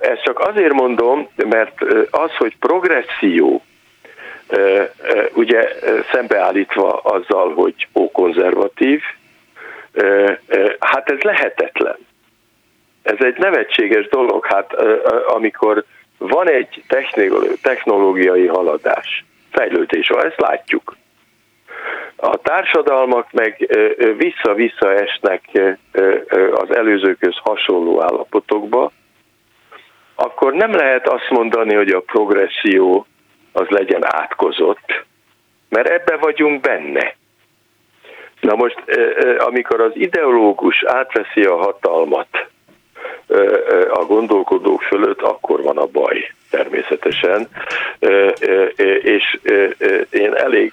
Ezt 0.00 0.22
csak 0.22 0.38
azért 0.38 0.72
mondom, 0.72 1.28
mert 1.36 1.80
az, 2.10 2.36
hogy 2.36 2.56
progresszió, 2.58 3.62
ugye 5.34 5.68
szembeállítva 6.12 6.92
azzal, 6.92 7.54
hogy 7.54 7.88
ókonzervatív, 7.94 9.02
hát 10.78 11.10
ez 11.10 11.20
lehetetlen. 11.20 11.96
Ez 13.02 13.16
egy 13.18 13.38
nevetséges 13.38 14.08
dolog, 14.08 14.46
hát 14.46 14.72
amikor 15.26 15.84
van 16.18 16.48
egy 16.48 16.82
technológiai 17.62 18.46
haladás, 18.46 19.24
fejlődés, 19.50 20.08
ezt 20.08 20.40
látjuk. 20.40 20.96
A 22.16 22.36
társadalmak 22.36 23.32
meg 23.32 23.76
vissza-vissza 24.16 24.94
esnek 24.94 25.42
az 26.52 26.74
előzőköz 26.74 27.34
hasonló 27.42 28.02
állapotokba, 28.02 28.92
akkor 30.14 30.52
nem 30.52 30.74
lehet 30.74 31.08
azt 31.08 31.30
mondani, 31.30 31.74
hogy 31.74 31.90
a 31.90 32.00
progresszió 32.00 33.06
az 33.52 33.68
legyen 33.68 34.04
átkozott, 34.04 35.04
mert 35.68 35.88
ebbe 35.88 36.16
vagyunk 36.16 36.60
benne. 36.60 37.14
Na 38.40 38.54
most, 38.54 38.84
amikor 39.38 39.80
az 39.80 39.92
ideológus 39.94 40.84
átveszi 40.84 41.42
a 41.42 41.56
hatalmat 41.56 42.46
a 43.88 44.04
gondolkodók 44.04 44.82
fölött, 44.82 45.22
akkor 45.22 45.62
van 45.62 45.78
a 45.78 45.86
baj 45.86 46.32
természetesen, 46.50 47.48
és 49.02 49.38
én 50.10 50.34
elég 50.34 50.72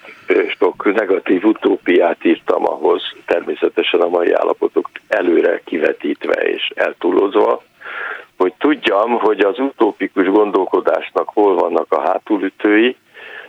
sok 0.58 0.94
negatív 0.94 1.44
utópiát 1.44 2.24
írtam 2.24 2.66
ahhoz, 2.66 3.02
természetesen 3.26 4.00
a 4.00 4.08
mai 4.08 4.32
állapotok 4.32 4.90
előre 5.08 5.60
kivetítve 5.64 6.32
és 6.32 6.72
eltúlozva, 6.74 7.62
hogy 8.40 8.52
tudjam, 8.58 9.18
hogy 9.18 9.40
az 9.40 9.58
utópikus 9.58 10.26
gondolkodásnak 10.26 11.28
hol 11.28 11.54
vannak 11.54 11.86
a 11.88 12.00
hátulütői, 12.00 12.96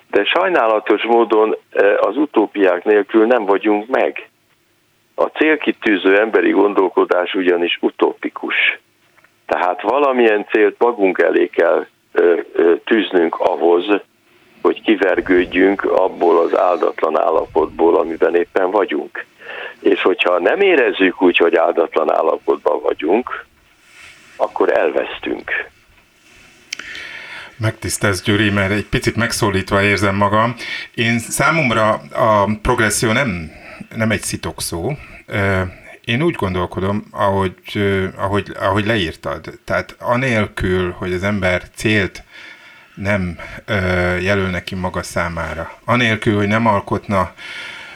de 0.10 0.24
sajnálatos 0.24 1.04
módon 1.04 1.58
az 2.00 2.18
utópiák 2.18 2.84
nélkül 2.84 3.26
nem 3.26 3.46
vagyunk 3.46 3.88
meg. 3.88 4.30
A 5.16 5.24
célkitűző 5.24 6.20
emberi 6.20 6.52
gondolkodás 6.52 7.34
ugyanis 7.34 7.78
utópikus. 7.82 8.80
Tehát 9.46 9.82
valamilyen 9.82 10.46
célt 10.50 10.76
magunk 10.80 11.20
elé 11.20 11.48
kell 11.48 11.86
tűznünk 12.86 13.40
ahhoz, 13.40 13.86
hogy 14.62 14.82
kivergődjünk 14.82 15.84
abból 15.84 16.38
az 16.38 16.58
áldatlan 16.58 17.18
állapotból, 17.18 17.96
amiben 17.96 18.36
éppen 18.36 18.72
vagyunk. 18.72 19.26
És 19.80 20.02
hogyha 20.02 20.40
nem 20.40 20.60
érezzük 20.60 21.22
úgy, 21.22 21.38
hogy 21.38 21.56
áldatlan 21.56 22.14
állapotban 22.14 22.82
vagyunk, 22.82 23.50
akkor 24.42 24.78
elvesztünk. 24.78 25.52
Megtisztelsz, 27.58 28.22
Gyuri, 28.22 28.50
mert 28.50 28.72
egy 28.72 28.86
picit 28.86 29.16
megszólítva 29.16 29.82
érzem 29.82 30.16
magam. 30.16 30.56
Én 30.94 31.20
számomra 31.20 31.90
a 32.14 32.50
progresszió 32.62 33.12
nem, 33.12 33.52
nem 33.96 34.12
egy 34.12 34.40
szó. 34.58 34.98
Én 36.06 36.22
úgy 36.22 36.36
gondolkodom, 36.36 37.04
ahogy, 37.12 37.56
ahogy, 38.16 38.52
ahogy 38.60 38.86
leírtad. 38.86 39.60
Tehát 39.66 39.96
anélkül, 40.00 40.92
hogy 40.92 41.14
az 41.14 41.24
ember 41.24 41.64
célt 41.76 42.24
nem 42.96 43.38
jelöl 44.20 44.50
neki 44.50 44.76
maga 44.76 45.04
számára, 45.04 45.72
anélkül, 45.86 46.36
hogy 46.36 46.48
nem 46.48 46.68
alkotna 46.68 47.34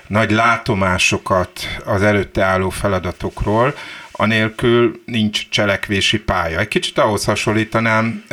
nagy 0.07 0.31
látomásokat 0.31 1.59
az 1.85 2.03
előtte 2.03 2.43
álló 2.43 2.69
feladatokról, 2.69 3.73
anélkül 4.17 5.01
nincs 5.05 5.49
cselekvési 5.49 6.19
pálya. 6.19 6.59
Egy 6.59 6.67
kicsit 6.67 6.97
ahhoz 6.97 7.25
hasonlítanám, 7.25 8.23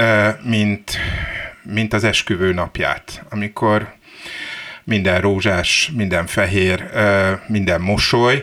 mint, 0.42 0.97
mint 1.62 1.92
az 1.92 2.05
esküvő 2.05 2.53
napját, 2.53 3.25
amikor 3.31 3.95
minden 4.85 5.21
rózsás, 5.21 5.90
minden 5.97 6.27
fehér, 6.27 6.90
minden 7.47 7.81
mosoly, 7.81 8.42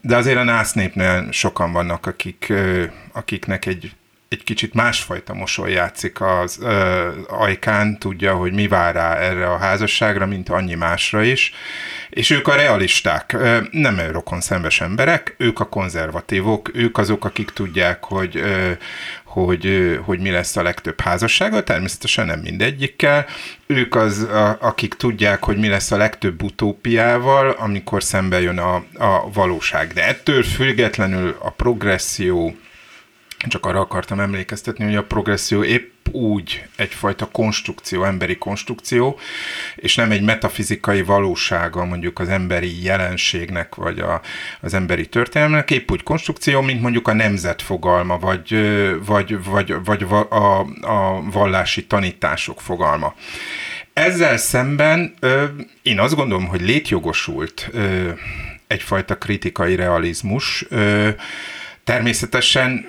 de 0.00 0.16
azért 0.16 0.38
a 0.38 0.44
násznépnél 0.44 1.28
sokan 1.30 1.72
vannak, 1.72 2.06
akik, 2.06 2.52
akiknek 3.12 3.66
egy 3.66 3.92
egy 4.28 4.44
kicsit 4.44 4.74
másfajta 4.74 5.34
mosoly 5.34 5.72
játszik 5.72 6.20
az 6.20 6.58
ö, 6.62 7.08
ajkán, 7.28 7.98
tudja, 7.98 8.34
hogy 8.34 8.52
mi 8.52 8.68
vár 8.68 8.94
rá 8.94 9.16
erre 9.16 9.46
a 9.50 9.58
házasságra, 9.58 10.26
mint 10.26 10.48
annyi 10.48 10.74
másra 10.74 11.22
is, 11.22 11.52
és 12.10 12.30
ők 12.30 12.48
a 12.48 12.54
realisták, 12.54 13.36
nem 13.70 14.00
rokon 14.10 14.40
szembes 14.40 14.80
emberek, 14.80 15.34
ők 15.38 15.60
a 15.60 15.68
konzervatívok, 15.68 16.70
ők 16.74 16.98
azok, 16.98 17.24
akik 17.24 17.50
tudják, 17.50 18.04
hogy, 18.04 18.42
hogy, 19.24 19.98
hogy 20.04 20.20
mi 20.20 20.30
lesz 20.30 20.56
a 20.56 20.62
legtöbb 20.62 21.00
házassága, 21.00 21.62
természetesen 21.62 22.26
nem 22.26 22.40
mindegyikkel. 22.40 23.26
Ők 23.66 23.94
az, 23.94 24.22
a, 24.22 24.58
akik 24.60 24.94
tudják, 24.94 25.44
hogy 25.44 25.56
mi 25.56 25.68
lesz 25.68 25.90
a 25.90 25.96
legtöbb 25.96 26.42
utópiával, 26.42 27.50
amikor 27.50 28.02
szembe 28.02 28.40
jön 28.40 28.58
a, 28.58 28.74
a 28.94 29.30
valóság. 29.32 29.92
De 29.92 30.06
ettől 30.06 30.42
függetlenül 30.42 31.36
a 31.40 31.50
progresszió, 31.50 32.56
csak 33.46 33.66
arra 33.66 33.80
akartam 33.80 34.20
emlékeztetni, 34.20 34.84
hogy 34.84 34.96
a 34.96 35.04
progresszió 35.04 35.62
épp 35.62 35.96
úgy 36.12 36.64
egyfajta 36.76 37.26
konstrukció, 37.26 38.04
emberi 38.04 38.38
konstrukció, 38.38 39.18
és 39.76 39.94
nem 39.94 40.10
egy 40.10 40.22
metafizikai 40.22 41.02
valósága 41.02 41.84
mondjuk 41.84 42.18
az 42.18 42.28
emberi 42.28 42.82
jelenségnek, 42.82 43.74
vagy 43.74 43.98
a, 43.98 44.20
az 44.60 44.74
emberi 44.74 45.06
történelmnek, 45.06 45.70
épp 45.70 45.90
úgy 45.90 46.02
konstrukció, 46.02 46.60
mint 46.60 46.80
mondjuk 46.80 47.08
a 47.08 47.12
nemzet 47.12 47.62
fogalma, 47.62 48.18
vagy, 48.18 48.56
vagy, 49.04 49.44
vagy, 49.44 49.74
vagy 49.84 50.06
a, 50.28 50.58
a 50.80 51.22
vallási 51.30 51.86
tanítások 51.86 52.60
fogalma. 52.60 53.14
Ezzel 53.92 54.36
szemben 54.36 55.14
én 55.82 56.00
azt 56.00 56.14
gondolom, 56.14 56.46
hogy 56.46 56.60
létjogosult 56.60 57.70
egyfajta 58.66 59.18
kritikai 59.18 59.76
realizmus, 59.76 60.66
Természetesen 61.88 62.86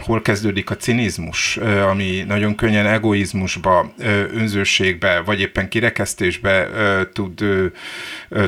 hol 0.00 0.22
kezdődik 0.22 0.70
a 0.70 0.76
cinizmus, 0.76 1.56
ami 1.56 2.24
nagyon 2.26 2.54
könnyen 2.54 2.86
egoizmusba, 2.86 3.92
önzőségbe, 4.34 5.20
vagy 5.20 5.40
éppen 5.40 5.68
kirekesztésbe 5.68 6.68
tud 7.12 7.44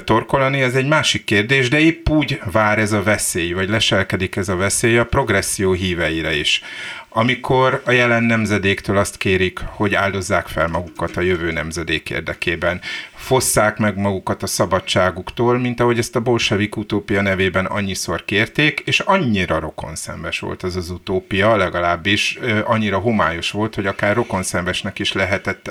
torkolani, 0.05 0.61
ez 0.61 0.75
egy 0.75 0.87
másik 0.87 1.25
kérdés, 1.25 1.69
de 1.69 1.79
épp 1.79 2.09
úgy 2.09 2.40
vár 2.53 2.79
ez 2.79 2.93
a 2.93 3.03
veszély, 3.03 3.53
vagy 3.53 3.69
leselkedik 3.69 4.37
ez 4.37 4.49
a 4.49 4.57
veszély 4.57 4.99
a 4.99 5.05
progresszió 5.05 5.73
híveire 5.73 6.37
is. 6.37 6.62
Amikor 7.09 7.83
a 7.85 7.90
jelen 7.90 8.23
nemzedéktől 8.23 8.97
azt 8.97 9.17
kérik, 9.17 9.59
hogy 9.67 9.95
áldozzák 9.95 10.47
fel 10.47 10.69
magukat 10.69 11.17
a 11.17 11.21
jövő 11.21 11.53
nemzedék 11.53 12.11
érdekében, 12.11 12.81
fosszák 13.24 13.78
meg 13.78 13.96
magukat 13.96 14.42
a 14.42 14.46
szabadságuktól, 14.46 15.58
mint 15.58 15.80
ahogy 15.80 15.98
ezt 15.98 16.16
a 16.16 16.20
bolsevik 16.20 16.76
utópia 16.76 17.22
nevében 17.22 17.64
annyiszor 17.64 18.24
kérték, 18.24 18.82
és 18.84 19.00
annyira 19.00 19.58
rokonszembes 19.58 20.38
volt 20.38 20.62
az 20.62 20.76
az 20.76 20.90
utópia, 20.90 21.56
legalábbis 21.56 22.38
annyira 22.64 22.98
homályos 22.98 23.50
volt, 23.50 23.74
hogy 23.74 23.87
akár 23.87 24.14
rokonszembesnek 24.14 24.98
is 24.98 25.12
lehetett 25.12 25.70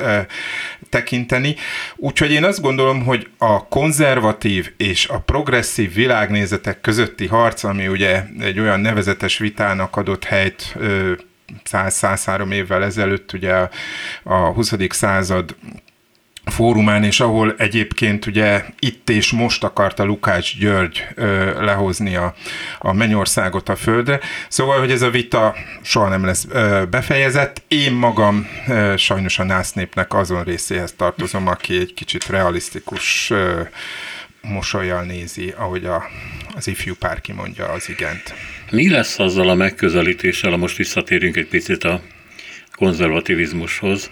tekinteni. 0.90 1.56
Úgyhogy 1.96 2.32
én 2.32 2.44
azt 2.44 2.62
gondolom, 2.62 3.04
hogy 3.04 3.30
a 3.38 3.68
konzervatív 3.68 4.74
és 4.78 5.08
a 5.08 5.20
progresszív 5.20 5.94
világnézetek 5.94 6.82
közötti 6.82 7.28
harc, 7.28 7.64
ami 7.64 7.88
ugye 7.88 8.24
egy 8.40 8.60
olyan 8.60 8.80
nevezetes 8.80 9.38
vitának 9.38 9.96
adott 9.96 10.24
helyt 10.24 10.78
100-103 11.72 12.52
évvel 12.52 12.84
ezelőtt, 12.84 13.34
ugye 13.34 13.54
a 14.24 14.36
20. 14.36 14.74
század 14.90 15.56
fórumán, 16.54 17.04
és 17.04 17.20
ahol 17.20 17.56
egyébként 17.58 18.26
ugye 18.26 18.66
itt 18.80 19.10
és 19.10 19.32
most 19.32 19.64
akarta 19.64 20.04
Lukács 20.04 20.58
György 20.58 21.08
ö, 21.16 21.64
lehozni 21.64 22.16
a, 22.16 22.36
a 22.80 22.94
mennyországot 22.94 23.70
a 23.70 23.76
földre. 23.76 24.20
Szóval, 24.48 24.80
hogy 24.80 24.92
ez 24.92 25.02
a 25.02 25.10
vita 25.10 25.56
soha 25.82 26.10
nem 26.10 26.26
lesz 26.26 26.48
ö, 26.50 26.84
befejezett. 26.90 27.62
Én 27.68 27.92
magam 27.92 28.48
ö, 28.68 28.94
sajnos 28.98 29.40
a 29.40 29.44
násznépnek 29.44 30.14
azon 30.14 30.44
részéhez 30.44 30.94
tartozom, 30.98 31.48
aki 31.48 31.80
egy 31.80 31.94
kicsit 31.94 32.28
realisztikus 32.28 33.30
ö, 33.30 33.62
mosolyjal 34.42 35.04
nézi, 35.04 35.54
ahogy 35.58 35.86
a, 35.86 36.04
az 36.56 36.68
ifjú 36.68 36.94
pár 37.00 37.22
kimondja 37.22 37.66
az 37.66 37.90
igent. 37.90 38.34
Mi 38.72 38.90
lesz 38.90 39.20
azzal 39.20 39.50
a 39.50 39.56
megközelítéssel, 39.56 40.52
ha 40.52 40.58
most 40.58 40.78
visszatérünk 40.78 41.36
egy 41.36 41.48
picit 41.48 41.84
a 41.84 42.02
konzervativizmushoz, 42.76 44.12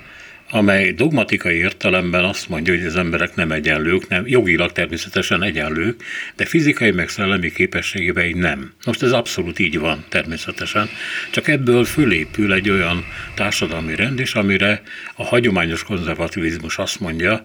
amely 0.52 0.92
dogmatikai 0.92 1.56
értelemben 1.56 2.24
azt 2.24 2.50
mondja, 2.50 2.76
hogy 2.76 2.86
az 2.86 2.96
emberek 2.96 3.36
nem 3.36 3.52
egyenlők, 3.52 4.08
nem, 4.08 4.28
jogilag 4.28 4.72
természetesen 4.72 5.44
egyenlők, 5.44 6.04
de 6.36 6.46
fizikai 6.46 6.92
meg 6.92 7.10
szellemi 7.10 7.52
képességében 7.52 8.38
nem. 8.38 8.74
Most 8.86 9.04
ez 9.04 9.12
abszolút 9.12 9.60
így 9.60 9.80
van, 9.80 10.06
természetesen. 10.10 10.90
Csak 11.32 11.48
ebből 11.48 11.84
fölépül 11.84 12.54
egy 12.54 12.70
olyan 12.70 13.06
társadalmi 13.36 13.96
rend 13.96 14.20
is, 14.20 14.34
amire 14.34 14.82
a 15.16 15.24
hagyományos 15.24 15.84
konzervativizmus 15.84 16.78
azt 16.78 17.00
mondja, 17.00 17.44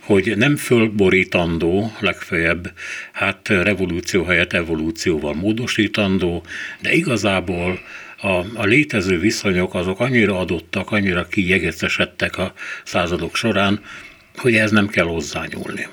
hogy 0.00 0.36
nem 0.36 0.56
fölborítandó, 0.56 1.92
legfeljebb 2.00 2.72
hát 3.12 3.48
revolúció 3.48 4.24
helyett 4.24 4.52
evolúcióval 4.52 5.34
módosítandó, 5.34 6.44
de 6.80 6.92
igazából 6.92 7.80
a, 8.20 8.44
a 8.54 8.64
létező 8.64 9.18
viszonyok 9.18 9.74
azok 9.74 10.00
annyira 10.00 10.38
adottak, 10.38 10.90
annyira 10.90 11.26
kijegecesedtek 11.28 12.38
a 12.38 12.52
századok 12.84 13.36
során, 13.36 13.80
hogy 14.36 14.54
ez 14.54 14.70
nem 14.70 14.88
kell 14.88 15.06
hozzányúlni. 15.06 15.86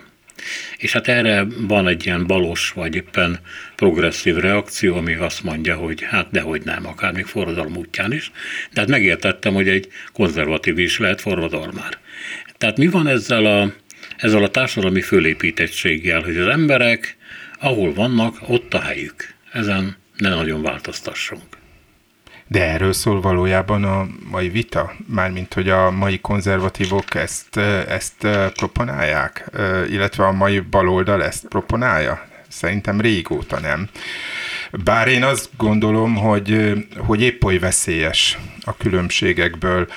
És 0.78 0.92
hát 0.92 1.08
erre 1.08 1.48
van 1.58 1.88
egy 1.88 2.06
ilyen 2.06 2.28
balos, 2.28 2.72
vagy 2.72 2.96
éppen 2.96 3.40
progresszív 3.76 4.36
reakció, 4.36 4.96
ami 4.96 5.14
azt 5.14 5.44
mondja, 5.44 5.76
hogy 5.76 6.04
hát 6.04 6.32
dehogy 6.32 6.62
nem, 6.64 6.88
akár 6.88 7.14
még 7.14 7.26
forradalom 7.26 7.76
útján 7.76 8.14
is. 8.14 8.32
De 8.74 8.80
hát 8.80 8.90
megértettem, 8.90 9.54
hogy 9.54 9.68
egy 9.68 9.88
konzervatív 10.14 10.80
is 10.80 11.00
lehet 11.00 11.22
forradalmár. 11.22 11.98
Tehát 12.58 12.78
mi 12.78 12.88
van 12.88 13.08
ezzel 13.08 13.46
a, 13.46 13.74
ezzel 14.18 14.44
a 14.44 14.50
társadalmi 14.50 15.02
fölépítettséggel, 15.02 16.22
hogy 16.22 16.38
az 16.38 16.48
emberek, 16.48 17.18
ahol 17.60 17.94
vannak, 17.94 18.38
ott 18.48 18.74
a 18.74 18.82
helyük. 18.82 19.34
Ezen 19.52 19.96
ne 20.18 20.30
nagyon 20.30 20.62
változtassunk. 20.62 21.55
De 22.48 22.64
erről 22.72 22.94
szól 22.94 23.22
valójában 23.22 23.84
a 23.84 24.08
mai 24.30 24.50
vita? 24.50 24.94
Mármint, 25.08 25.54
hogy 25.54 25.70
a 25.70 25.92
mai 25.92 26.20
konzervatívok 26.20 27.16
ezt, 27.16 27.58
ezt 27.88 28.28
proponálják, 28.56 29.52
illetve 29.90 30.26
a 30.26 30.32
mai 30.32 30.60
baloldal 30.60 31.24
ezt 31.24 31.48
proponálja? 31.48 32.28
Szerintem 32.48 33.02
régóta 33.02 33.60
nem. 33.60 33.90
Bár 34.84 35.08
én 35.08 35.24
azt 35.24 35.50
gondolom, 35.58 36.16
hogy, 36.16 36.74
hogy 36.98 37.22
épp 37.22 37.44
oly 37.44 37.58
veszélyes 37.58 38.38
a 38.62 38.78
különbségekből 38.78 39.88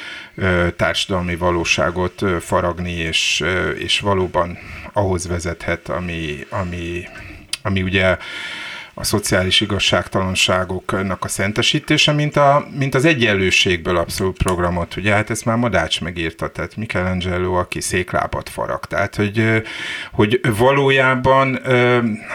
társadalmi 0.76 1.36
valóságot 1.36 2.24
faragni, 2.40 2.92
és, 2.92 3.44
és 3.78 4.00
valóban 4.00 4.58
ahhoz 4.92 5.26
vezethet, 5.26 5.88
ami, 5.88 6.46
ami, 6.50 7.08
ami 7.62 7.82
ugye 7.82 8.16
a 8.98 9.04
szociális 9.04 9.60
igazságtalanságoknak 9.60 11.24
a 11.24 11.28
szentesítése, 11.28 12.12
mint, 12.12 12.36
a, 12.36 12.66
mint 12.78 12.94
az 12.94 13.04
egyenlőségből 13.04 13.96
abszolút 13.96 14.42
programot. 14.42 14.96
Ugye 14.96 15.12
hát 15.12 15.30
ezt 15.30 15.44
már 15.44 15.56
Madács 15.56 16.00
megírta, 16.00 16.48
tehát 16.48 16.76
Michelangelo, 16.76 17.52
aki 17.54 17.80
széklábat 17.80 18.48
farag. 18.48 18.84
Tehát, 18.84 19.14
hogy, 19.14 19.62
hogy 20.12 20.40
valójában 20.58 21.60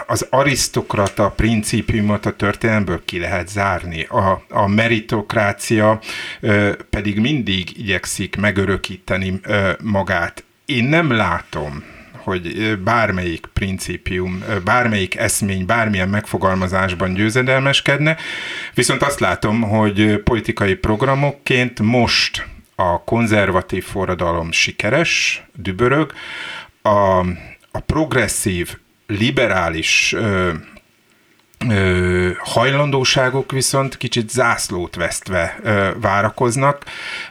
az 0.07 0.27
arisztokrata 0.29 1.29
principiumot 1.29 2.25
a 2.25 2.35
történelmből 2.35 3.01
ki 3.05 3.19
lehet 3.19 3.47
zárni. 3.47 4.03
A, 4.03 4.43
a 4.49 4.67
meritokrácia 4.67 5.99
pedig 6.89 7.19
mindig 7.19 7.77
igyekszik 7.77 8.35
megörökíteni 8.35 9.39
magát. 9.81 10.43
Én 10.65 10.83
nem 10.83 11.11
látom 11.11 11.83
hogy 12.23 12.77
bármelyik 12.79 13.45
principium, 13.53 14.43
bármelyik 14.63 15.15
eszmény, 15.15 15.65
bármilyen 15.65 16.09
megfogalmazásban 16.09 17.13
győzedelmeskedne, 17.13 18.17
viszont 18.73 19.01
azt 19.01 19.19
látom, 19.19 19.61
hogy 19.61 20.17
politikai 20.17 20.75
programokként 20.75 21.79
most 21.79 22.47
a 22.75 23.03
konzervatív 23.03 23.83
forradalom 23.83 24.51
sikeres, 24.51 25.43
dübörög, 25.55 26.13
a, 26.81 27.19
a 27.71 27.79
progresszív, 27.85 28.77
liberális 29.07 30.13
ö, 30.13 30.51
ö, 31.69 32.29
hajlandóságok 32.39 33.51
viszont 33.51 33.97
kicsit 33.97 34.29
zászlót 34.29 34.95
vesztve 34.95 35.59
ö, 35.63 35.89
várakoznak, 36.01 36.85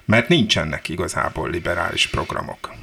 mert 0.05 0.28
nincsenek 0.28 0.88
igazából 0.88 1.51
liberális 1.51 2.07
programok. 2.07 2.82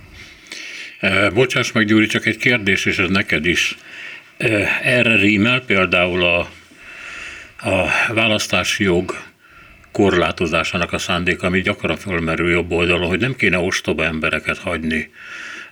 Bocsáss 1.34 1.72
meg, 1.72 1.86
Gyuri, 1.86 2.06
csak 2.06 2.26
egy 2.26 2.38
kérdés, 2.38 2.86
és 2.86 2.98
ez 2.98 3.10
neked 3.10 3.46
is. 3.46 3.78
Erre 4.84 5.16
rímel 5.16 5.62
például 5.62 6.24
a, 6.24 6.40
a 7.70 7.86
választási 8.14 8.84
jog 8.84 9.18
korlátozásának 9.92 10.94
a 10.94 10.98
szándéka, 10.98 11.48
ami 11.48 11.62
gyakran 11.62 11.98
fölmerül 11.98 12.52
jobb 12.52 12.72
oldalon, 12.72 13.08
hogy 13.08 13.20
nem 13.20 13.36
kéne 13.36 13.58
ostoba 13.58 14.06
embereket 14.06 14.58
hagyni 14.58 15.12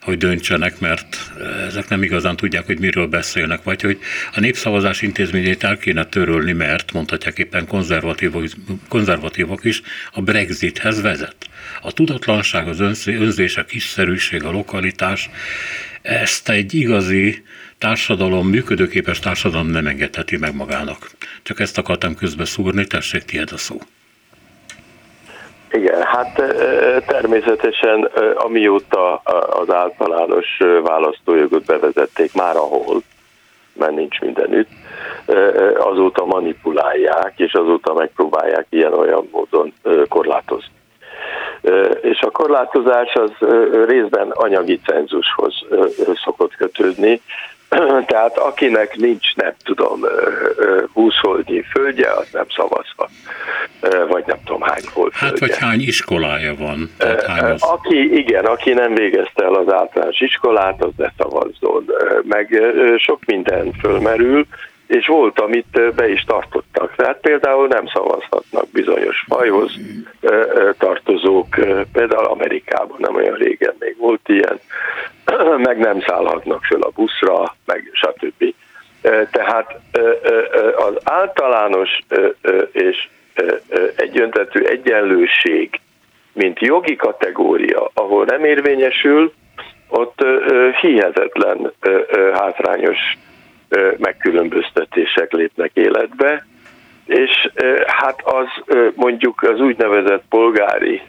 hogy 0.07 0.17
döntsenek, 0.17 0.79
mert 0.79 1.31
ezek 1.67 1.89
nem 1.89 2.03
igazán 2.03 2.35
tudják, 2.35 2.65
hogy 2.65 2.79
miről 2.79 3.07
beszélnek, 3.07 3.63
vagy 3.63 3.81
hogy 3.81 3.99
a 4.33 4.39
népszavazás 4.39 5.01
intézményét 5.01 5.63
el 5.63 5.77
kéne 5.77 6.05
törölni, 6.05 6.51
mert 6.51 6.91
mondhatják 6.91 7.37
éppen 7.37 7.67
konzervatívok, 7.67 8.43
konzervatívok 8.87 9.63
is, 9.63 9.81
a 10.11 10.21
Brexithez 10.21 11.01
vezet. 11.01 11.35
A 11.81 11.91
tudatlanság, 11.91 12.67
az 12.67 12.79
önzés, 13.05 13.57
a 13.57 13.65
kiszerűség, 13.65 14.43
a 14.43 14.51
lokalitás, 14.51 15.29
ezt 16.01 16.49
egy 16.49 16.73
igazi 16.73 17.43
társadalom, 17.77 18.47
működőképes 18.47 19.19
társadalom 19.19 19.67
nem 19.67 19.87
engedheti 19.87 20.37
meg 20.37 20.55
magának. 20.55 21.11
Csak 21.43 21.59
ezt 21.59 21.77
akartam 21.77 22.15
közbeszúrni, 22.15 22.85
tessék, 22.85 23.23
tiéd 23.23 23.49
a 23.51 23.57
szó. 23.57 23.81
Igen, 25.77 26.01
hát 26.01 26.33
természetesen 27.07 28.09
amióta 28.35 29.15
az 29.49 29.71
általános 29.71 30.57
választójogot 30.83 31.65
bevezették 31.65 32.33
már 32.33 32.55
ahol, 32.55 33.01
mert 33.73 33.95
nincs 33.95 34.19
mindenütt, 34.19 34.69
azóta 35.77 36.25
manipulálják, 36.25 37.33
és 37.35 37.53
azóta 37.53 37.93
megpróbálják 37.93 38.65
ilyen-olyan 38.69 39.29
módon 39.31 39.73
korlátozni. 40.09 40.71
És 42.01 42.21
a 42.21 42.31
korlátozás 42.31 43.13
az 43.13 43.31
részben 43.87 44.29
anyagi 44.29 44.79
cenzushoz 44.85 45.53
szokott 46.23 46.55
kötődni, 46.55 47.21
Tehát 48.07 48.37
akinek 48.37 48.95
nincs, 48.95 49.35
nem 49.35 49.53
tudom, 49.63 49.99
20 50.93 51.13
holdnyi 51.21 51.61
földje, 51.61 52.11
az 52.11 52.27
nem 52.31 52.45
szavazhat. 52.55 53.09
Vagy 54.09 54.23
nem 54.27 54.37
tudom 54.45 54.61
hány 54.61 54.83
hold 54.93 55.13
Hát 55.13 55.39
vagy 55.39 55.57
hány 55.57 55.81
iskolája 55.81 56.55
van. 56.55 56.91
hány 57.27 57.51
az... 57.51 57.61
Aki, 57.63 58.17
igen, 58.17 58.45
aki 58.45 58.73
nem 58.73 58.93
végezte 58.93 59.43
el 59.43 59.53
az 59.53 59.73
általános 59.73 60.19
iskolát, 60.19 60.83
az 60.83 60.91
ne 60.97 61.07
szavazzon. 61.17 61.85
Meg 62.23 62.61
sok 62.97 63.19
minden 63.25 63.73
fölmerül, 63.73 64.45
és 64.87 65.07
volt, 65.07 65.39
amit 65.39 65.95
be 65.95 66.09
is 66.09 66.23
tartottak. 66.23 66.95
Tehát 66.95 67.19
például 67.19 67.67
nem 67.67 67.87
szavazhatnak 67.87 68.69
bizonyos 68.69 69.25
fajhoz 69.27 69.71
tartozók, 70.77 71.47
például 71.91 72.25
Amerikában 72.25 72.97
nem 72.99 73.15
olyan 73.15 73.35
régen 73.35 73.73
még 73.79 73.97
volt 73.97 74.29
ilyen, 74.29 74.59
meg 75.67 75.77
nem 75.77 76.01
szállhatnak 76.01 76.63
föl 76.63 76.81
a 76.81 76.91
buszra, 76.95 77.55
meg 77.65 77.89
stb. 77.93 78.53
Tehát 79.31 79.79
az 80.75 80.93
általános 81.03 81.89
és 82.71 83.07
egyöntetű 83.95 84.63
egyenlőség, 84.63 85.79
mint 86.33 86.59
jogi 86.59 86.95
kategória, 86.95 87.89
ahol 87.93 88.25
nem 88.25 88.45
érvényesül, 88.45 89.33
ott 89.87 90.25
hihetetlen 90.81 91.73
hátrányos 92.33 93.17
megkülönböztetések 93.97 95.31
lépnek 95.31 95.71
életbe, 95.73 96.45
és 97.05 97.49
hát 97.85 98.21
az 98.23 98.47
mondjuk 98.95 99.41
az 99.41 99.59
úgynevezett 99.59 100.23
polgári, 100.29 101.01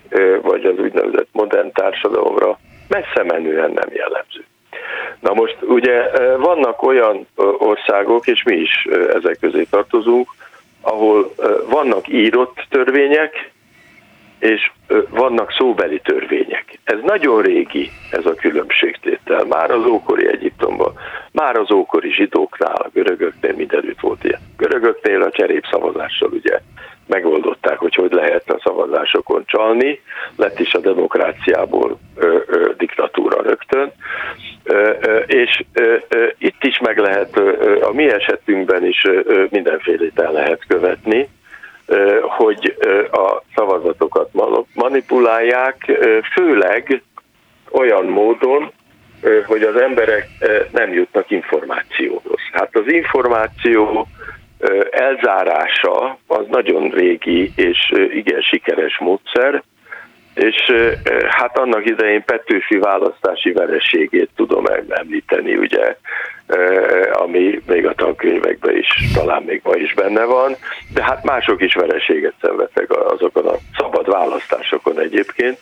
vagy 0.43 0.65
az 0.65 0.79
úgynevezett 0.79 1.29
modern 1.33 1.73
társadalomra 1.73 2.59
messze 2.89 3.23
menően 3.25 3.71
nem 3.71 3.89
jellemző. 3.93 4.45
Na 5.21 5.33
most 5.35 5.57
ugye 5.61 6.11
vannak 6.37 6.83
olyan 6.83 7.27
országok, 7.59 8.27
és 8.27 8.43
mi 8.43 8.57
is 8.57 8.87
ezek 9.15 9.39
közé 9.41 9.63
tartozunk, 9.71 10.29
ahol 10.81 11.35
vannak 11.71 12.09
írott 12.09 12.67
törvények, 12.69 13.51
és 14.39 14.71
vannak 15.11 15.53
szóbeli 15.53 16.01
törvények. 16.01 16.79
Ez 16.85 16.99
nagyon 17.03 17.43
régi, 17.43 17.91
ez 18.11 18.27
a 18.27 18.35
különbségtétel, 18.35 19.45
már 19.45 19.71
az 19.71 19.85
ókori 19.87 20.29
Egyiptomban, 20.29 20.93
már 21.33 21.57
az 21.57 21.73
ókori 21.73 22.13
zsidóknál, 22.13 22.75
a 22.75 22.91
görögöknél 22.93 23.53
mindenütt 23.53 24.01
volt 24.01 24.25
ilyen. 24.25 24.41
Görögöknél 24.57 25.23
a 25.23 25.31
cserépszavazással 25.31 26.31
ugye 26.31 26.61
megoldották, 27.09 27.79
hogy 27.79 27.95
hogy 27.95 28.13
lehet 28.13 28.51
a 28.51 28.61
szavazásokon 28.65 29.43
csalni, 29.47 30.01
lett 30.37 30.59
is 30.59 30.75
a 30.75 30.79
demokráciából 30.79 31.99
ö, 32.17 32.39
ö, 32.47 32.73
diktatúra 32.77 33.43
rögtön, 33.43 33.93
ö, 34.65 34.93
ö, 35.01 35.17
és 35.19 35.65
ö, 35.73 35.97
ö, 36.09 36.27
itt 36.39 36.65
is 36.65 36.79
meg 36.79 36.99
lehet, 36.99 37.39
ö, 37.39 37.83
a 37.83 37.93
mi 37.93 38.11
esetünkben 38.11 38.85
is 38.87 39.05
ö, 39.05 39.45
mindenfélét 39.51 40.21
el 40.21 40.33
lehet 40.33 40.65
követni, 40.69 41.29
hogy 42.23 42.77
a 43.11 43.43
szavazatokat 43.55 44.31
manipulálják, 44.75 45.99
főleg 46.35 47.03
olyan 47.71 48.05
módon, 48.05 48.73
hogy 49.47 49.63
az 49.63 49.81
emberek 49.81 50.29
nem 50.73 50.93
jutnak 50.93 51.31
információhoz. 51.31 52.41
Hát 52.53 52.77
az 52.77 52.93
információ 52.93 54.07
elzárása 54.91 56.19
az 56.27 56.47
nagyon 56.49 56.89
régi 56.89 57.53
és 57.57 57.93
igen 58.13 58.41
sikeres 58.41 58.99
módszer, 58.99 59.63
és 60.39 60.73
hát 61.29 61.59
annak 61.59 61.87
idején 61.87 62.25
Petőfi 62.25 62.79
választási 62.79 63.53
vereségét 63.53 64.31
tudom 64.37 64.65
említeni, 64.89 65.57
ugye, 65.57 65.97
ami 67.13 67.63
még 67.67 67.87
a 67.87 67.95
tankönyvekben 67.95 68.77
is 68.77 68.87
talán 69.15 69.43
még 69.43 69.61
ma 69.65 69.75
is 69.75 69.95
benne 69.95 70.25
van, 70.25 70.57
de 70.95 71.03
hát 71.03 71.25
mások 71.25 71.63
is 71.63 71.75
vereséget 71.75 72.35
szenvedtek 72.41 72.91
azokon 72.91 73.47
a 73.47 73.57
szabad 73.77 74.11
választásokon 74.11 75.01
egyébként, 75.01 75.59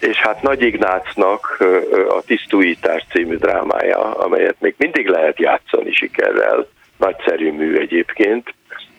és 0.00 0.16
hát 0.16 0.42
Nagy 0.42 0.62
Ignácnak 0.62 1.64
a 2.08 2.22
Tisztújítás 2.26 3.06
című 3.10 3.36
drámája, 3.36 3.98
amelyet 3.98 4.56
még 4.58 4.74
mindig 4.78 5.08
lehet 5.08 5.38
játszani 5.38 5.92
sikerrel, 5.92 6.66
nagyszerű 6.96 7.52
mű 7.52 7.76
egyébként, 7.76 8.54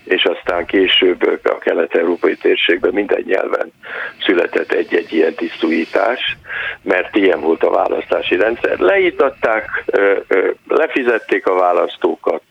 és 0.05 0.23
aztán 0.23 0.65
később 0.65 1.39
a 1.43 1.57
kelet-európai 1.57 2.35
térségben 2.35 2.93
minden 2.93 3.23
nyelven 3.25 3.71
született 4.25 4.71
egy-egy 4.71 5.13
ilyen 5.13 5.33
tisztújítás, 5.33 6.37
mert 6.81 7.15
ilyen 7.15 7.39
volt 7.39 7.63
a 7.63 7.69
választási 7.69 8.35
rendszer. 8.35 8.79
Leítatták, 8.79 9.83
lefizették 10.67 11.47
a 11.47 11.55
választókat, 11.55 12.43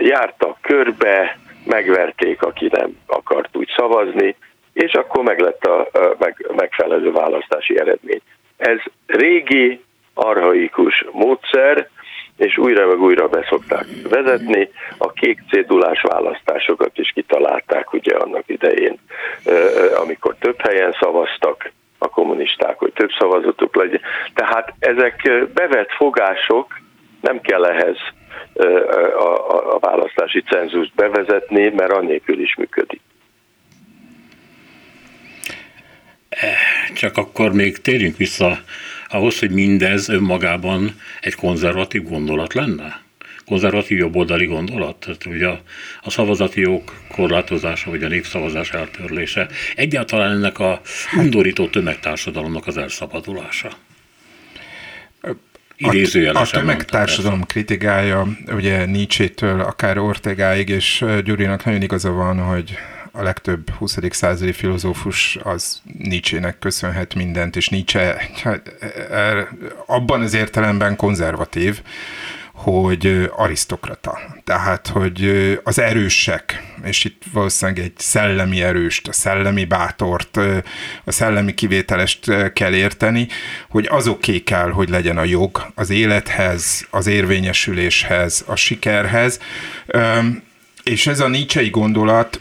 jártak 0.00 0.58
körbe, 0.60 1.38
megverték, 1.66 2.42
aki 2.42 2.68
nem 2.72 2.96
akart 3.06 3.56
úgy 3.56 3.72
szavazni, 3.76 4.36
és 4.72 4.92
akkor 4.92 5.24
meg 5.24 5.40
lett 5.40 5.64
a 5.64 5.88
megfelelő 6.56 7.12
választási 7.12 7.78
eredmény. 7.78 8.20
Ez 8.56 8.78
régi, 9.06 9.80
arhaikus 10.14 11.04
módszer, 11.12 11.88
és 12.36 12.58
újra 12.58 12.86
meg 12.86 13.00
újra 13.00 13.28
beszokták 13.28 13.86
vezetni. 14.08 14.70
A 14.98 15.12
kék 15.12 15.40
cédulás 15.50 16.02
választásokat 16.02 16.98
is 16.98 17.10
kitalálták 17.14 17.92
ugye 17.92 18.16
annak 18.16 18.42
idején, 18.46 18.98
amikor 19.96 20.34
több 20.38 20.60
helyen 20.60 20.96
szavaztak 21.00 21.72
a 21.98 22.08
kommunisták, 22.08 22.78
hogy 22.78 22.92
több 22.92 23.10
szavazatuk 23.18 23.76
legyen. 23.76 24.00
Tehát 24.34 24.74
ezek 24.78 25.30
bevett 25.54 25.90
fogások, 25.90 26.80
nem 27.20 27.40
kell 27.40 27.64
ehhez 27.64 27.96
a, 29.18 29.74
a 29.74 29.78
választási 29.78 30.42
cenzust 30.42 30.94
bevezetni, 30.94 31.68
mert 31.68 31.92
annélkül 31.92 32.40
is 32.40 32.54
működik. 32.56 33.00
Csak 36.94 37.16
akkor 37.16 37.52
még 37.52 37.80
térjünk 37.80 38.16
vissza 38.16 38.58
ahhoz, 39.08 39.38
hogy 39.38 39.50
mindez 39.50 40.08
önmagában 40.08 41.00
egy 41.20 41.34
konzervatív 41.34 42.02
gondolat 42.02 42.54
lenne? 42.54 43.02
konzervatív 43.46 43.98
jobboldali 43.98 44.46
gondolat, 44.46 44.96
tehát 44.96 45.26
ugye 45.26 45.46
a, 45.46 45.60
a 46.02 46.10
szavazati 46.10 46.60
jog 46.60 46.82
korlátozása, 47.08 47.90
vagy 47.90 48.02
a 48.02 48.08
népszavazás 48.08 48.70
eltörlése, 48.70 49.48
egyáltalán 49.76 50.30
ennek 50.30 50.58
a 50.58 50.80
undorító 51.16 51.68
tömegtársadalomnak 51.68 52.66
az 52.66 52.76
elszabadulása. 52.76 53.70
A, 55.78 55.96
a 56.32 56.46
tömegtársadalom 56.50 57.42
kritikája, 57.42 58.28
ugye 58.52 58.84
Nietzsche-től 58.84 59.60
akár 59.60 59.98
Ortegáig, 59.98 60.68
és 60.68 61.04
Gyurinak 61.24 61.64
nagyon 61.64 61.82
igaza 61.82 62.10
van, 62.10 62.38
hogy 62.38 62.74
a 63.16 63.22
legtöbb 63.22 63.70
20. 63.70 63.98
századi 64.10 64.52
filozófus 64.52 65.38
az 65.42 65.80
Nietzsének 65.98 66.58
köszönhet 66.58 67.14
mindent, 67.14 67.56
és 67.56 67.68
Nietzsche 67.68 68.30
hát, 68.42 68.76
e, 68.80 69.14
e, 69.14 69.48
abban 69.86 70.22
az 70.22 70.34
értelemben 70.34 70.96
konzervatív, 70.96 71.82
hogy 72.52 73.30
arisztokrata. 73.36 74.18
Tehát, 74.44 74.88
hogy 74.88 75.30
az 75.64 75.78
erősek, 75.78 76.62
és 76.84 77.04
itt 77.04 77.22
valószínűleg 77.32 77.84
egy 77.84 77.92
szellemi 77.96 78.62
erőst, 78.62 79.08
a 79.08 79.12
szellemi 79.12 79.64
bátort, 79.64 80.36
a 81.04 81.12
szellemi 81.12 81.54
kivételest 81.54 82.52
kell 82.52 82.74
érteni, 82.74 83.28
hogy 83.68 83.86
azoké 83.90 84.42
kell, 84.42 84.70
hogy 84.70 84.88
legyen 84.88 85.18
a 85.18 85.24
jog 85.24 85.72
az 85.74 85.90
élethez, 85.90 86.86
az 86.90 87.06
érvényesüléshez, 87.06 88.44
a 88.46 88.56
sikerhez. 88.56 89.40
És 90.82 91.06
ez 91.06 91.20
a 91.20 91.28
Nietzsche 91.28 91.68
gondolat 91.68 92.40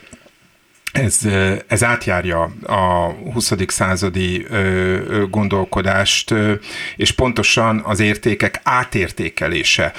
ez, 0.93 1.19
ez 1.67 1.83
átjárja 1.83 2.51
a 2.63 3.11
20. 3.33 3.53
századi 3.67 4.45
gondolkodást, 5.29 6.33
és 6.95 7.11
pontosan 7.11 7.81
az 7.85 7.99
értékek 7.99 8.59
átértékelése, 8.63 9.93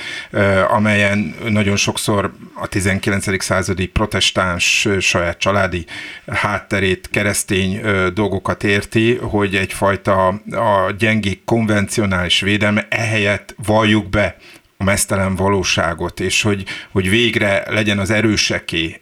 amelyen 0.68 1.34
nagyon 1.48 1.76
sokszor 1.76 2.32
a 2.54 2.66
19. 2.66 3.42
századi 3.42 3.86
protestáns 3.86 4.88
saját 5.00 5.38
családi 5.38 5.86
hátterét, 6.26 7.08
keresztény 7.10 7.80
dolgokat 8.14 8.64
érti, 8.64 9.14
hogy 9.16 9.56
egyfajta 9.56 10.26
a 10.50 10.90
gyengék 10.98 11.44
konvencionális 11.44 12.40
védelme 12.40 12.86
ehelyett 12.88 13.54
valljuk 13.66 14.08
be 14.08 14.36
a 14.84 14.90
mesztelen 14.90 15.34
valóságot, 15.34 16.20
és 16.20 16.42
hogy, 16.42 16.64
hogy 16.92 17.08
végre 17.08 17.64
legyen 17.68 17.98
az 17.98 18.10
erőseké, 18.10 19.00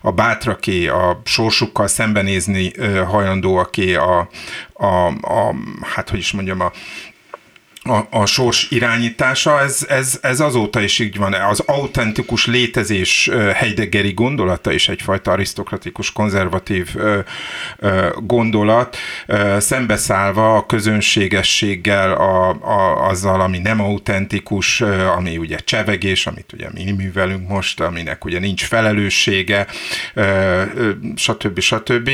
a 0.00 0.10
bátraké, 0.10 0.88
a 0.88 1.20
sorsukkal 1.24 1.86
szembenézni 1.86 2.72
hajlandóaké, 3.06 3.94
a, 3.94 4.28
a, 4.72 5.06
a, 5.06 5.54
hát 5.94 6.08
hogy 6.08 6.18
is 6.18 6.32
mondjam, 6.32 6.60
a, 6.60 6.72
a, 7.82 8.00
a 8.10 8.26
sors 8.26 8.70
irányítása, 8.70 9.60
ez, 9.60 9.86
ez, 9.88 10.18
ez 10.22 10.40
azóta 10.40 10.80
is 10.80 10.98
így 10.98 11.16
van. 11.16 11.32
Az 11.32 11.60
autentikus 11.60 12.46
létezés 12.46 13.30
Heideggeri 13.54 14.12
gondolata 14.12 14.72
is 14.72 14.88
egyfajta 14.88 15.30
arisztokratikus, 15.30 16.12
konzervatív 16.12 16.96
gondolat, 18.18 18.96
szembeszállva 19.58 20.56
a 20.56 20.66
közönségességgel, 20.66 22.12
a, 22.12 22.48
a, 22.48 23.08
azzal, 23.08 23.40
ami 23.40 23.58
nem 23.58 23.80
autentikus, 23.80 24.80
ami 25.16 25.36
ugye 25.36 25.56
csevegés, 25.56 26.26
amit 26.26 26.52
ugye 26.52 26.68
mi 26.72 26.92
művelünk 26.92 27.48
most, 27.48 27.80
aminek 27.80 28.24
ugye 28.24 28.38
nincs 28.38 28.64
felelőssége, 28.64 29.66
stb. 31.16 31.60
stb. 31.60 32.10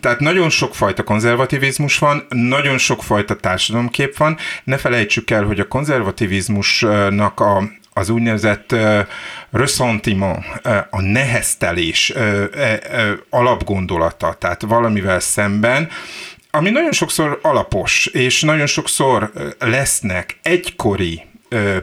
Tehát 0.00 0.20
nagyon 0.20 0.50
sokfajta 0.50 1.02
konzervativizmus 1.02 1.98
van, 1.98 2.26
nagyon 2.28 2.78
sokfajta 2.78 3.36
társadalomkép 3.36 4.16
van, 4.16 4.38
ne 4.64 4.76
felejtsük 4.76 5.30
el, 5.30 5.44
hogy 5.44 5.60
a 5.60 5.68
konzervativizmusnak 5.68 7.40
a, 7.40 7.62
az 7.92 8.08
úgynevezett 8.08 8.74
ressentiment, 9.50 10.44
a 10.90 11.00
neheztelés 11.00 12.12
uh, 12.16 12.44
alapgondolata, 13.30 14.32
tehát 14.32 14.62
valamivel 14.62 15.20
szemben, 15.20 15.88
ami 16.50 16.70
nagyon 16.70 16.92
sokszor 16.92 17.38
alapos, 17.42 18.06
és 18.06 18.42
nagyon 18.42 18.66
sokszor 18.66 19.32
lesznek 19.58 20.38
egykori 20.42 21.22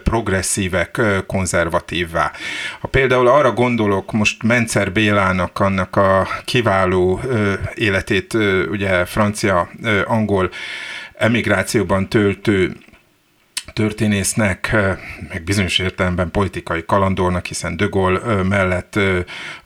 progresszívek 0.03 1.01
konzervatívvá. 1.28 2.32
Ha 2.80 2.88
például 2.88 3.28
arra 3.28 3.51
gondolok, 3.51 4.11
most 4.11 4.43
Mencer 4.43 4.91
Bélának 4.91 5.59
annak 5.59 5.95
a 5.95 6.28
kiváló 6.45 7.22
életét, 7.74 8.34
ugye 8.69 9.05
francia, 9.05 9.69
angol 10.05 10.49
emigrációban 11.22 12.09
töltő 12.09 12.76
történésznek, 13.74 14.76
meg 15.30 15.43
bizonyos 15.45 15.80
értelemben 15.80 16.32
politikai 16.32 16.86
kalandornak, 16.86 17.45
hiszen 17.45 17.78
De 17.78 17.86
Gaulle 17.86 18.43
mellett 18.43 18.99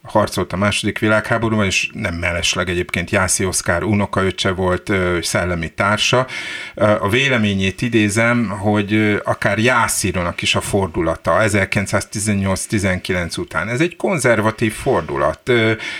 harcolt 0.03 0.53
a 0.53 0.57
második 0.57 0.99
világháborúban, 0.99 1.65
és 1.65 1.89
nem 1.93 2.13
mellesleg 2.15 2.69
egyébként 2.69 3.09
Jászi 3.09 3.45
Oszkár 3.45 3.83
unokaöccse 3.83 4.51
volt, 4.51 4.91
szellemi 5.21 5.69
társa. 5.69 6.27
A 6.75 7.09
véleményét 7.09 7.81
idézem, 7.81 8.49
hogy 8.49 9.21
akár 9.23 9.57
Jászíronak 9.57 10.41
is 10.41 10.55
a 10.55 10.61
fordulata 10.61 11.37
1918-19 11.41 13.39
után. 13.39 13.69
Ez 13.69 13.81
egy 13.81 13.95
konzervatív 13.95 14.73
fordulat. 14.73 15.51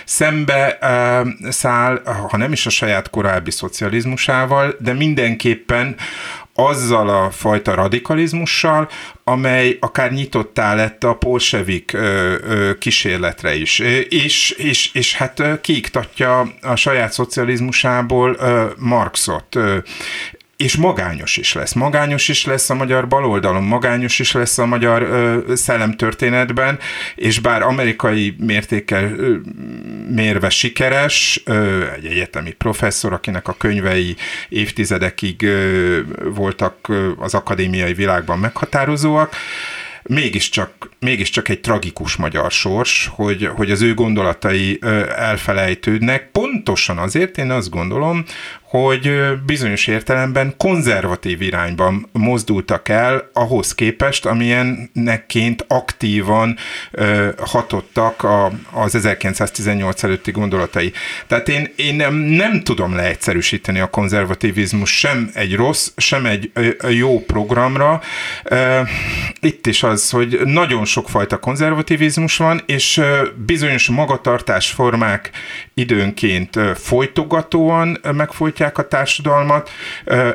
Szembe 0.04 0.78
száll, 1.48 2.02
ha 2.28 2.36
nem 2.36 2.52
is 2.52 2.66
a 2.66 2.70
saját 2.70 3.10
korábbi 3.10 3.50
szocializmusával, 3.50 4.76
de 4.78 4.92
mindenképpen 4.92 5.96
azzal 6.56 7.08
a 7.08 7.30
fajta 7.30 7.74
radikalizmussal, 7.74 8.88
amely 9.24 9.76
akár 9.80 10.12
nyitottá 10.12 10.74
lett 10.74 11.04
a 11.04 11.14
polsevik 11.14 11.96
kísérletre 12.78 13.54
is. 13.54 13.78
És, 14.08 14.50
és, 14.50 14.90
és 14.94 15.14
hát 15.14 15.60
kiiktatja 15.60 16.48
a 16.62 16.76
saját 16.76 17.12
szocializmusából 17.12 18.36
Marxot 18.78 19.58
és 20.56 20.76
magányos 20.76 21.36
is 21.36 21.52
lesz. 21.54 21.72
Magányos 21.72 22.28
is 22.28 22.44
lesz 22.44 22.70
a 22.70 22.74
magyar 22.74 23.08
baloldalon, 23.08 23.62
magányos 23.62 24.18
is 24.18 24.32
lesz 24.32 24.58
a 24.58 24.66
magyar 24.66 25.02
ö, 25.02 25.54
szellemtörténetben, 25.54 26.78
és 27.14 27.38
bár 27.38 27.62
amerikai 27.62 28.34
mértékkel 28.38 29.14
mérve 30.10 30.48
sikeres, 30.48 31.40
ö, 31.44 31.90
egy 31.96 32.06
egyetemi 32.06 32.50
professzor, 32.50 33.12
akinek 33.12 33.48
a 33.48 33.56
könyvei 33.58 34.16
évtizedekig 34.48 35.42
ö, 35.42 36.00
voltak 36.34 36.88
ö, 36.88 37.10
az 37.18 37.34
akadémiai 37.34 37.92
világban 37.92 38.38
meghatározóak, 38.38 39.34
mégiscsak, 40.08 40.90
mégiscsak 40.98 41.48
egy 41.48 41.60
tragikus 41.60 42.16
magyar 42.16 42.50
sors, 42.50 43.10
hogy, 43.14 43.48
hogy 43.54 43.70
az 43.70 43.82
ő 43.82 43.94
gondolatai 43.94 44.78
elfelejtődnek. 45.16 46.30
Pontosan 46.30 46.98
azért 46.98 47.38
én 47.38 47.50
azt 47.50 47.70
gondolom, 47.70 48.24
hogy 48.82 49.10
bizonyos 49.46 49.86
értelemben 49.86 50.54
konzervatív 50.56 51.42
irányban 51.42 52.08
mozdultak 52.12 52.88
el 52.88 53.30
ahhoz 53.32 53.74
képest, 53.74 54.26
amilyenneként 54.26 55.64
aktívan 55.68 56.56
ö, 56.90 57.28
hatottak 57.38 58.22
a, 58.22 58.52
az 58.72 58.94
1918 58.94 60.02
előtti 60.02 60.30
gondolatai. 60.30 60.92
Tehát 61.26 61.48
én, 61.48 61.72
én 61.76 61.94
nem, 61.94 62.14
nem 62.14 62.62
tudom 62.62 62.94
leegyszerűsíteni 62.94 63.80
a 63.80 63.90
konzervativizmus 63.90 64.98
sem 64.98 65.30
egy 65.34 65.54
rossz, 65.54 65.90
sem 65.96 66.26
egy 66.26 66.50
ö, 66.54 66.88
jó 66.88 67.20
programra. 67.20 68.00
Ö, 68.44 68.80
itt 69.40 69.66
is 69.66 69.82
az, 69.82 70.10
hogy 70.10 70.40
nagyon 70.44 70.84
sokfajta 70.84 71.38
konzervativizmus 71.38 72.36
van, 72.36 72.62
és 72.66 72.96
ö, 72.96 73.26
bizonyos 73.46 73.88
magatartásformák 73.88 75.30
időnként 75.74 76.58
folytogatóan 76.74 77.98
megfolytják 78.12 78.65
megnyitják 78.66 78.78
a 78.78 78.88
társadalmat, 78.88 79.70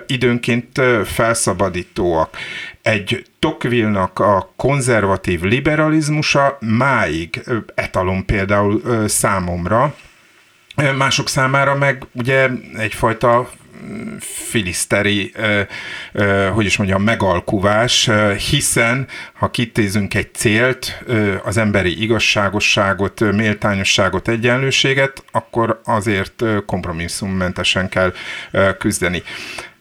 időnként 0.08 0.82
felszabadítóak. 1.06 2.38
Egy 2.82 3.26
Tocqueville-nak 3.40 4.20
a 4.20 4.54
konzervatív 4.56 5.42
liberalizmusa 5.42 6.58
máig 6.60 7.44
etalon 7.76 8.26
például 8.26 9.08
számomra, 9.08 9.96
mások 10.98 11.30
számára 11.30 11.76
meg 11.76 12.06
ugye 12.14 12.50
egyfajta 12.78 13.50
filiszteri, 14.20 15.34
hogy 16.54 16.66
is 16.66 16.78
mondjam, 16.78 17.04
megalkuvás, 17.04 18.10
hiszen 18.50 19.08
ha 19.34 19.52
kitézünk 19.52 20.14
egy 20.14 20.34
célt, 20.34 21.04
az 21.44 21.58
emberi 21.58 22.02
igazságosságot, 22.02 23.20
méltányosságot, 23.20 24.28
egyenlőséget, 24.28 25.24
akkor 25.32 25.82
azért 25.84 26.44
kompromisszummentesen 26.66 27.90
kell 27.90 28.14
küzdeni. 28.78 29.24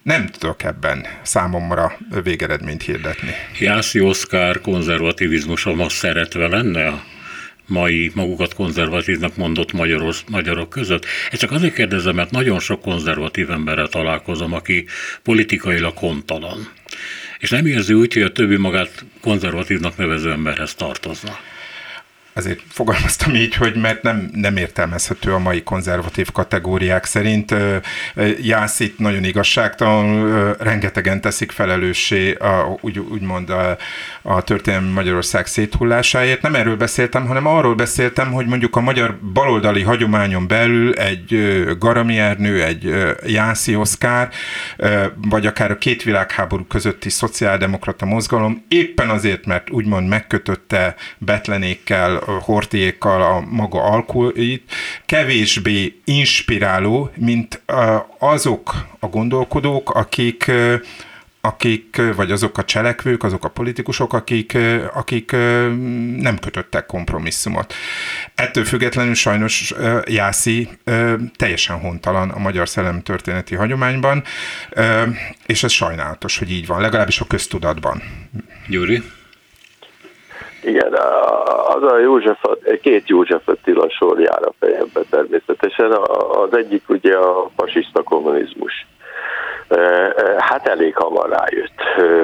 nem 0.03 0.26
tudok 0.26 0.62
ebben 0.62 1.07
számomra 1.22 1.96
végeredményt 2.22 2.82
hirdetni. 2.82 3.30
Jászi 3.59 4.01
Oszkár 4.01 4.61
konzervativizmusa 4.61 5.74
ma 5.74 5.88
szeretve 5.88 6.48
lenne 6.48 7.03
mai 7.71 8.11
magukat 8.14 8.55
konzervatívnak 8.55 9.37
mondott 9.37 9.73
magyaros, 9.73 10.25
magyarok 10.29 10.71
között. 10.71 11.07
Ezt 11.31 11.41
csak 11.41 11.51
azért 11.53 11.75
kérdezem, 11.75 12.14
mert 12.14 12.31
nagyon 12.31 12.59
sok 12.61 12.81
konzervatív 12.81 13.51
emberrel 13.51 13.89
találkozom, 13.89 14.53
aki 14.53 14.87
politikailag 15.23 15.97
hontalan. 15.97 16.68
És 17.39 17.51
nem 17.51 17.66
érzi 17.66 17.93
úgy, 17.93 18.12
hogy 18.12 18.23
a 18.23 18.33
többi 18.33 18.57
magát 18.57 19.05
konzervatívnak 19.21 19.97
nevező 19.97 20.31
emberhez 20.31 20.75
tartozna 20.75 21.39
azért 22.41 22.61
fogalmaztam 22.68 23.34
így, 23.34 23.55
hogy 23.55 23.74
mert 23.74 24.03
nem, 24.03 24.30
nem 24.32 24.57
értelmezhető 24.57 25.32
a 25.32 25.38
mai 25.38 25.62
konzervatív 25.62 26.32
kategóriák 26.32 27.05
szerint. 27.05 27.55
Jász 28.43 28.80
itt 28.80 28.99
nagyon 28.99 29.24
igazságtalan, 29.24 30.32
rengetegen 30.59 31.20
teszik 31.20 31.51
felelőssé 31.51 32.32
a, 32.32 32.76
úgy, 32.80 32.99
úgymond 32.99 33.51
a, 33.51 33.76
a 34.22 34.43
történelmi 34.43 34.91
Magyarország 34.91 35.47
széthullásáért. 35.47 36.43
Nem 36.43 36.55
erről 36.55 36.76
beszéltem, 36.76 37.26
hanem 37.26 37.47
arról 37.47 37.74
beszéltem, 37.74 38.32
hogy 38.32 38.47
mondjuk 38.47 38.76
a 38.76 38.80
magyar 38.80 39.18
baloldali 39.32 39.82
hagyományon 39.82 40.47
belül 40.47 40.95
egy 40.95 41.64
Garami 41.78 42.18
Ernő, 42.18 42.64
egy 42.64 42.95
Jászi 43.26 43.76
Oszkár, 43.76 44.28
vagy 45.16 45.47
akár 45.47 45.70
a 45.70 45.78
két 45.78 46.03
világháború 46.03 46.64
közötti 46.64 47.11
szociáldemokrata 47.11 48.07
mozgalom 48.07 48.64
éppen 48.68 49.09
azért, 49.09 49.47
mert 49.47 49.70
úgymond 49.70 50.09
megkötötte 50.09 50.95
betlenékkel 51.18 52.22
hortiékkal 52.39 53.22
a 53.22 53.41
maga 53.41 53.83
alkuit, 53.83 54.72
kevésbé 55.07 56.01
inspiráló, 56.05 57.11
mint 57.16 57.62
azok 58.18 58.74
a 58.99 59.07
gondolkodók, 59.07 59.91
akik 59.91 60.51
akik, 61.43 62.01
vagy 62.16 62.31
azok 62.31 62.59
a 62.59 62.64
cselekvők, 62.64 63.22
azok 63.22 63.45
a 63.45 63.49
politikusok, 63.49 64.12
akik, 64.12 64.59
akik 64.95 65.31
nem 66.16 66.39
kötöttek 66.41 66.87
kompromisszumot. 66.87 67.74
Ettől 68.35 68.64
függetlenül 68.64 69.14
sajnos 69.14 69.74
Jászi 70.05 70.68
teljesen 71.37 71.78
hontalan 71.78 72.31
a 72.31 72.39
magyar 72.39 72.68
szellem 72.68 73.03
történeti 73.03 73.55
hagyományban, 73.55 74.24
és 75.47 75.62
ez 75.62 75.72
sajnálatos, 75.72 76.39
hogy 76.39 76.51
így 76.51 76.66
van, 76.66 76.81
legalábbis 76.81 77.20
a 77.20 77.26
köztudatban. 77.26 78.03
Gyuri? 78.68 79.03
Igen, 80.62 80.92
az 81.68 81.82
a 81.82 81.98
József, 81.98 82.42
két 82.82 83.08
József 83.08 83.48
Attila 83.48 83.90
sor 83.90 84.20
jár 84.20 84.42
a 84.42 84.52
fejembe 84.58 85.00
természetesen. 85.11 85.92
Az 86.42 86.56
egyik 86.56 86.88
ugye 86.88 87.16
a 87.16 87.50
fasiszta 87.56 88.02
kommunizmus. 88.02 88.86
Hát 90.38 90.66
elég 90.66 90.96
hamar 90.96 91.28
rájött, 91.28 91.80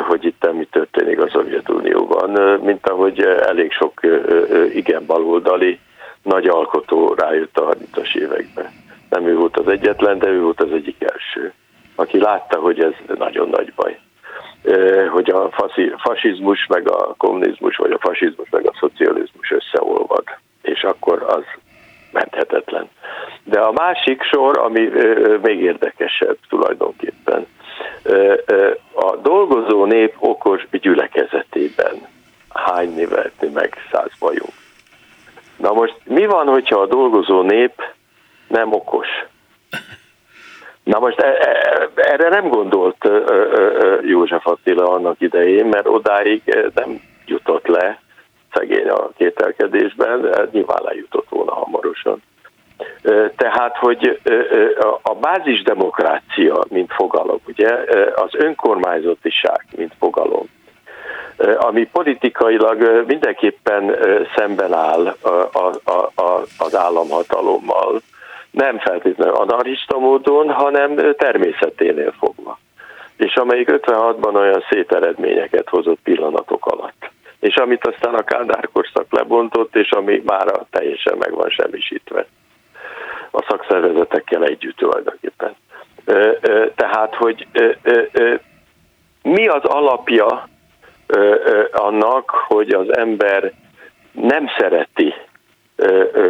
hogy 0.09 0.25
itt 0.25 0.53
mi 0.53 0.65
történik 0.65 1.21
a 1.21 1.29
Szovjetunióban, 1.29 2.61
mint 2.61 2.89
ahogy 2.89 3.21
elég 3.21 3.73
sok 3.73 4.01
igen 4.73 5.07
baloldali 5.07 5.79
nagy 6.23 6.47
alkotó 6.47 7.15
rájött 7.15 7.57
a 7.57 7.75
30-as 7.75 8.17
években. 8.17 8.71
Nem 9.11 9.27
ő 9.27 9.37
volt 9.37 9.57
az 9.57 9.69
egyetlen, 9.69 10.19
de 10.19 10.29
ő 10.29 10.41
volt 10.41 10.61
az 10.61 10.73
egyik 10.73 10.97
első, 10.99 11.53
aki 11.95 12.19
látta, 12.19 12.59
hogy 12.59 12.81
ez 12.81 13.17
nagyon 13.19 13.49
nagy 13.49 13.73
baj 13.77 13.99
a 15.43 15.51
fasizmus 15.97 16.67
meg 16.67 16.91
a 16.91 17.15
kommunizmus, 17.17 17.77
vagy 17.77 17.93
a 17.93 17.99
fasizmus 17.99 18.49
meg 18.51 18.67
a 18.67 18.77
szocializmus 18.81 19.51
összeolvad, 19.51 20.25
és 20.63 20.83
akkor 20.83 21.23
az 21.29 21.45
menthetetlen. 22.13 22.89
De 23.45 23.61
a 23.61 23.73
másik 23.73 24.23
sor, 24.23 24.59
ami 24.59 24.91
még 25.43 25.61
érdekesebb 25.61 26.39
tulajdonképpen, 26.49 27.47
a 28.95 29.17
dolgozó 29.17 29.85
nép 29.85 30.15
okos 30.19 30.67
gyülekezetében 30.71 32.07
hány 32.49 33.07
vertni 33.09 33.49
meg 33.49 33.77
száz 33.91 34.11
bajunk. 34.19 34.53
Na 35.57 35.73
most 35.73 35.95
mi 36.05 36.27
van, 36.27 36.47
hogyha 36.47 36.81
a 36.81 36.87
dolgozó 36.87 37.43
nép 37.43 37.83
nem 38.49 38.73
okos? 38.73 39.09
Na 40.87 40.99
most 40.99 41.21
e, 41.21 41.27
e, 41.27 41.89
erre 41.95 42.29
nem 42.29 42.49
gondolt 42.49 43.09
József 44.03 44.47
Attila 44.47 44.91
annak 44.91 45.21
idején, 45.21 45.67
mert 45.67 45.89
odáig 45.89 46.71
nem 46.75 47.01
jutott 47.27 47.67
le 47.67 48.01
szegény 48.53 48.89
a 48.89 49.09
kételkedésben, 49.17 50.21
de 50.21 50.49
nyilván 50.53 50.83
lejutott 50.83 51.29
volna 51.29 51.55
hamarosan. 51.55 52.23
Tehát, 53.37 53.77
hogy 53.77 54.21
a 55.03 55.15
bázis 55.15 55.63
demokrácia, 55.63 56.65
mint 56.69 56.93
fogalom, 56.93 57.39
ugye, 57.47 57.69
az 58.15 58.31
önkormányzatiság, 58.33 59.65
mint 59.77 59.93
fogalom, 59.99 60.47
ami 61.59 61.85
politikailag 61.87 63.05
mindenképpen 63.07 63.97
szemben 64.37 64.73
áll 64.73 65.17
az 66.59 66.77
államhatalommal, 66.77 68.01
nem 68.57 68.79
feltétlenül 68.79 69.35
anarchista 69.35 69.99
módon, 69.99 70.53
hanem 70.53 70.97
természeténél 71.17 72.13
fogva. 72.19 72.59
És 73.17 73.35
amelyik 73.35 73.69
56-ban 73.71 74.35
olyan 74.35 74.65
szép 74.71 74.93
eredményeket 74.93 75.69
hozott 75.69 75.99
pillanatok 76.03 76.67
alatt. 76.67 77.11
És 77.41 77.57
amit 77.57 77.87
aztán 77.87 78.15
a 78.15 78.25
Kádár 78.25 78.69
korszak 78.73 79.07
lebontott, 79.11 79.77
és 79.77 79.91
ami 79.91 80.23
már 80.27 80.67
teljesen 80.71 81.17
meg 81.19 81.33
van 81.35 81.49
semmisítve 81.49 82.27
a 83.31 83.45
szakszervezetekkel 83.49 84.45
együtt 84.45 84.77
tulajdonképpen. 84.77 85.57
Tehát, 86.75 87.15
hogy 87.15 87.47
mi 89.23 89.47
az 89.49 89.65
alapja 89.65 90.49
annak, 91.73 92.31
hogy 92.31 92.71
az 92.71 92.97
ember 92.97 93.53
nem 94.13 94.47
szereti 94.59 95.15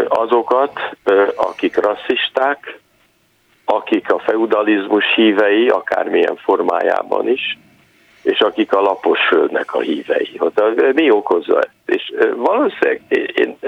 azokat, 0.08 0.80
akik 1.36 1.76
rasszisták, 1.76 2.78
akik 3.64 4.12
a 4.12 4.18
feudalizmus 4.18 5.04
hívei, 5.14 5.68
akármilyen 5.68 6.36
formájában 6.36 7.28
is, 7.28 7.58
és 8.22 8.40
akik 8.40 8.72
a 8.72 8.80
lapos 8.80 9.18
földnek 9.28 9.74
a 9.74 9.80
hívei. 9.80 10.40
Mi 10.94 11.10
okozza 11.10 11.58
ezt? 11.58 11.70
És 11.86 12.12
valószínűleg 12.34 13.00
én 13.34 13.58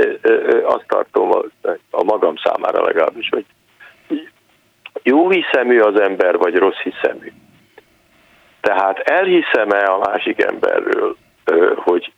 azt 0.65 0.85
tartom 0.87 1.31
a 1.91 2.03
magam 2.03 2.37
számára 2.37 2.85
legalábbis, 2.85 3.29
hogy 3.29 3.45
jó 5.03 5.31
hiszemű 5.31 5.81
az 5.81 6.01
ember, 6.01 6.37
vagy 6.39 6.55
rossz 6.55 6.79
hiszemű. 6.83 7.33
Tehát 8.61 8.99
elhiszem-e 8.99 9.93
a 9.93 9.99
másik 9.99 10.43
emberről, 10.43 11.17
hogy 11.75 12.13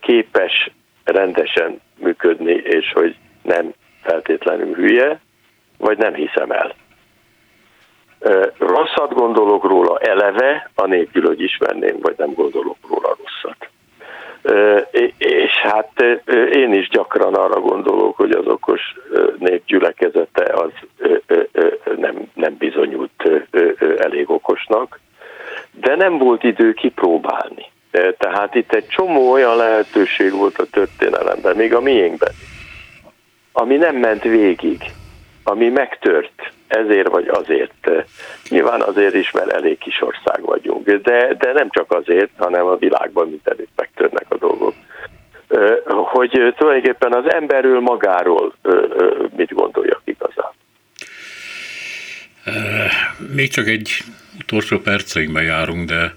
képes 0.00 0.70
rendesen 1.04 1.80
működni, 1.98 2.52
és 2.52 2.92
hogy 2.92 3.16
nem 3.42 3.72
feltétlenül 4.02 4.74
hülye, 4.74 5.20
vagy 5.78 5.98
nem 5.98 6.14
hiszem 6.14 6.50
el. 6.50 6.74
Rosszat 8.58 9.14
gondolok 9.14 9.64
róla 9.64 9.98
eleve, 9.98 10.70
anélkül, 10.74 11.26
hogy 11.26 11.40
ismerném, 11.40 11.96
vagy 12.00 12.14
nem 12.16 12.32
gondolok 12.32 12.76
róla 12.88 13.16
rosszat. 13.18 13.68
És 15.18 15.52
hát 15.52 16.04
én 16.52 16.72
is 16.72 16.88
gyakran 16.88 17.34
arra 17.34 17.60
gondolok, 17.60 18.16
hogy 18.16 18.30
az 18.30 18.46
okos 18.46 18.80
nép 19.38 19.64
gyülekezete 19.66 20.52
az 20.52 20.70
nem, 21.96 22.30
nem 22.34 22.56
bizonyult 22.56 23.28
elég 23.98 24.30
okosnak, 24.30 25.00
de 25.70 25.96
nem 25.96 26.18
volt 26.18 26.42
idő 26.44 26.72
kipróbálni. 26.72 27.70
Tehát 28.18 28.54
itt 28.54 28.72
egy 28.72 28.86
csomó 28.86 29.30
olyan 29.30 29.56
lehetőség 29.56 30.32
volt 30.32 30.58
a 30.58 30.66
történelemben, 30.70 31.56
még 31.56 31.74
a 31.74 31.80
miénkben, 31.80 32.32
ami 33.52 33.76
nem 33.76 33.96
ment 33.96 34.22
végig, 34.22 34.82
ami 35.42 35.68
megtört 35.68 36.52
ezért 36.66 37.08
vagy 37.08 37.28
azért. 37.28 37.90
Nyilván 38.48 38.80
azért 38.80 39.14
is, 39.14 39.30
mert 39.30 39.50
elég 39.50 39.78
kis 39.78 40.02
ország 40.02 40.42
vagyunk, 40.42 40.90
de, 40.90 41.34
de 41.38 41.52
nem 41.52 41.70
csak 41.70 41.92
azért, 41.92 42.30
hanem 42.36 42.66
a 42.66 42.76
világban 42.76 43.28
mindenütt 43.28 43.72
megtörnek 43.76 44.26
a 44.28 44.36
dolgok. 44.36 44.74
Hogy 45.86 46.54
tulajdonképpen 46.56 47.12
az 47.12 47.32
emberről 47.32 47.80
magáról 47.80 48.54
mit 49.36 49.54
gondoljak 49.54 50.02
igazán. 50.04 50.52
Még 53.34 53.50
csak 53.50 53.66
egy 53.66 54.02
utolsó 54.38 54.78
perceinkben 54.78 55.42
járunk, 55.42 55.88
de 55.88 56.14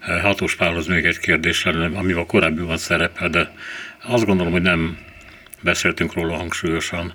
Hatos 0.00 0.56
Pálhoz 0.56 0.86
még 0.86 1.04
egy 1.04 1.18
kérdés 1.18 1.64
lenne, 1.64 1.98
amivel 1.98 2.24
korábban 2.24 2.76
szerepel, 2.76 3.28
de 3.28 3.52
azt 4.02 4.24
gondolom, 4.24 4.52
hogy 4.52 4.62
nem 4.62 4.98
beszéltünk 5.60 6.14
róla 6.14 6.36
hangsúlyosan. 6.36 7.14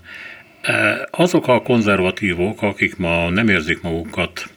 Azok 1.09 1.47
a 1.47 1.61
konzervatívok, 1.61 2.61
akik 2.61 2.97
ma 2.97 3.29
nem 3.29 3.49
érzik 3.49 3.81
magukat, 3.81 4.49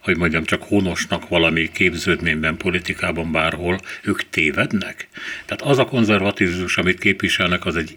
hogy 0.00 0.16
mondjam, 0.16 0.44
csak 0.44 0.62
honosnak 0.62 1.28
valami 1.28 1.70
képződményben, 1.72 2.56
politikában 2.56 3.32
bárhol, 3.32 3.80
ők 4.02 4.28
tévednek? 4.28 5.08
Tehát 5.44 5.62
az 5.62 5.78
a 5.78 5.84
konzervatizmus, 5.84 6.76
amit 6.76 6.98
képviselnek, 6.98 7.66
az 7.66 7.76
egy 7.76 7.92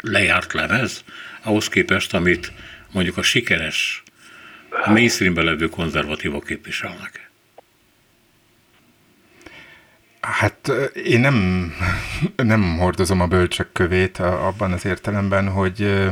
lejárt 0.00 0.52
lemez, 0.52 1.04
ahhoz 1.42 1.68
képest, 1.68 2.14
amit 2.14 2.52
mondjuk 2.92 3.16
a 3.16 3.22
sikeres 3.22 4.02
a 4.84 4.90
mainstreamben 4.90 5.44
levő 5.44 5.68
konzervatívok 5.68 6.44
képviselnek? 6.44 7.23
Hát 10.32 10.72
én 11.04 11.20
nem, 11.20 11.70
nem 12.36 12.76
hordozom 12.78 13.20
a 13.20 13.26
bölcsök 13.26 13.72
kövét 13.72 14.18
abban 14.18 14.72
az 14.72 14.86
értelemben, 14.86 15.48
hogy 15.48 16.04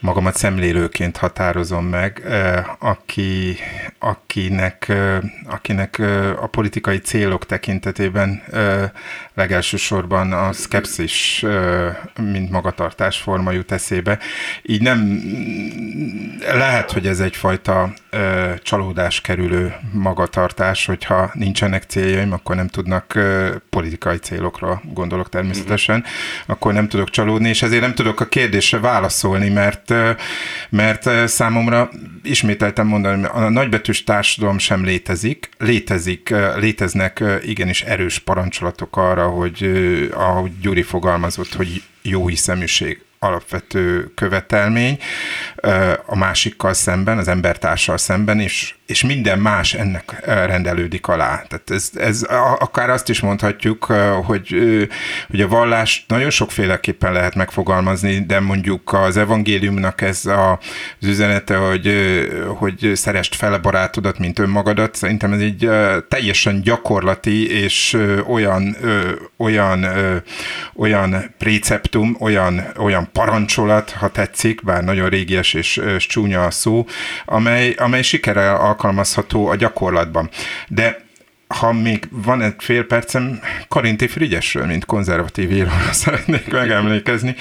magamat 0.00 0.36
szemlélőként 0.36 1.16
határozom 1.16 1.84
meg, 1.84 2.22
aki, 2.78 3.56
akinek, 3.98 4.92
akinek 5.44 5.98
a 6.40 6.46
politikai 6.46 6.98
célok 6.98 7.46
tekintetében 7.46 8.42
legelsősorban 9.34 10.32
a 10.32 10.52
szkepszis, 10.52 11.44
mint 12.32 12.50
magatartás 12.50 13.18
forma 13.18 13.50
jut 13.50 13.72
eszébe. 13.72 14.18
Így 14.62 14.82
nem 14.82 15.20
lehet, 16.52 16.92
hogy 16.92 17.06
ez 17.06 17.20
egyfajta 17.20 17.92
csalódás 18.62 19.20
kerülő 19.20 19.74
magatartás, 19.92 20.86
hogyha 20.86 21.30
nincsenek 21.34 21.82
céljaim, 21.82 22.32
akkor 22.32 22.56
nem 22.56 22.68
tudnak 22.68 23.18
politikai 23.70 24.16
célokra 24.16 24.82
gondolok 24.92 25.28
természetesen, 25.28 25.96
mm-hmm. 25.96 26.44
akkor 26.46 26.72
nem 26.72 26.88
tudok 26.88 27.10
csalódni, 27.10 27.48
és 27.48 27.62
ezért 27.62 27.82
nem 27.82 27.94
tudok 27.94 28.20
a 28.20 28.28
kérdésre 28.28 28.78
válaszolni, 28.78 29.48
mert, 29.48 29.94
mert 30.68 31.28
számomra 31.28 31.90
ismételtem 32.22 32.86
mondani, 32.86 33.24
a 33.24 33.48
nagybetűs 33.48 34.04
társadalom 34.04 34.58
sem 34.58 34.84
létezik, 34.84 35.48
létezik, 35.58 36.34
léteznek 36.56 37.24
igenis 37.42 37.82
erős 37.82 38.18
parancsolatok 38.18 38.96
arra, 38.96 39.28
hogy 39.28 39.70
ahogy 40.12 40.50
Gyuri 40.60 40.82
fogalmazott, 40.82 41.54
hogy 41.54 41.82
jó 42.02 42.28
hiszeműség 42.28 43.00
alapvető 43.22 44.12
követelmény 44.14 44.98
a 46.06 46.16
másikkal 46.16 46.72
szemben, 46.72 47.18
az 47.18 47.28
embertársal 47.28 47.98
szemben, 47.98 48.40
és, 48.40 48.74
és 48.86 49.02
minden 49.04 49.38
más 49.38 49.74
ennek 49.74 50.20
rendelődik 50.26 51.06
alá. 51.06 51.42
Tehát 51.48 51.70
ez, 51.70 51.90
ez 51.94 52.22
akár 52.58 52.90
azt 52.90 53.08
is 53.08 53.20
mondhatjuk, 53.20 53.84
hogy, 54.24 54.56
hogy 55.30 55.40
a 55.40 55.48
vallást 55.48 56.04
nagyon 56.08 56.30
sokféleképpen 56.30 57.12
lehet 57.12 57.34
megfogalmazni, 57.34 58.18
de 58.26 58.40
mondjuk 58.40 58.92
az 58.92 59.16
evangéliumnak 59.16 60.00
ez 60.00 60.26
a, 60.26 60.52
az 61.00 61.06
üzenete, 61.06 61.56
hogy, 61.56 61.94
hogy 62.58 62.90
szerest 62.94 63.34
fel 63.34 63.52
a 63.52 63.60
barátodat, 63.60 64.18
mint 64.18 64.38
önmagadat, 64.38 64.94
szerintem 64.94 65.32
ez 65.32 65.40
egy 65.40 65.70
teljesen 66.08 66.60
gyakorlati 66.60 67.62
és 67.62 67.98
olyan, 68.26 68.76
olyan, 69.36 69.86
olyan 70.74 71.34
préceptum, 71.38 72.16
olyan, 72.20 72.72
olyan 72.76 73.08
parancsolat, 73.12 73.90
ha 73.90 74.08
tetszik, 74.08 74.64
bár 74.64 74.84
nagyon 74.84 75.08
régies 75.08 75.54
és, 75.54 75.76
és 75.76 76.06
csúnya 76.06 76.44
a 76.44 76.50
szó, 76.50 76.86
amely, 77.24 77.70
amely 77.70 78.02
sikere 78.02 78.52
alkalmazható 78.52 79.46
a 79.46 79.56
gyakorlatban. 79.56 80.30
De 80.68 81.08
ha 81.48 81.72
még 81.72 82.08
van 82.10 82.42
egy 82.42 82.54
fél 82.58 82.84
percem, 82.84 83.40
Karinti 83.68 84.06
Frigyesről, 84.06 84.66
mint 84.66 84.84
konzervatív 84.84 85.50
íróra 85.52 85.92
szeretnék 86.02 86.52
megemlékezni. 86.52 87.34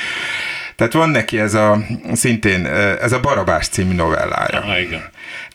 Tehát 0.76 0.94
van 0.94 1.10
neki 1.10 1.40
ez 1.40 1.54
a, 1.54 1.78
szintén, 2.14 2.66
ez 3.02 3.12
a 3.12 3.20
Barabás 3.20 3.68
című 3.68 3.96
novellája. 3.96 4.60
Aha, 4.60 4.80
igen. 4.80 5.04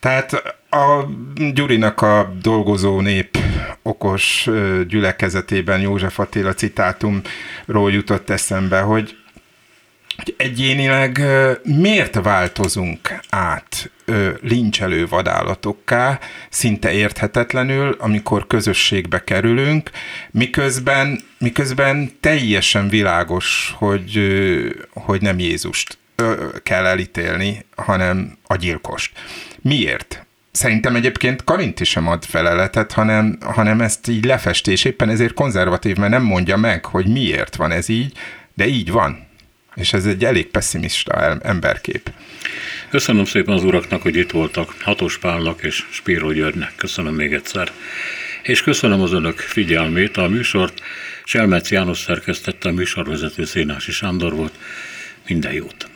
Tehát 0.01 0.57
a 0.71 1.07
Gyurinak 1.53 2.03
a 2.03 2.33
dolgozó 2.43 3.01
nép 3.01 3.39
okos 3.83 4.49
gyülekezetében 4.89 5.81
József 5.81 6.19
Attila 6.19 6.55
citátumról 6.55 7.93
jutott 7.93 8.31
eszembe, 8.31 8.81
hogy 8.81 9.17
egyénileg 10.37 11.21
miért 11.63 12.15
változunk 12.15 13.15
át 13.29 13.91
lincselő 14.41 15.07
vadállatokká, 15.07 16.19
szinte 16.51 16.93
érthetetlenül, 16.93 17.97
amikor 17.99 18.47
közösségbe 18.47 19.25
kerülünk, 19.25 19.91
miközben, 20.31 21.21
miközben 21.39 22.11
teljesen 22.21 22.89
világos, 22.89 23.75
hogy, 23.79 24.21
hogy 24.93 25.23
nem 25.23 25.39
Jézust 25.39 25.99
kell 26.63 26.85
elítélni, 26.87 27.65
hanem 27.77 28.39
a 28.47 28.57
gyilkost. 28.57 29.13
Miért? 29.61 30.27
Szerintem 30.53 30.97
egyébként 30.97 31.45
Karinti 31.45 31.85
sem 31.85 32.09
ad 32.09 32.25
feleletet, 32.25 32.93
hanem, 32.93 33.39
hanem 33.41 33.81
ezt 33.81 34.09
így 34.09 34.25
lefestés, 34.25 34.85
éppen 34.85 35.09
ezért 35.09 35.35
konzervatív, 35.35 35.97
mert 35.97 36.13
nem 36.13 36.23
mondja 36.23 36.57
meg, 36.57 36.85
hogy 36.85 37.07
miért 37.07 37.57
van 37.57 37.71
ez 37.71 37.89
így, 37.89 38.13
de 38.55 38.67
így 38.67 38.91
van. 38.91 39.27
És 39.75 39.93
ez 39.93 40.07
egy 40.07 40.25
elég 40.25 40.47
pessimista 40.47 41.39
emberkép. 41.43 42.13
Köszönöm 42.91 43.25
szépen 43.25 43.55
az 43.55 43.65
uraknak, 43.65 44.03
hogy 44.03 44.17
itt 44.17 44.31
voltak, 44.31 44.75
Hatos 44.81 45.19
Pálnak 45.19 45.63
és 45.63 45.85
Spíró 45.91 46.33
Györgynek. 46.33 46.73
Köszönöm 46.77 47.15
még 47.15 47.33
egyszer. 47.33 47.73
És 48.43 48.63
köszönöm 48.63 49.01
az 49.01 49.13
önök 49.13 49.39
figyelmét. 49.39 50.17
A 50.17 50.29
műsort 50.29 50.83
Selmec 51.25 51.71
János 51.71 51.99
szerkesztette, 51.99 52.69
a 52.69 52.73
műsorvezető 52.73 53.45
Szénási 53.45 53.93
Sándor 53.93 54.35
volt. 54.35 54.55
Minden 55.29 55.53
jót! 55.53 55.89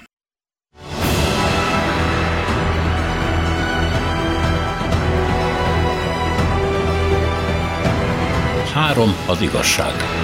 Három 8.74 9.16
az 9.26 9.40
igazság. 9.40 10.17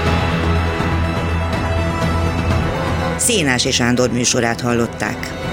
Szénási 3.24 3.70
Sándor 3.70 4.10
műsorát 4.10 4.60
hallották. 4.60 5.43